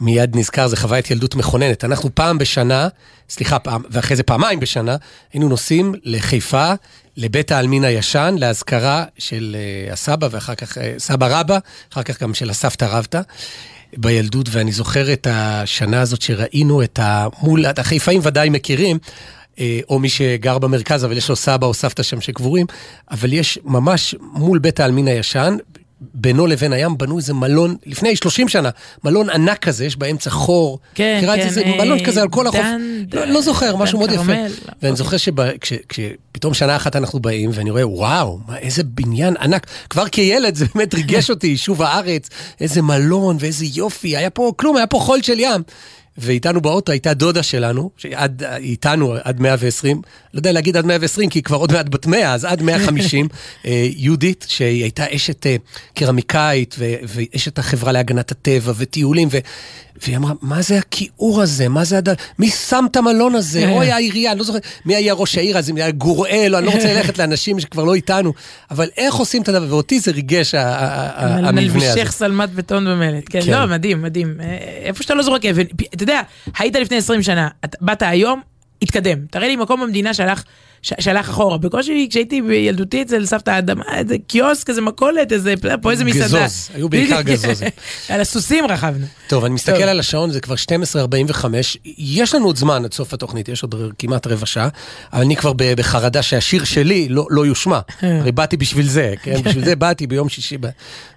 מיד 0.00 0.36
נזכר, 0.36 0.66
זה 0.66 0.76
חוויית 0.76 1.10
ילדות 1.10 1.34
מכוננת. 1.34 1.84
אנחנו 1.84 2.10
פעם 2.14 2.38
בשנה, 2.38 2.88
סליחה, 3.30 3.58
פעם, 3.58 3.82
ואחרי 3.90 4.16
זה 4.16 4.22
פעמיים 4.22 4.60
בשנה, 4.60 4.96
היינו 5.32 5.48
נוסעים 5.48 5.94
לחיפה, 6.04 6.72
לבית 7.16 7.52
העלמין 7.52 7.84
הישן, 7.84 8.34
להזכרה 8.38 9.04
של 9.18 9.56
uh, 9.88 9.92
הסבא 9.92 10.28
ואחר 10.30 10.54
כך, 10.54 10.76
uh, 10.76 10.80
סבא 10.98 11.40
רבא, 11.40 11.58
אחר 11.92 12.02
כך 12.02 12.22
גם 12.22 12.34
של 12.34 12.50
הסבתא 12.50 12.84
רבתא. 12.84 13.20
בילדות, 13.96 14.48
ואני 14.50 14.72
זוכר 14.72 15.12
את 15.12 15.26
השנה 15.30 16.00
הזאת 16.00 16.22
שראינו 16.22 16.82
את 16.82 16.98
ה... 16.98 17.26
מול, 17.42 17.66
את 17.66 17.78
החיפאים 17.78 18.20
ודאי 18.24 18.50
מכירים, 18.50 18.98
אה, 19.58 19.80
או 19.88 19.98
מי 19.98 20.08
שגר 20.08 20.58
במרכז, 20.58 21.04
אבל 21.04 21.16
יש 21.16 21.28
לו 21.28 21.36
סבא 21.36 21.66
או 21.66 21.74
סבתא 21.74 22.02
שם 22.02 22.20
שקבורים, 22.20 22.66
אבל 23.10 23.32
יש 23.32 23.58
ממש 23.64 24.14
מול 24.20 24.58
בית 24.58 24.80
העלמין 24.80 25.08
הישן, 25.08 25.56
בינו 26.00 26.46
לבין 26.46 26.72
הים 26.72 26.98
בנו 26.98 27.16
איזה 27.18 27.34
מלון, 27.34 27.76
לפני 27.86 28.16
30 28.16 28.48
שנה, 28.48 28.70
מלון 29.04 29.30
ענק 29.30 29.58
כזה, 29.58 29.84
יש 29.84 29.96
באמצע 29.96 30.30
חור. 30.30 30.78
כן, 30.94 31.18
כן, 31.20 31.48
זה? 31.48 31.54
זה 31.54 31.62
אה, 31.62 31.76
מלון 31.84 32.04
כזה 32.04 32.22
על 32.22 32.28
כל 32.28 32.46
החוף. 32.46 32.60
דן- 32.60 33.04
לא, 33.18 33.24
לא 33.24 33.40
זוכר, 33.42 33.72
דן 33.72 33.78
משהו 33.78 33.98
מאוד 33.98 34.10
יפה. 34.12 34.22
כרמל, 34.24 34.52
ואני. 34.82 34.96
זוכר 34.96 35.16
שפתאום 35.16 36.54
שנה 36.54 36.76
אחת 36.76 36.96
אנחנו 36.96 37.20
באים, 37.20 37.50
ואני 37.54 37.70
רואה, 37.70 37.88
וואו, 37.88 38.38
מה, 38.48 38.58
איזה 38.58 38.82
בניין 38.84 39.34
ענק. 39.40 39.66
כבר 39.90 40.08
כילד 40.08 40.54
זה 40.54 40.66
באמת 40.74 40.94
ריגש 40.94 41.30
אותי, 41.30 41.46
יישוב 41.46 41.82
הארץ, 41.82 42.28
איזה 42.60 42.82
מלון 42.82 43.36
ואיזה 43.40 43.64
יופי, 43.74 44.16
היה 44.16 44.30
פה 44.30 44.52
כלום, 44.56 44.76
היה 44.76 44.86
פה 44.86 44.98
חול 44.98 45.22
של 45.22 45.40
ים. 45.40 45.62
ואיתנו 46.18 46.60
באוטו 46.60 46.92
הייתה 46.92 47.14
דודה 47.14 47.42
שלנו, 47.42 47.90
שעד, 47.96 48.42
איתנו 48.56 49.14
עד 49.24 49.40
120, 49.40 50.02
לא 50.34 50.38
יודע 50.38 50.52
להגיד 50.52 50.76
עד 50.76 50.86
120, 50.86 51.30
כי 51.30 51.38
היא 51.38 51.44
כבר 51.44 51.56
עוד 51.56 51.72
מעט 51.72 51.88
בת 51.88 52.06
100, 52.06 52.34
אז 52.34 52.44
עד 52.44 52.62
150, 52.62 53.28
אה, 53.66 53.88
יהודית, 53.96 54.46
שהיא 54.48 54.82
הייתה 54.82 55.04
אשת 55.10 55.46
אה, 55.46 55.56
קרמיקאית, 55.94 56.76
ואשת 56.78 57.58
החברה 57.58 57.92
להגנת 57.92 58.30
הטבע, 58.30 58.72
וטיולים, 58.76 59.28
ו... 59.30 59.38
והיא 60.02 60.16
אמרה, 60.16 60.32
מה 60.42 60.62
זה 60.62 60.78
הכיעור 60.78 61.42
הזה? 61.42 61.68
מה 61.68 61.84
זה 61.84 61.98
הד... 61.98 62.08
מי 62.38 62.50
שם 62.50 62.84
את 62.90 62.96
המלון 62.96 63.34
הזה? 63.34 63.70
אוי, 63.70 63.92
העירייה, 63.92 64.30
אני 64.32 64.38
לא 64.38 64.44
זוכר, 64.44 64.58
מי 64.84 64.94
היה 64.94 65.14
ראש 65.14 65.38
העיר 65.38 65.58
אז, 65.58 65.70
אם 65.70 65.76
היה 65.76 65.90
גוראל, 65.90 66.54
אני 66.54 66.66
לא 66.66 66.70
רוצה 66.70 66.94
ללכת 66.94 67.18
לאנשים 67.18 67.60
שכבר 67.60 67.84
לא 67.84 67.94
איתנו, 67.94 68.32
אבל 68.70 68.88
איך 68.96 69.14
עושים 69.14 69.42
את 69.42 69.48
הדבר, 69.48 69.66
ואותי 69.68 70.00
זה 70.00 70.10
ריגש 70.10 70.54
המבנה 70.54 71.48
הזה. 71.48 71.52
מלבישך 71.52 72.12
שלמת 72.18 72.50
בטון 72.50 72.86
ומלט. 72.86 73.24
כן, 73.30 73.40
כן. 73.40 73.52
לא, 73.52 73.66
מדהים, 73.66 74.02
מדהים. 74.02 74.36
אה, 74.40 74.56
איפה 74.84 75.02
שאתה 75.02 75.14
לא 75.14 75.22
זורק 75.22 75.44
אבן, 75.44 75.62
אתה 75.94 76.02
יודע, 76.02 76.20
היית 76.58 76.76
לפני 76.76 76.96
20 76.96 77.22
שנה, 77.22 77.48
באת 77.80 78.02
היום, 78.02 78.40
התקדם. 78.82 79.18
תראה 79.30 79.48
לי 79.48 79.56
מקום 79.56 79.80
במדינה 79.80 80.14
שהלך... 80.14 80.42
שהלך 80.82 81.28
אחורה, 81.28 81.58
בקושי 81.58 82.06
כשהייתי 82.10 82.42
בילדותי 82.42 83.02
אצל 83.02 83.26
סבתא 83.26 83.50
האדמה, 83.50 83.84
איזה 83.94 84.16
קיוסק, 84.26 84.68
איזה 84.70 84.80
מכולת, 84.80 85.32
איזה, 85.32 85.54
פה 85.82 85.90
איזה 85.90 86.04
מסעדה. 86.04 86.44
גזוז, 86.44 86.70
היו 86.74 86.88
בעיקר 86.88 87.22
גזוזים. 87.22 87.68
על 88.08 88.20
הסוסים 88.20 88.66
רכבנו. 88.66 89.06
טוב, 89.28 89.44
אני 89.44 89.54
מסתכל. 89.54 89.82
על 89.82 90.00
השעון, 90.00 90.30
זה 90.30 90.40
כבר 90.40 90.54
12.45, 90.54 91.44
יש 91.98 92.34
לנו 92.34 92.46
עוד 92.46 92.56
זמן 92.56 92.84
עד 92.84 92.94
סוף 92.94 93.14
התוכנית, 93.14 93.48
יש 93.48 93.62
עוד 93.62 93.74
כמעט 93.98 94.26
רבע 94.26 94.46
שעה, 94.46 94.68
אבל 95.12 95.22
אני 95.22 95.36
כבר 95.36 95.52
בחרדה 95.56 96.22
שהשיר 96.22 96.64
שלי 96.64 97.08
לא, 97.08 97.26
לא 97.30 97.46
יושמע. 97.46 97.80
הרי 98.02 98.32
באתי 98.32 98.56
בשביל 98.56 98.88
זה, 98.88 99.14
כן? 99.22 99.42
בשביל 99.42 99.64
זה 99.64 99.76
באתי 99.76 100.06
ביום 100.06 100.28
שישי 100.28 100.56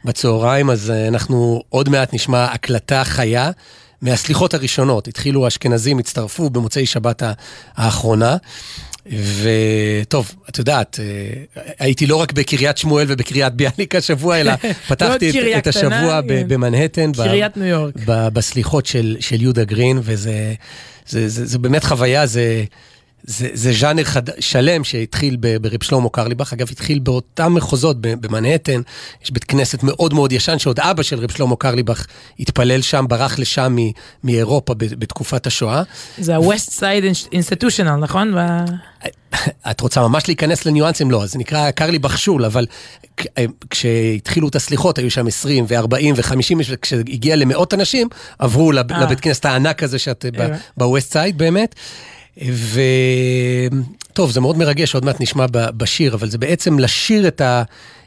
בצהריים, 0.05 0.69
אז 0.69 0.91
אה, 0.91 1.07
אנחנו 1.07 1.63
עוד 1.69 1.89
מעט 1.89 2.13
נשמע 2.13 2.45
הקלטה 2.45 3.03
חיה. 3.03 3.51
מהסליחות 4.01 4.53
הראשונות, 4.53 5.07
התחילו 5.07 5.45
האשכנזים, 5.45 5.99
הצטרפו 5.99 6.49
במוצאי 6.49 6.85
שבת 6.85 7.23
האחרונה. 7.75 8.37
וטוב, 9.05 10.35
את 10.49 10.57
יודעת, 10.57 10.99
אה, 10.99 11.63
הייתי 11.79 12.07
לא 12.07 12.15
רק 12.15 12.31
בקריית 12.31 12.77
שמואל 12.77 13.05
ובקריית 13.09 13.53
ביאליק 13.53 13.95
השבוע, 13.95 14.41
אלא 14.41 14.51
פתחתי 14.89 15.29
את, 15.29 15.57
את 15.57 15.67
השבוע 15.67 16.21
כן. 16.27 16.47
במנהטן, 16.47 17.11
קריית 17.11 17.57
ניו 17.57 17.67
יורק, 17.67 17.93
בסליחות 18.05 18.85
של, 18.85 19.17
של 19.19 19.41
יהודה 19.41 19.63
גרין, 19.63 19.99
וזה 20.03 20.53
זה, 21.07 21.29
זה, 21.29 21.45
זה 21.45 21.59
באמת 21.59 21.83
חוויה, 21.83 22.25
זה... 22.25 22.63
זה, 23.23 23.49
זה 23.53 23.73
ז'אנר 23.73 24.03
חד... 24.03 24.39
שלם 24.39 24.83
שהתחיל 24.83 25.35
ברב 25.61 25.83
שלמה 25.83 26.09
קרליבך, 26.09 26.53
אגב, 26.53 26.67
התחיל 26.71 26.99
באותם 26.99 27.53
מחוזות 27.53 27.97
במנהטן, 28.01 28.81
יש 29.23 29.31
בית 29.31 29.43
כנסת 29.43 29.83
מאוד 29.83 30.13
מאוד 30.13 30.31
ישן, 30.31 30.59
שעוד 30.59 30.79
אבא 30.79 31.03
של 31.03 31.19
רב 31.19 31.31
שלמה 31.31 31.55
קרליבך 31.55 32.05
התפלל 32.39 32.81
שם, 32.81 33.05
ברח 33.09 33.39
לשם 33.39 33.75
מ... 33.75 33.91
מאירופה 34.23 34.73
בתקופת 34.73 35.47
השואה. 35.47 35.83
זה 36.17 36.35
ה-West 36.35 36.69
Side 36.79 37.33
Institutional, 37.33 37.97
נכון? 37.99 38.33
את 39.71 39.81
רוצה 39.81 40.01
ממש 40.01 40.27
להיכנס 40.27 40.65
לניואנסים? 40.65 41.11
לא, 41.11 41.25
זה 41.25 41.39
נקרא 41.39 41.71
קרליבך 41.71 42.17
שול, 42.17 42.45
אבל 42.45 42.65
כשהתחילו 43.69 44.47
את 44.47 44.55
הסליחות, 44.55 44.97
היו 44.97 45.11
שם 45.11 45.27
20 45.27 45.65
ו-40 45.67 46.13
ו-50, 46.15 46.55
וכשהגיע 46.69 47.35
למאות 47.35 47.73
אנשים, 47.73 48.07
עברו 48.39 48.71
לב... 48.71 48.91
אה. 48.91 49.01
לבית 49.01 49.19
כנסת 49.19 49.45
הענק 49.45 49.83
הזה 49.83 49.99
שאת 49.99 50.25
ב-West 50.77 51.13
Side 51.13 51.35
באמת. 51.35 51.75
וטוב, 54.09 54.31
זה 54.31 54.41
מאוד 54.41 54.57
מרגש, 54.57 54.95
עוד 54.95 55.05
מעט 55.05 55.21
נשמע 55.21 55.45
בשיר, 55.51 56.13
אבל 56.13 56.29
זה 56.29 56.37
בעצם 56.37 56.79
לשיר 56.79 57.27
את, 57.27 57.41
ה... 57.41 57.63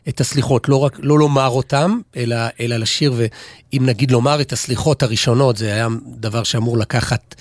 את 0.08 0.20
הסליחות, 0.20 0.68
לא 0.68 0.76
רק, 0.76 0.98
לא 1.02 1.18
לומר 1.18 1.48
אותם, 1.48 1.98
אלא, 2.16 2.36
אלא 2.60 2.76
לשיר, 2.76 3.14
ואם 3.16 3.82
נגיד 3.86 4.10
לומר 4.10 4.40
את 4.40 4.52
הסליחות 4.52 5.02
הראשונות, 5.02 5.56
זה 5.56 5.72
היה 5.72 5.88
דבר 6.06 6.42
שאמור 6.42 6.78
לקחת 6.78 7.34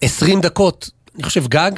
20 0.00 0.40
דקות, 0.40 0.90
אני 1.14 1.22
חושב 1.22 1.46
גג, 1.46 1.70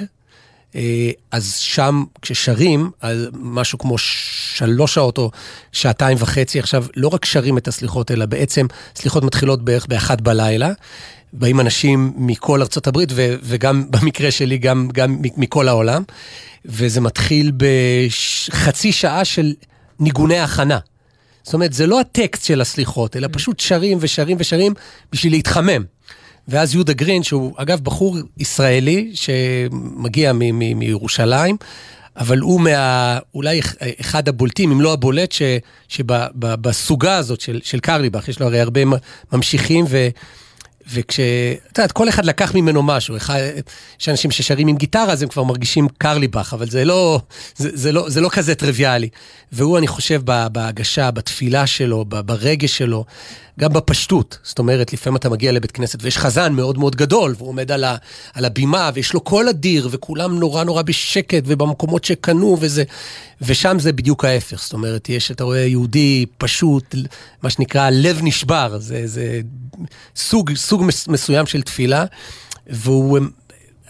אה, 0.76 1.10
אז 1.30 1.54
שם, 1.54 2.04
כששרים, 2.22 2.90
אז 3.00 3.28
משהו 3.32 3.78
כמו 3.78 3.98
שלוש 3.98 4.94
שעות 4.94 5.18
או 5.18 5.30
שעתיים 5.72 6.16
וחצי, 6.20 6.58
עכשיו, 6.58 6.86
לא 6.96 7.08
רק 7.08 7.24
שרים 7.24 7.58
את 7.58 7.68
הסליחות, 7.68 8.10
אלא 8.10 8.26
בעצם 8.26 8.66
סליחות 8.96 9.24
מתחילות 9.24 9.62
בערך 9.62 9.86
באחת 9.86 10.20
בלילה, 10.20 10.72
באים 11.34 11.60
אנשים 11.60 12.12
מכל 12.16 12.62
ארצות 12.62 12.86
הברית, 12.86 13.08
ו- 13.12 13.34
וגם 13.42 13.84
במקרה 13.90 14.30
שלי, 14.30 14.58
גם, 14.58 14.88
גם 14.92 15.18
מכל 15.36 15.68
העולם. 15.68 16.02
וזה 16.64 17.00
מתחיל 17.00 17.52
בחצי 17.56 18.92
שעה 18.92 19.24
של 19.24 19.54
ניגוני 20.00 20.38
הכנה. 20.38 20.78
זאת 21.42 21.54
אומרת, 21.54 21.72
זה 21.72 21.86
לא 21.86 22.00
הטקסט 22.00 22.44
של 22.44 22.60
הסליחות, 22.60 23.16
אלא 23.16 23.28
פשוט 23.32 23.60
שרים 23.60 23.98
ושרים 24.00 24.36
ושרים 24.40 24.74
בשביל 25.12 25.32
להתחמם. 25.32 25.84
ואז 26.48 26.74
יהודה 26.74 26.92
גרין, 26.92 27.22
שהוא 27.22 27.54
אגב 27.56 27.80
בחור 27.80 28.16
ישראלי 28.38 29.12
שמגיע 29.14 30.32
מ- 30.32 30.38
מ- 30.38 30.78
מירושלים, 30.78 31.56
אבל 32.16 32.38
הוא 32.38 32.60
מה... 32.60 33.18
אולי 33.34 33.60
אחד 34.00 34.28
הבולטים, 34.28 34.72
אם 34.72 34.80
לא 34.80 34.92
הבולט, 34.92 35.34
שבסוגה 35.88 37.16
הזאת 37.16 37.40
של, 37.40 37.60
של 37.64 37.80
קרליבך, 37.80 38.28
יש 38.28 38.40
לו 38.40 38.46
הרי 38.46 38.60
הרבה 38.60 38.80
ממשיכים, 39.32 39.84
ו... 39.88 40.08
וכש... 40.92 41.20
את 41.72 41.78
יודעת, 41.78 41.92
כל 41.92 42.08
אחד 42.08 42.24
לקח 42.24 42.54
ממנו 42.54 42.82
משהו. 42.82 43.16
יש 44.00 44.08
אנשים 44.08 44.30
ששרים 44.30 44.68
עם 44.68 44.76
גיטרה, 44.76 45.12
אז 45.12 45.22
הם 45.22 45.28
כבר 45.28 45.42
מרגישים 45.42 45.88
קרליבך, 45.98 46.52
אבל 46.52 46.70
זה 46.70 46.84
לא, 46.84 47.20
זה, 47.56 47.70
זה, 47.72 47.92
לא, 47.92 48.10
זה 48.10 48.20
לא 48.20 48.28
כזה 48.28 48.54
טריוויאלי. 48.54 49.08
והוא, 49.52 49.78
אני 49.78 49.86
חושב, 49.86 50.22
בהגשה, 50.52 51.10
בתפילה 51.10 51.66
שלו, 51.66 52.04
ברגש 52.04 52.78
שלו, 52.78 53.04
גם 53.60 53.72
בפשטות. 53.72 54.38
זאת 54.42 54.58
אומרת, 54.58 54.92
לפעמים 54.92 55.16
אתה 55.16 55.28
מגיע 55.28 55.52
לבית 55.52 55.70
כנסת 55.70 55.98
ויש 56.02 56.18
חזן 56.18 56.52
מאוד 56.52 56.78
מאוד 56.78 56.96
גדול, 56.96 57.34
והוא 57.38 57.48
עומד 57.48 57.72
על, 57.72 57.84
ה, 57.84 57.96
על 58.34 58.44
הבימה, 58.44 58.90
ויש 58.94 59.12
לו 59.12 59.20
קול 59.20 59.48
אדיר, 59.48 59.88
וכולם 59.90 60.38
נורא 60.38 60.64
נורא 60.64 60.82
בשקט, 60.82 61.42
ובמקומות 61.46 62.04
שקנו, 62.04 62.56
וזה... 62.60 62.84
ושם 63.42 63.76
זה 63.78 63.92
בדיוק 63.92 64.24
ההפך. 64.24 64.62
זאת 64.62 64.72
אומרת, 64.72 65.08
יש, 65.08 65.30
אתה 65.30 65.44
רואה 65.44 65.58
יהודי 65.58 66.26
פשוט, 66.38 66.94
מה 67.42 67.50
שנקרא, 67.50 67.90
לב 67.90 68.20
נשבר. 68.22 68.76
זה, 68.78 69.02
זה 69.04 69.40
סוג, 70.16 70.54
סוג 70.54 70.73
מסוים 71.08 71.46
של 71.46 71.62
תפילה, 71.62 72.04
והוא... 72.66 73.18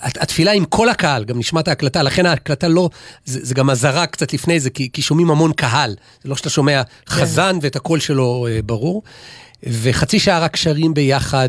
התפילה 0.05 0.53
עם 0.53 0.64
כל 0.64 0.89
הקהל, 0.89 1.24
גם 1.24 1.39
נשמעת 1.39 1.68
ההקלטה, 1.68 2.03
לכן 2.03 2.26
ההקלטה 2.26 2.68
לא, 2.68 2.91
זה, 3.24 3.39
זה 3.43 3.55
גם 3.55 3.70
אזהרה 3.70 4.07
קצת 4.07 4.32
לפני 4.32 4.61
זה, 4.61 4.70
כי, 4.70 4.89
כי 4.93 5.03
שומעים 5.03 5.30
המון 5.30 5.53
קהל. 5.53 5.95
זה 6.22 6.28
לא 6.28 6.37
שאתה 6.37 6.51
שומע 6.51 6.82
כן. 6.82 7.14
חזן 7.14 7.59
ואת 7.62 7.76
הקול 7.76 8.01
שלו 8.01 8.47
אה, 8.51 8.62
ברור. 8.62 9.03
וחצי 9.66 10.18
שעה 10.18 10.39
רק 10.39 10.57
שרים 10.57 10.95
ביחד 10.95 11.49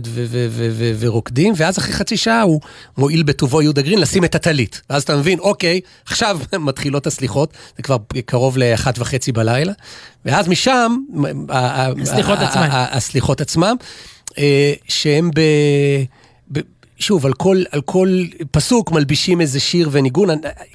ורוקדים, 0.99 1.53
ואז 1.57 1.77
אחרי 1.77 1.93
חצי 1.93 2.17
שעה 2.17 2.41
הוא 2.41 2.61
מועיל 2.97 3.23
בטובו 3.23 3.61
יהודה 3.61 3.81
גרין 3.81 3.99
לשים 3.99 4.25
את 4.25 4.35
הטלית. 4.35 4.81
ואז 4.89 5.03
אתה 5.03 5.15
מבין, 5.15 5.39
אוקיי, 5.39 5.81
עכשיו 6.05 6.39
מתחילות 6.59 7.07
הסליחות, 7.07 7.53
זה 7.77 7.83
כבר 7.83 7.97
קרוב 8.25 8.57
לאחת 8.57 8.99
וחצי 8.99 9.31
בלילה, 9.31 9.73
ואז 10.25 10.47
משם... 10.47 10.95
הסליחות 11.49 12.39
עצמן. 12.39 12.67
הסליחות 12.71 13.41
עצמם, 13.41 13.75
שהם 14.87 15.31
ב... 15.35 15.41
שוב, 16.99 17.25
על 17.25 17.33
כל, 17.33 17.63
על 17.71 17.81
כל 17.81 18.23
פסוק 18.51 18.91
מלבישים 18.91 19.41
איזה 19.41 19.59
שיר 19.59 19.89
וניגון. 19.91 20.29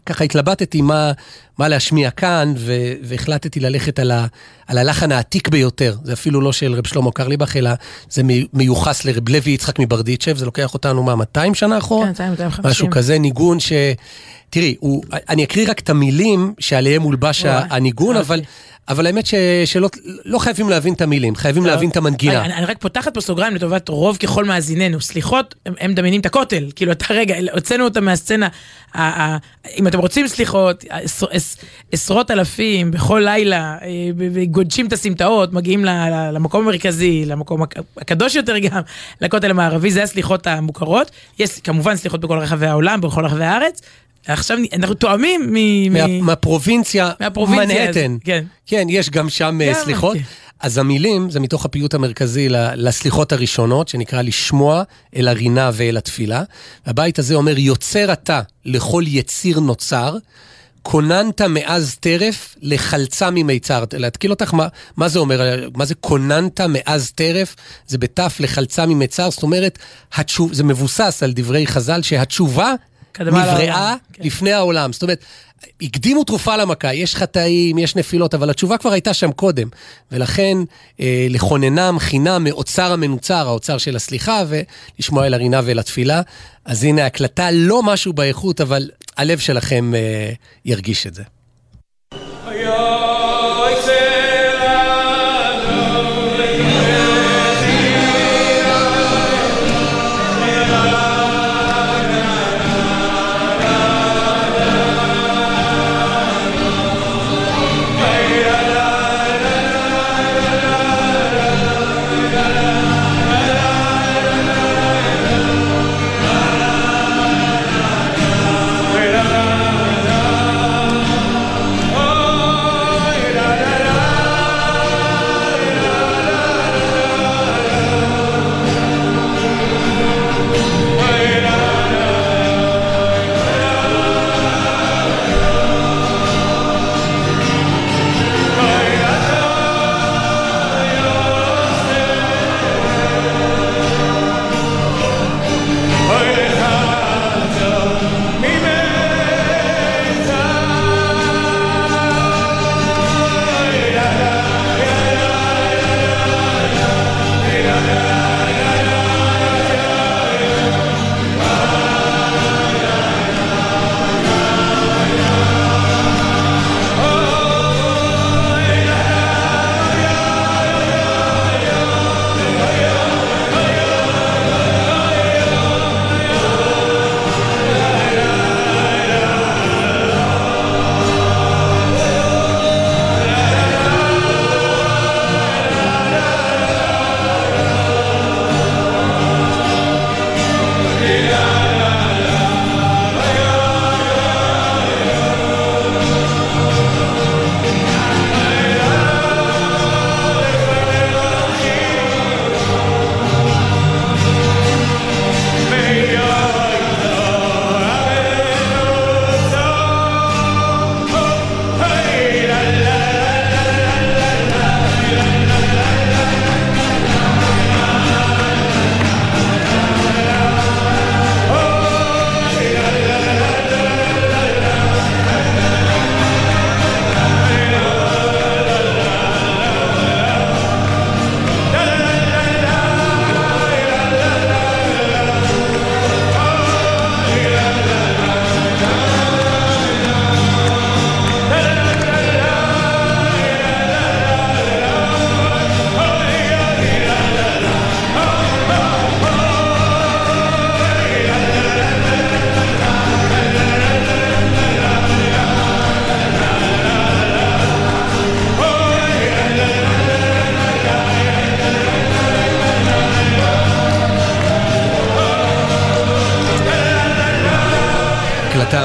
ככה 0.07 0.25
התלבטתי 0.25 0.83
מה, 0.83 1.13
מה 1.59 1.69
להשמיע 1.69 2.11
כאן, 2.11 2.55
ו, 2.57 2.73
והחלטתי 3.03 3.61
ללכת 3.61 3.99
על, 3.99 4.11
ה, 4.11 4.27
על 4.67 4.79
הלחן 4.79 5.13
העתיק 5.13 5.49
ביותר. 5.49 5.97
זה 6.05 6.13
אפילו 6.13 6.41
לא 6.41 6.53
של 6.53 6.75
רב 6.75 6.87
שלמה 6.87 7.13
קרליבך, 7.13 7.57
אלא 7.57 7.71
זה 8.11 8.23
מיוחס 8.53 9.05
לרב 9.05 9.29
לוי 9.29 9.53
יצחק 9.53 9.79
מברדיצ'ב, 9.79 10.37
זה 10.37 10.45
לוקח 10.45 10.75
אותנו, 10.75 11.03
מה, 11.03 11.17
200 11.17 11.55
שנה 11.55 11.79
אחורה? 11.79 12.05
כן, 12.05 12.11
200, 12.11 12.31
250. 12.31 12.71
משהו 12.71 12.91
כזה, 12.91 13.19
ניגון 13.19 13.61
ש... 13.61 13.73
תראי, 14.51 14.75
הוא, 14.81 15.03
אני 15.29 15.45
אקריא 15.45 15.71
רק 15.71 15.79
את 15.81 15.91
המילים 15.91 16.55
שעליהם 16.59 17.03
מולבש 17.03 17.45
הניגון, 17.45 18.17
אבל... 18.17 18.41
אבל 18.91 19.07
האמת 19.07 19.27
ש, 19.27 19.35
שלא 19.65 19.89
לא 20.25 20.39
חייבים 20.39 20.69
להבין 20.69 20.95
את 20.95 21.01
המילים, 21.01 21.37
חייבים 21.37 21.65
לא. 21.65 21.71
להבין 21.71 21.91
את 21.91 21.97
המנגינה. 21.97 22.45
אני, 22.45 22.55
אני 22.55 22.67
רק 22.67 22.79
פותחת 22.79 23.15
פה 23.15 23.21
סוגריים 23.21 23.55
לטובת 23.55 23.89
רוב 23.89 24.17
ככל 24.17 24.45
מאזיננו. 24.45 25.01
סליחות, 25.01 25.55
הם, 25.67 25.75
הם 25.81 25.91
מדמיינים 25.91 26.21
את 26.21 26.27
הכותל. 26.27 26.71
כאילו, 26.77 26.93
אתה 26.93 27.15
רגע, 27.15 27.35
הוצאנו 27.53 27.85
אותם 27.85 28.05
מהסצנה. 28.05 28.49
ה, 28.95 29.23
ה, 29.23 29.37
אם 29.79 29.87
אתם 29.87 29.99
רוצים 29.99 30.29
סליחות, 30.29 30.85
עשר, 30.91 31.27
עשרות 31.93 32.31
אלפים 32.31 32.91
בכל 32.91 33.23
לילה, 33.25 33.77
אה, 33.83 34.45
גודשים 34.45 34.87
את 34.87 34.93
הסמטאות, 34.93 35.53
מגיעים 35.53 35.85
למקום 36.33 36.63
המרכזי, 36.63 37.25
למקום 37.27 37.63
הקדוש 37.97 38.35
יותר 38.35 38.59
גם, 38.59 38.81
לכותל 39.21 39.51
המערבי, 39.51 39.91
זה 39.91 40.03
הסליחות 40.03 40.47
המוכרות. 40.47 41.11
יש 41.39 41.61
כמובן 41.61 41.97
סליחות 41.97 42.21
בכל 42.21 42.39
רחבי 42.39 42.67
העולם, 42.67 43.01
בכל 43.01 43.25
רחבי 43.25 43.45
הארץ, 43.45 43.83
עכשיו 44.27 44.59
אנחנו 44.73 44.95
תואמים 44.95 45.53
מ... 45.53 45.93
מה, 45.93 46.07
מהפרובינציה, 46.07 47.11
מהפרובינציה 47.21 47.85
מנהטן. 47.85 48.17
כן. 48.25 48.45
כן, 48.67 48.87
יש 48.91 49.11
גם 49.11 49.29
שם 49.29 49.61
אה, 49.63 49.73
גם, 49.73 49.85
סליחות. 49.85 50.17
כן. 50.17 50.23
אז 50.61 50.79
המילים 50.79 51.31
זה 51.31 51.41
מתוך 51.41 51.65
הפיוט 51.65 51.95
המרכזי 51.95 52.49
לסליחות 52.75 53.33
הראשונות, 53.33 53.89
שנקרא 53.89 54.23
לשמוע 54.23 54.83
אל 55.17 55.29
הרינה 55.29 55.71
ואל 55.75 55.97
התפילה. 55.97 56.43
הבית 56.87 57.19
הזה 57.19 57.35
אומר, 57.35 57.59
יוצר 57.59 58.13
אתה 58.13 58.41
לכל 58.65 59.05
יציר 59.07 59.61
נוצר, 59.61 60.17
כוננת 60.83 61.41
מאז 61.43 61.97
טרף 62.01 62.57
לחלצה 62.63 63.31
ממיצר. 63.31 63.85
להתקיל 63.93 64.31
אותך, 64.31 64.55
מה, 64.55 64.69
מה 64.97 65.09
זה 65.09 65.19
אומר? 65.19 65.69
מה 65.77 65.85
זה 65.85 65.95
כוננת 65.95 66.61
מאז 66.61 67.11
טרף? 67.11 67.57
זה 67.87 67.99
בתף 67.99 68.37
לחלצה 68.41 68.87
ממיצר, 68.87 69.31
זאת 69.31 69.43
אומרת, 69.43 69.79
התשוב, 70.15 70.53
זה 70.53 70.65
מבוסס 70.65 71.23
על 71.23 71.33
דברי 71.35 71.67
חז"ל 71.67 72.03
שהתשובה 72.03 72.75
נבראה 73.21 73.95
כן. 74.13 74.23
לפני 74.25 74.53
העולם. 74.53 74.93
זאת 74.93 75.03
אומרת, 75.03 75.25
הקדימו 75.83 76.25
תרופה 76.25 76.57
למכה, 76.57 76.95
יש 76.95 77.17
חטאים, 77.17 77.79
יש 77.79 77.97
נפילות, 77.97 78.35
אבל 78.35 78.51
התשובה 78.51 78.79
כבר 78.79 78.93
הייתה 78.93 79.15
שם 79.15 79.33
קודם. 79.33 79.69
ולכן, 80.13 80.59
אה, 81.01 81.27
לכוננם 81.31 81.97
חינם 81.99 82.45
מאוצר 82.45 82.93
המנוצר, 82.93 83.49
האוצר 83.49 83.79
של 83.79 83.97
הסליחה, 83.97 84.43
ולשמוע 84.49 85.27
אל 85.27 85.35
הרינה 85.35 85.61
ואל 85.65 85.79
התפילה. 85.79 86.23
אז 86.65 86.85
הנה, 86.85 87.07
הקלטה 87.07 87.51
לא 87.51 87.83
משהו 87.83 88.13
באיכות, 88.13 88.61
אבל 88.61 88.91
הלב 89.17 89.39
שלכם 89.39 89.95
אה, 89.95 90.33
ירגיש 90.65 91.07
את 91.07 91.15
זה. 91.15 91.23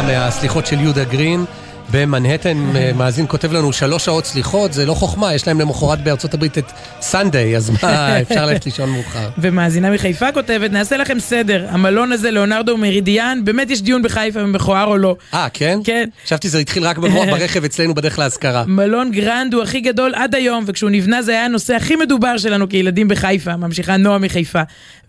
מהסליחות 0.02 0.66
של 0.66 0.80
יהודה 0.80 1.04
גרין. 1.04 1.46
במנהטן 1.92 2.76
אה, 2.76 2.92
מאזין 2.96 3.26
כותב 3.28 3.54
לנו 3.54 3.74
שלוש 3.74 4.06
שעות 4.06 4.26
סליחות, 4.26 4.74
זה 4.74 4.86
לא 4.86 4.94
חוכמה, 4.94 5.34
יש 5.34 5.48
להם 5.48 5.60
למחרת 5.60 6.04
בארצות 6.04 6.34
הברית 6.34 6.58
את 6.58 6.72
Sunday, 7.02 7.58
אז 7.58 7.70
מה, 7.70 8.22
אפשר 8.22 8.46
ללכת 8.46 8.66
לישון 8.66 8.90
מאוחר. 8.90 9.30
ומאזינה 9.38 9.92
מחיפה 9.92 10.32
כותבת, 10.32 10.72
נעשה 10.72 10.98
לכם 10.98 11.20
סדר, 11.20 11.66
המלון 11.70 12.12
הזה, 12.12 12.32
ליאונרדו 12.32 12.78
מרידיאן, 12.78 13.42
באמת 13.44 13.70
יש 13.70 13.82
דיון 13.82 14.02
בחיפה 14.02 14.42
אם 14.42 14.52
מכוער 14.52 14.88
או 14.88 14.98
לא. 14.98 15.16
אה, 15.34 15.48
כן? 15.54 15.80
כן. 15.84 16.10
חשבתי 16.26 16.48
שזה 16.48 16.60
התחיל 16.60 16.84
רק 16.84 16.98
ברכב 17.32 17.64
אצלנו 17.64 17.96
בדרך 17.96 18.20
להשכרה. 18.20 18.64
מלון 18.68 19.12
גרנד 19.12 19.54
הוא 19.54 19.64
הכי 19.64 19.82
גדול 19.82 20.16
עד 20.16 20.36
היום, 20.36 20.64
וכשהוא 20.68 20.90
נבנה 20.90 21.22
זה 21.22 21.32
היה 21.32 21.46
הנושא 21.46 21.76
הכי 21.76 21.96
מדובר 21.96 22.38
שלנו 22.38 22.70
כילדים 22.70 23.08
בחיפה, 23.08 23.56
ממשיכה 23.56 23.98
נועה 23.98 24.18
מחיפה. 24.18 24.62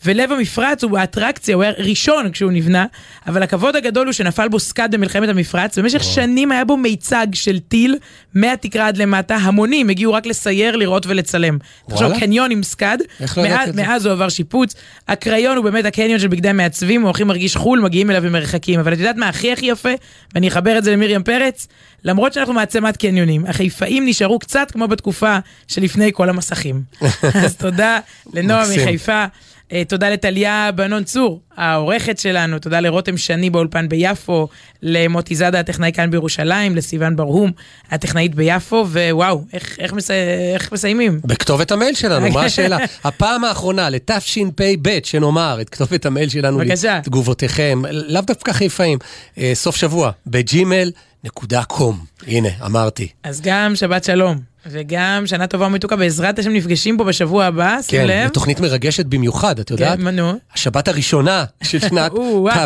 ולב 0.05 0.33
המפרץ 0.33 0.85
הוא 0.85 0.99
האטרקציה, 0.99 1.55
הוא 1.55 1.63
היה 1.63 1.73
ראשון 1.79 2.33
כשהוא 2.33 2.53
נבנה, 2.53 2.87
אבל 3.27 3.43
הכבוד 3.43 3.77
הגדול 3.77 4.07
הוא 4.07 4.13
שנפל 4.13 4.49
בו 4.49 4.61
סקאד 4.61 4.95
במלחמת 4.95 5.29
המפרץ, 5.29 5.79
במשך 5.79 6.05
שנים 6.05 6.53
היה 6.53 6.65
בו 6.67 6.77
מיצג 6.77 7.27
של 7.33 7.59
טיל 7.59 7.99
מהתקרה 8.35 8.89
עד 8.89 8.97
למטה, 8.97 9.37
המונים 9.37 9.89
הגיעו 9.89 10.13
רק 10.13 10.27
לסייר, 10.27 10.77
לראות 10.77 11.07
ולצלם. 11.07 11.59
תחשוב, 11.89 12.19
קניון 12.19 12.51
עם 12.51 12.63
סקאד, 12.63 13.03
לא 13.37 13.43
מאז, 13.43 13.75
מאז 13.75 14.07
הוא 14.07 14.13
עבר 14.13 14.29
שיפוץ, 14.29 14.75
הקריון 15.09 15.57
הוא 15.57 15.65
באמת 15.65 15.85
הקניון 15.85 16.19
של 16.19 16.29
בגדי 16.29 16.53
מעצבים, 16.53 17.03
הוא 17.03 17.11
הכי 17.11 17.25
מרגיש 17.25 17.57
חו"ל, 17.57 17.81
מגיעים 17.81 18.11
אליו 18.11 18.23
ממרחקים, 18.23 18.81
אבל 18.81 18.93
את 18.93 18.99
יודעת 18.99 19.17
מה 19.17 19.29
הכי 19.29 19.53
הכי 19.53 19.67
יפה, 19.67 19.93
ואני 20.35 20.49
אחבר 20.49 20.79
את 20.79 20.85
זה 20.85 20.93
למרים 20.93 21.23
פרץ, 21.23 21.69
למרות 22.05 22.33
שאנחנו 22.33 22.53
מעצמת 22.55 22.97
קניונים, 22.97 23.47
החיפאים 23.47 24.07
נשארו 24.07 24.39
קצת 24.39 24.71
כמו 24.71 24.89
בתקופה 24.89 25.39
שלפני 25.69 26.11
כל 26.13 26.29
המסכים. 26.29 26.83
אז 27.45 27.57
תודה 27.57 27.99
לנועה 28.35 28.65
מחיפה. 28.77 29.25
Uh, 29.71 29.75
תודה 29.89 30.11
לטליה 30.11 30.71
בנון 30.75 31.05
צור, 31.05 31.41
העורכת 31.57 32.19
שלנו, 32.19 32.59
תודה 32.59 32.81
לרותם 32.81 33.17
שני 33.17 33.51
באולפן 33.51 33.89
ביפו, 33.89 34.49
למוטי 34.83 35.35
זאדה 35.35 35.61
הטכנאי 35.61 35.93
כאן 35.93 36.11
בירושלים, 36.11 36.77
לסיון 36.77 37.17
ברהום 37.17 37.53
הטכנאית 37.91 38.35
ביפו, 38.35 38.87
ווואו, 38.89 39.45
איך, 39.53 39.79
איך, 39.79 39.93
מסי... 39.93 40.13
איך 40.55 40.73
מסיימים? 40.73 41.21
בכתובת 41.25 41.71
המייל 41.73 41.95
שלנו, 41.95 42.31
מה 42.31 42.45
השאלה? 42.47 42.79
הפעם 43.05 43.45
האחרונה 43.45 43.91
לתשפ"ב, 43.91 44.99
שנאמר 45.05 45.59
את 45.61 45.71
כתובת 45.71 46.07
המייל 46.07 46.29
שלנו, 46.29 46.59
בבקשה. 46.59 47.01
תגובותיכם, 47.05 47.83
לאו 47.91 48.23
דווקא 48.23 48.53
חיפאים, 48.53 48.99
uh, 49.35 49.39
סוף 49.55 49.77
שבוע, 49.77 50.11
בג'ימל. 50.27 50.91
נקודה 51.25 51.65
קום, 51.65 52.05
הנה, 52.27 52.49
אמרתי. 52.67 53.09
אז 53.23 53.41
גם 53.41 53.77
שבת 53.77 54.05
שלום. 54.05 54.56
וגם 54.71 55.23
שנה 55.27 55.47
טובה 55.47 55.67
ומתוקה, 55.67 55.97
בעזרת 55.97 56.39
השם 56.39 56.51
נפגשים 56.51 56.97
פה 56.99 57.05
בשבוע 57.05 57.45
הבא, 57.45 57.79
שים 57.83 58.01
כן, 58.01 58.07
לב. 58.07 58.27
כן, 58.27 58.29
תוכנית 58.29 58.61
מרגשת 58.61 59.07
במיוחד, 59.07 59.59
את 59.59 59.71
יודעת? 59.71 59.99
כן, 59.99 60.05
מה 60.05 60.11
נו? 60.11 60.33
השבת 60.55 60.89
הראשונה 60.89 61.45
של 61.63 61.81
שנת 61.89 62.13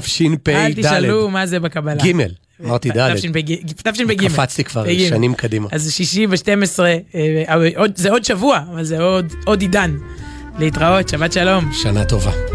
תשפ"ד. 0.05 0.49
אל 0.49 0.73
תשאלו 0.75 1.29
מה 1.29 1.47
זה 1.47 1.61
בקבלה. 1.61 2.03
ג', 2.05 2.13
אמרתי 2.65 2.91
ד'. 2.91 3.15
תשפ"ג. 3.15 4.29
קפצתי 4.29 4.65
כבר 4.65 4.85
שנים 5.09 5.35
קדימה. 5.35 5.69
אז 5.73 5.93
שישי 5.93 6.27
ב-12, 6.27 6.79
זה 7.95 8.11
עוד 8.11 8.25
שבוע, 8.25 8.61
אבל 8.73 8.85
זה 8.85 8.99
עוד 9.45 9.61
עידן. 9.61 9.97
להתראות, 10.59 11.09
שבת 11.09 11.33
שלום. 11.33 11.73
שנה 11.73 12.05
טובה. 12.05 12.50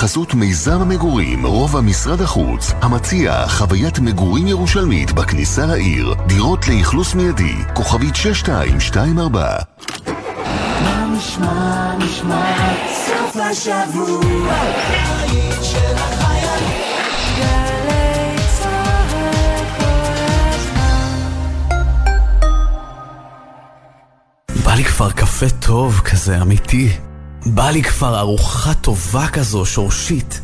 בחסות 0.00 0.34
מיזם 0.34 0.80
המגורים, 0.80 1.46
רובע 1.46 1.80
משרד 1.80 2.20
החוץ, 2.20 2.72
המציע 2.82 3.48
חוויית 3.48 3.98
מגורים 3.98 4.46
ירושלמית 4.46 5.12
בכניסה 5.12 5.66
לעיר, 5.66 6.14
דירות 6.26 6.68
לאכלוס 6.68 7.14
מיידי, 7.14 7.54
כוכבית 7.74 8.16
6224. 8.16 9.56
מה 10.82 11.06
נשמע, 11.16 11.96
נשמע, 11.98 12.74
סוף 13.06 13.36
השבוע, 13.36 14.54
של 15.62 15.94
החיילים. 15.94 16.80
בא 24.64 24.74
לי 24.74 24.84
כבר 24.84 25.10
קפה 25.10 25.50
טוב 25.50 26.00
כזה, 26.04 26.42
אמיתי. 26.42 27.09
בא 27.46 27.70
לי 27.70 27.82
כבר 27.82 28.18
ארוחה 28.18 28.74
טובה 28.74 29.26
כזו, 29.28 29.66
שורשית. 29.66 30.40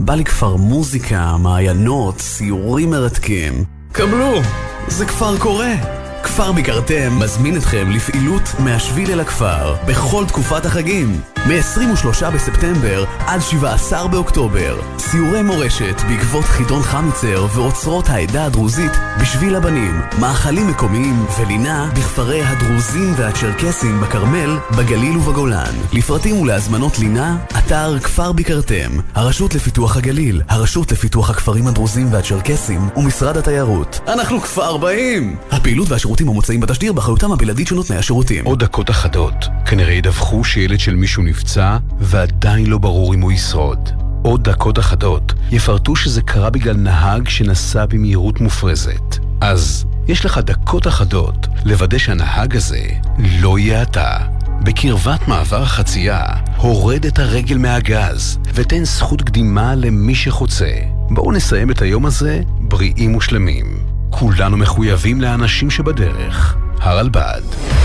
בא 0.00 0.14
לי 0.14 0.24
כבר 0.24 0.56
מוזיקה, 0.56 1.36
מעיינות, 1.36 2.20
סיורים 2.20 2.90
מרתקים. 2.90 3.64
קבלו, 3.92 4.40
זה 4.88 5.06
כבר 5.06 5.38
קורה. 5.38 5.99
כפר 6.34 6.52
ביקרתם 6.52 7.18
מזמין 7.18 7.56
אתכם 7.56 7.90
לפעילות 7.90 8.42
מהשביל 8.58 9.10
אל 9.10 9.20
הכפר 9.20 9.74
בכל 9.86 10.24
תקופת 10.28 10.66
החגים. 10.66 11.20
מ-23 11.46 12.30
בספטמבר 12.34 13.04
עד 13.26 13.40
17 13.40 14.08
באוקטובר. 14.08 14.80
סיורי 14.98 15.42
מורשת 15.42 16.00
בעקבות 16.08 16.44
חידון 16.44 16.82
חמיצר 16.82 17.46
ואוצרות 17.54 18.08
העדה 18.08 18.44
הדרוזית 18.44 18.92
בשביל 19.20 19.54
הבנים. 19.54 20.00
מאכלים 20.20 20.68
מקומיים 20.68 21.26
ולינה 21.38 21.90
בכפרי 21.94 22.42
הדרוזים 22.42 23.12
והצ'רקסים 23.16 24.00
בכרמל, 24.00 24.58
בגליל 24.78 25.16
ובגולן. 25.16 25.74
לפרטים 25.92 26.40
ולהזמנות 26.40 26.98
לינה, 26.98 27.36
אתר 27.58 27.98
כפר 27.98 28.32
ביקרתם 28.32 28.90
הרשות 29.14 29.54
לפיתוח 29.54 29.96
הגליל, 29.96 30.42
הרשות 30.48 30.92
לפיתוח 30.92 31.30
הכפרים 31.30 31.66
הדרוזים 31.66 32.12
והצ'רקסים 32.12 32.88
ומשרד 32.96 33.36
התיירות. 33.36 34.00
אנחנו 34.08 34.40
כפר 34.40 34.76
באים! 34.76 35.36
הפעילות 35.50 35.90
והשירותים 35.90 36.19
המוצעים 36.28 36.60
בתשדיר 36.60 36.92
באחריותם 36.92 37.32
הבלעדית 37.32 37.66
של 37.66 37.74
נותני 37.74 37.96
השירותים. 37.96 38.44
עוד 38.44 38.64
דקות 38.64 38.90
אחדות, 38.90 39.34
כנראה 39.66 39.92
ידווחו 39.92 40.44
שילד 40.44 40.80
של 40.80 40.94
מישהו 40.94 41.22
נפצע, 41.22 41.76
ועדיין 42.00 42.66
לא 42.66 42.78
ברור 42.78 43.14
אם 43.14 43.20
הוא 43.20 43.32
ישרוד. 43.32 43.90
עוד 44.22 44.44
דקות 44.44 44.78
אחדות 44.78 45.32
יפרטו 45.50 45.96
שזה 45.96 46.22
קרה 46.22 46.50
בגלל 46.50 46.76
נהג 46.76 47.28
שנסע 47.28 47.86
במהירות 47.86 48.40
מופרזת. 48.40 49.18
אז 49.40 49.84
יש 50.08 50.24
לך 50.24 50.38
דקות 50.38 50.86
אחדות 50.86 51.46
לוודא 51.64 51.98
שהנהג 51.98 52.56
הזה 52.56 52.82
לא 53.18 53.58
יהיה 53.58 53.82
אתה. 53.82 54.16
בקרבת 54.62 55.28
מעבר 55.28 55.62
החצייה, 55.62 56.24
הורד 56.56 57.06
את 57.06 57.18
הרגל 57.18 57.58
מהגז 57.58 58.38
ותן 58.54 58.84
זכות 58.84 59.22
קדימה 59.22 59.74
למי 59.74 60.14
שחוצה. 60.14 60.70
בואו 61.10 61.32
נסיים 61.32 61.70
את 61.70 61.82
היום 61.82 62.06
הזה 62.06 62.40
בריאים 62.60 63.14
ושלמים. 63.14 63.89
כולנו 64.10 64.56
מחויבים 64.56 65.20
לאנשים 65.20 65.70
שבדרך. 65.70 66.56
הרלב"ד. 66.80 67.79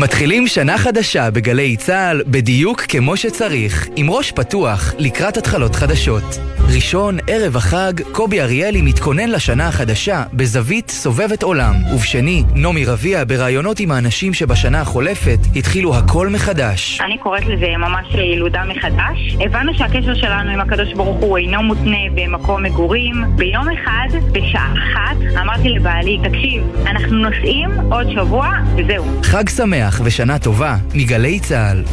מתחילים 0.00 0.46
שנה 0.46 0.78
חדשה 0.78 1.30
בגלי 1.30 1.76
צה"ל 1.76 2.22
בדיוק 2.26 2.80
כמו 2.80 3.16
שצריך, 3.16 3.88
עם 3.96 4.10
ראש 4.10 4.32
פתוח 4.32 4.94
לקראת 4.98 5.36
התחלות 5.36 5.76
חדשות. 5.76 6.38
ראשון, 6.74 7.18
ערב 7.26 7.56
החג, 7.56 7.92
קובי 8.12 8.40
אריאלי 8.40 8.82
מתכונן 8.82 9.30
לשנה 9.30 9.68
החדשה 9.68 10.24
בזווית 10.32 10.90
סובבת 10.90 11.42
עולם. 11.42 11.74
ובשני, 11.94 12.42
נעמי 12.54 12.84
רביע 12.84 13.24
בראיונות 13.24 13.80
עם 13.80 13.90
האנשים 13.90 14.34
שבשנה 14.34 14.80
החולפת 14.80 15.38
התחילו 15.56 15.96
הכל 15.96 16.28
מחדש. 16.28 17.00
אני 17.00 17.18
קוראת 17.18 17.46
לזה 17.46 17.66
ממש 17.78 18.06
ילודה 18.14 18.62
מחדש. 18.64 19.36
הבנו 19.40 19.74
שהקשר 19.74 20.14
שלנו 20.14 20.50
עם 20.50 20.60
הקדוש 20.60 20.92
ברוך 20.92 21.20
הוא 21.20 21.38
אינו 21.38 21.62
מותנה 21.62 21.98
במקום 22.14 22.62
מגורים. 22.62 23.14
ביום 23.36 23.66
אחד, 23.70 24.08
בשעה 24.32 24.72
אחת, 24.72 25.16
אמרתי 25.42 25.68
לבעלי, 25.68 26.18
תקשיב, 26.28 26.62
אנחנו 26.86 27.16
נוסעים 27.16 27.70
עוד 27.90 28.06
שבוע, 28.14 28.50
וזהו. 28.76 29.04
חג 29.22 29.48
שמח 29.88 30.00
ושנה 30.04 30.38
טובה 30.38 30.76
מגלי 30.94 31.40
צה"ל. 31.40 31.84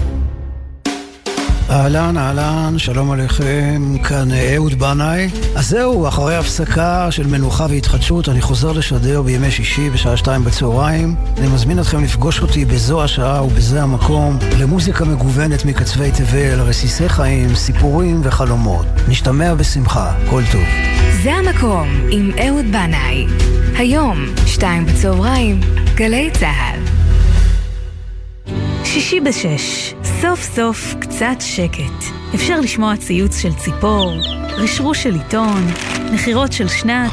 אהלן, 1.69 2.17
אהלן, 2.17 2.73
שלום 2.77 3.11
עליכם, 3.11 3.95
כאן 4.03 4.27
אהוד 4.31 4.73
בנאי. 4.73 5.29
אז 5.55 5.69
זהו, 5.69 6.07
אחרי 6.07 6.35
הפסקה 6.35 7.11
של 7.11 7.27
מנוחה 7.27 7.65
והתחדשות, 7.69 8.29
אני 8.29 8.41
חוזר 8.41 8.71
לשדר 8.71 9.21
בימי 9.21 9.51
שישי 9.51 9.89
בשעה 9.89 10.17
שתיים 10.17 10.43
בצהריים. 10.43 11.15
אני 11.37 11.47
מזמין 11.47 11.79
אתכם 11.79 12.03
לפגוש 12.03 12.41
אותי 12.41 12.65
בזו 12.65 13.03
השעה 13.03 13.43
ובזה 13.43 13.83
המקום, 13.83 14.37
למוזיקה 14.59 15.05
מגוונת 15.05 15.65
מקצווי 15.65 16.11
תבל, 16.11 16.59
רסיסי 16.61 17.09
חיים, 17.09 17.55
סיפורים 17.55 18.21
וחלומות. 18.23 18.85
נשתמע 19.07 19.53
בשמחה, 19.53 20.13
כל 20.29 20.41
טוב. 20.51 20.63
זה 21.23 21.33
המקום 21.33 21.87
עם 22.11 22.31
אהוד 22.47 22.65
בנאי. 22.65 23.25
היום, 23.77 24.25
שתיים 24.45 24.85
בצהריים, 24.85 25.59
גלי 25.95 26.29
צה"ל. 26.39 27.04
שישי 28.85 29.19
בשש, 29.19 29.93
סוף 30.21 30.41
סוף 30.55 30.95
קצת 30.99 31.35
שקט. 31.39 32.13
אפשר 32.35 32.59
לשמוע 32.59 32.97
ציוץ 32.97 33.37
של 33.37 33.53
ציפור, 33.53 34.13
רשרוש 34.57 35.03
של 35.03 35.13
עיתון, 35.13 35.63
נחירות 36.13 36.53
של 36.53 36.67
שנץ, 36.67 37.11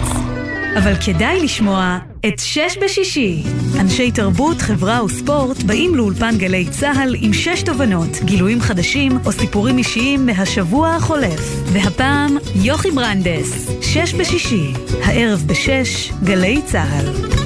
אבל 0.79 0.93
כדאי 1.07 1.41
לשמוע 1.45 1.99
את 2.27 2.39
שש 2.39 2.79
בשישי. 2.83 3.43
אנשי 3.81 4.11
תרבות, 4.11 4.61
חברה 4.61 5.05
וספורט 5.05 5.63
באים 5.63 5.95
לאולפן 5.95 6.39
גלי 6.39 6.67
צה"ל 6.71 7.17
עם 7.19 7.33
שש 7.33 7.63
תובנות, 7.63 8.17
גילויים 8.25 8.61
חדשים 8.61 9.13
או 9.27 9.33
סיפורים 9.33 9.79
אישיים 9.79 10.27
מהשבוע 10.27 10.95
החולף. 10.95 11.41
והפעם, 11.73 12.37
יוכי 12.55 12.91
ברנדס, 12.91 13.71
שש 13.81 14.15
בשישי, 14.15 14.73
הערב 15.05 15.45
בשש, 15.47 16.13
גלי 16.25 16.63
צה"ל. 16.67 17.42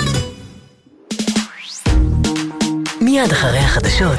מיד 3.16 3.32
אחרי 3.32 3.58
החדשות, 3.58 4.18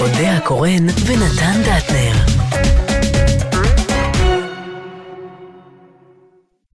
אודה 0.00 0.36
הקורן 0.36 0.86
ונתן 1.06 1.62
דטנר. 1.62 2.43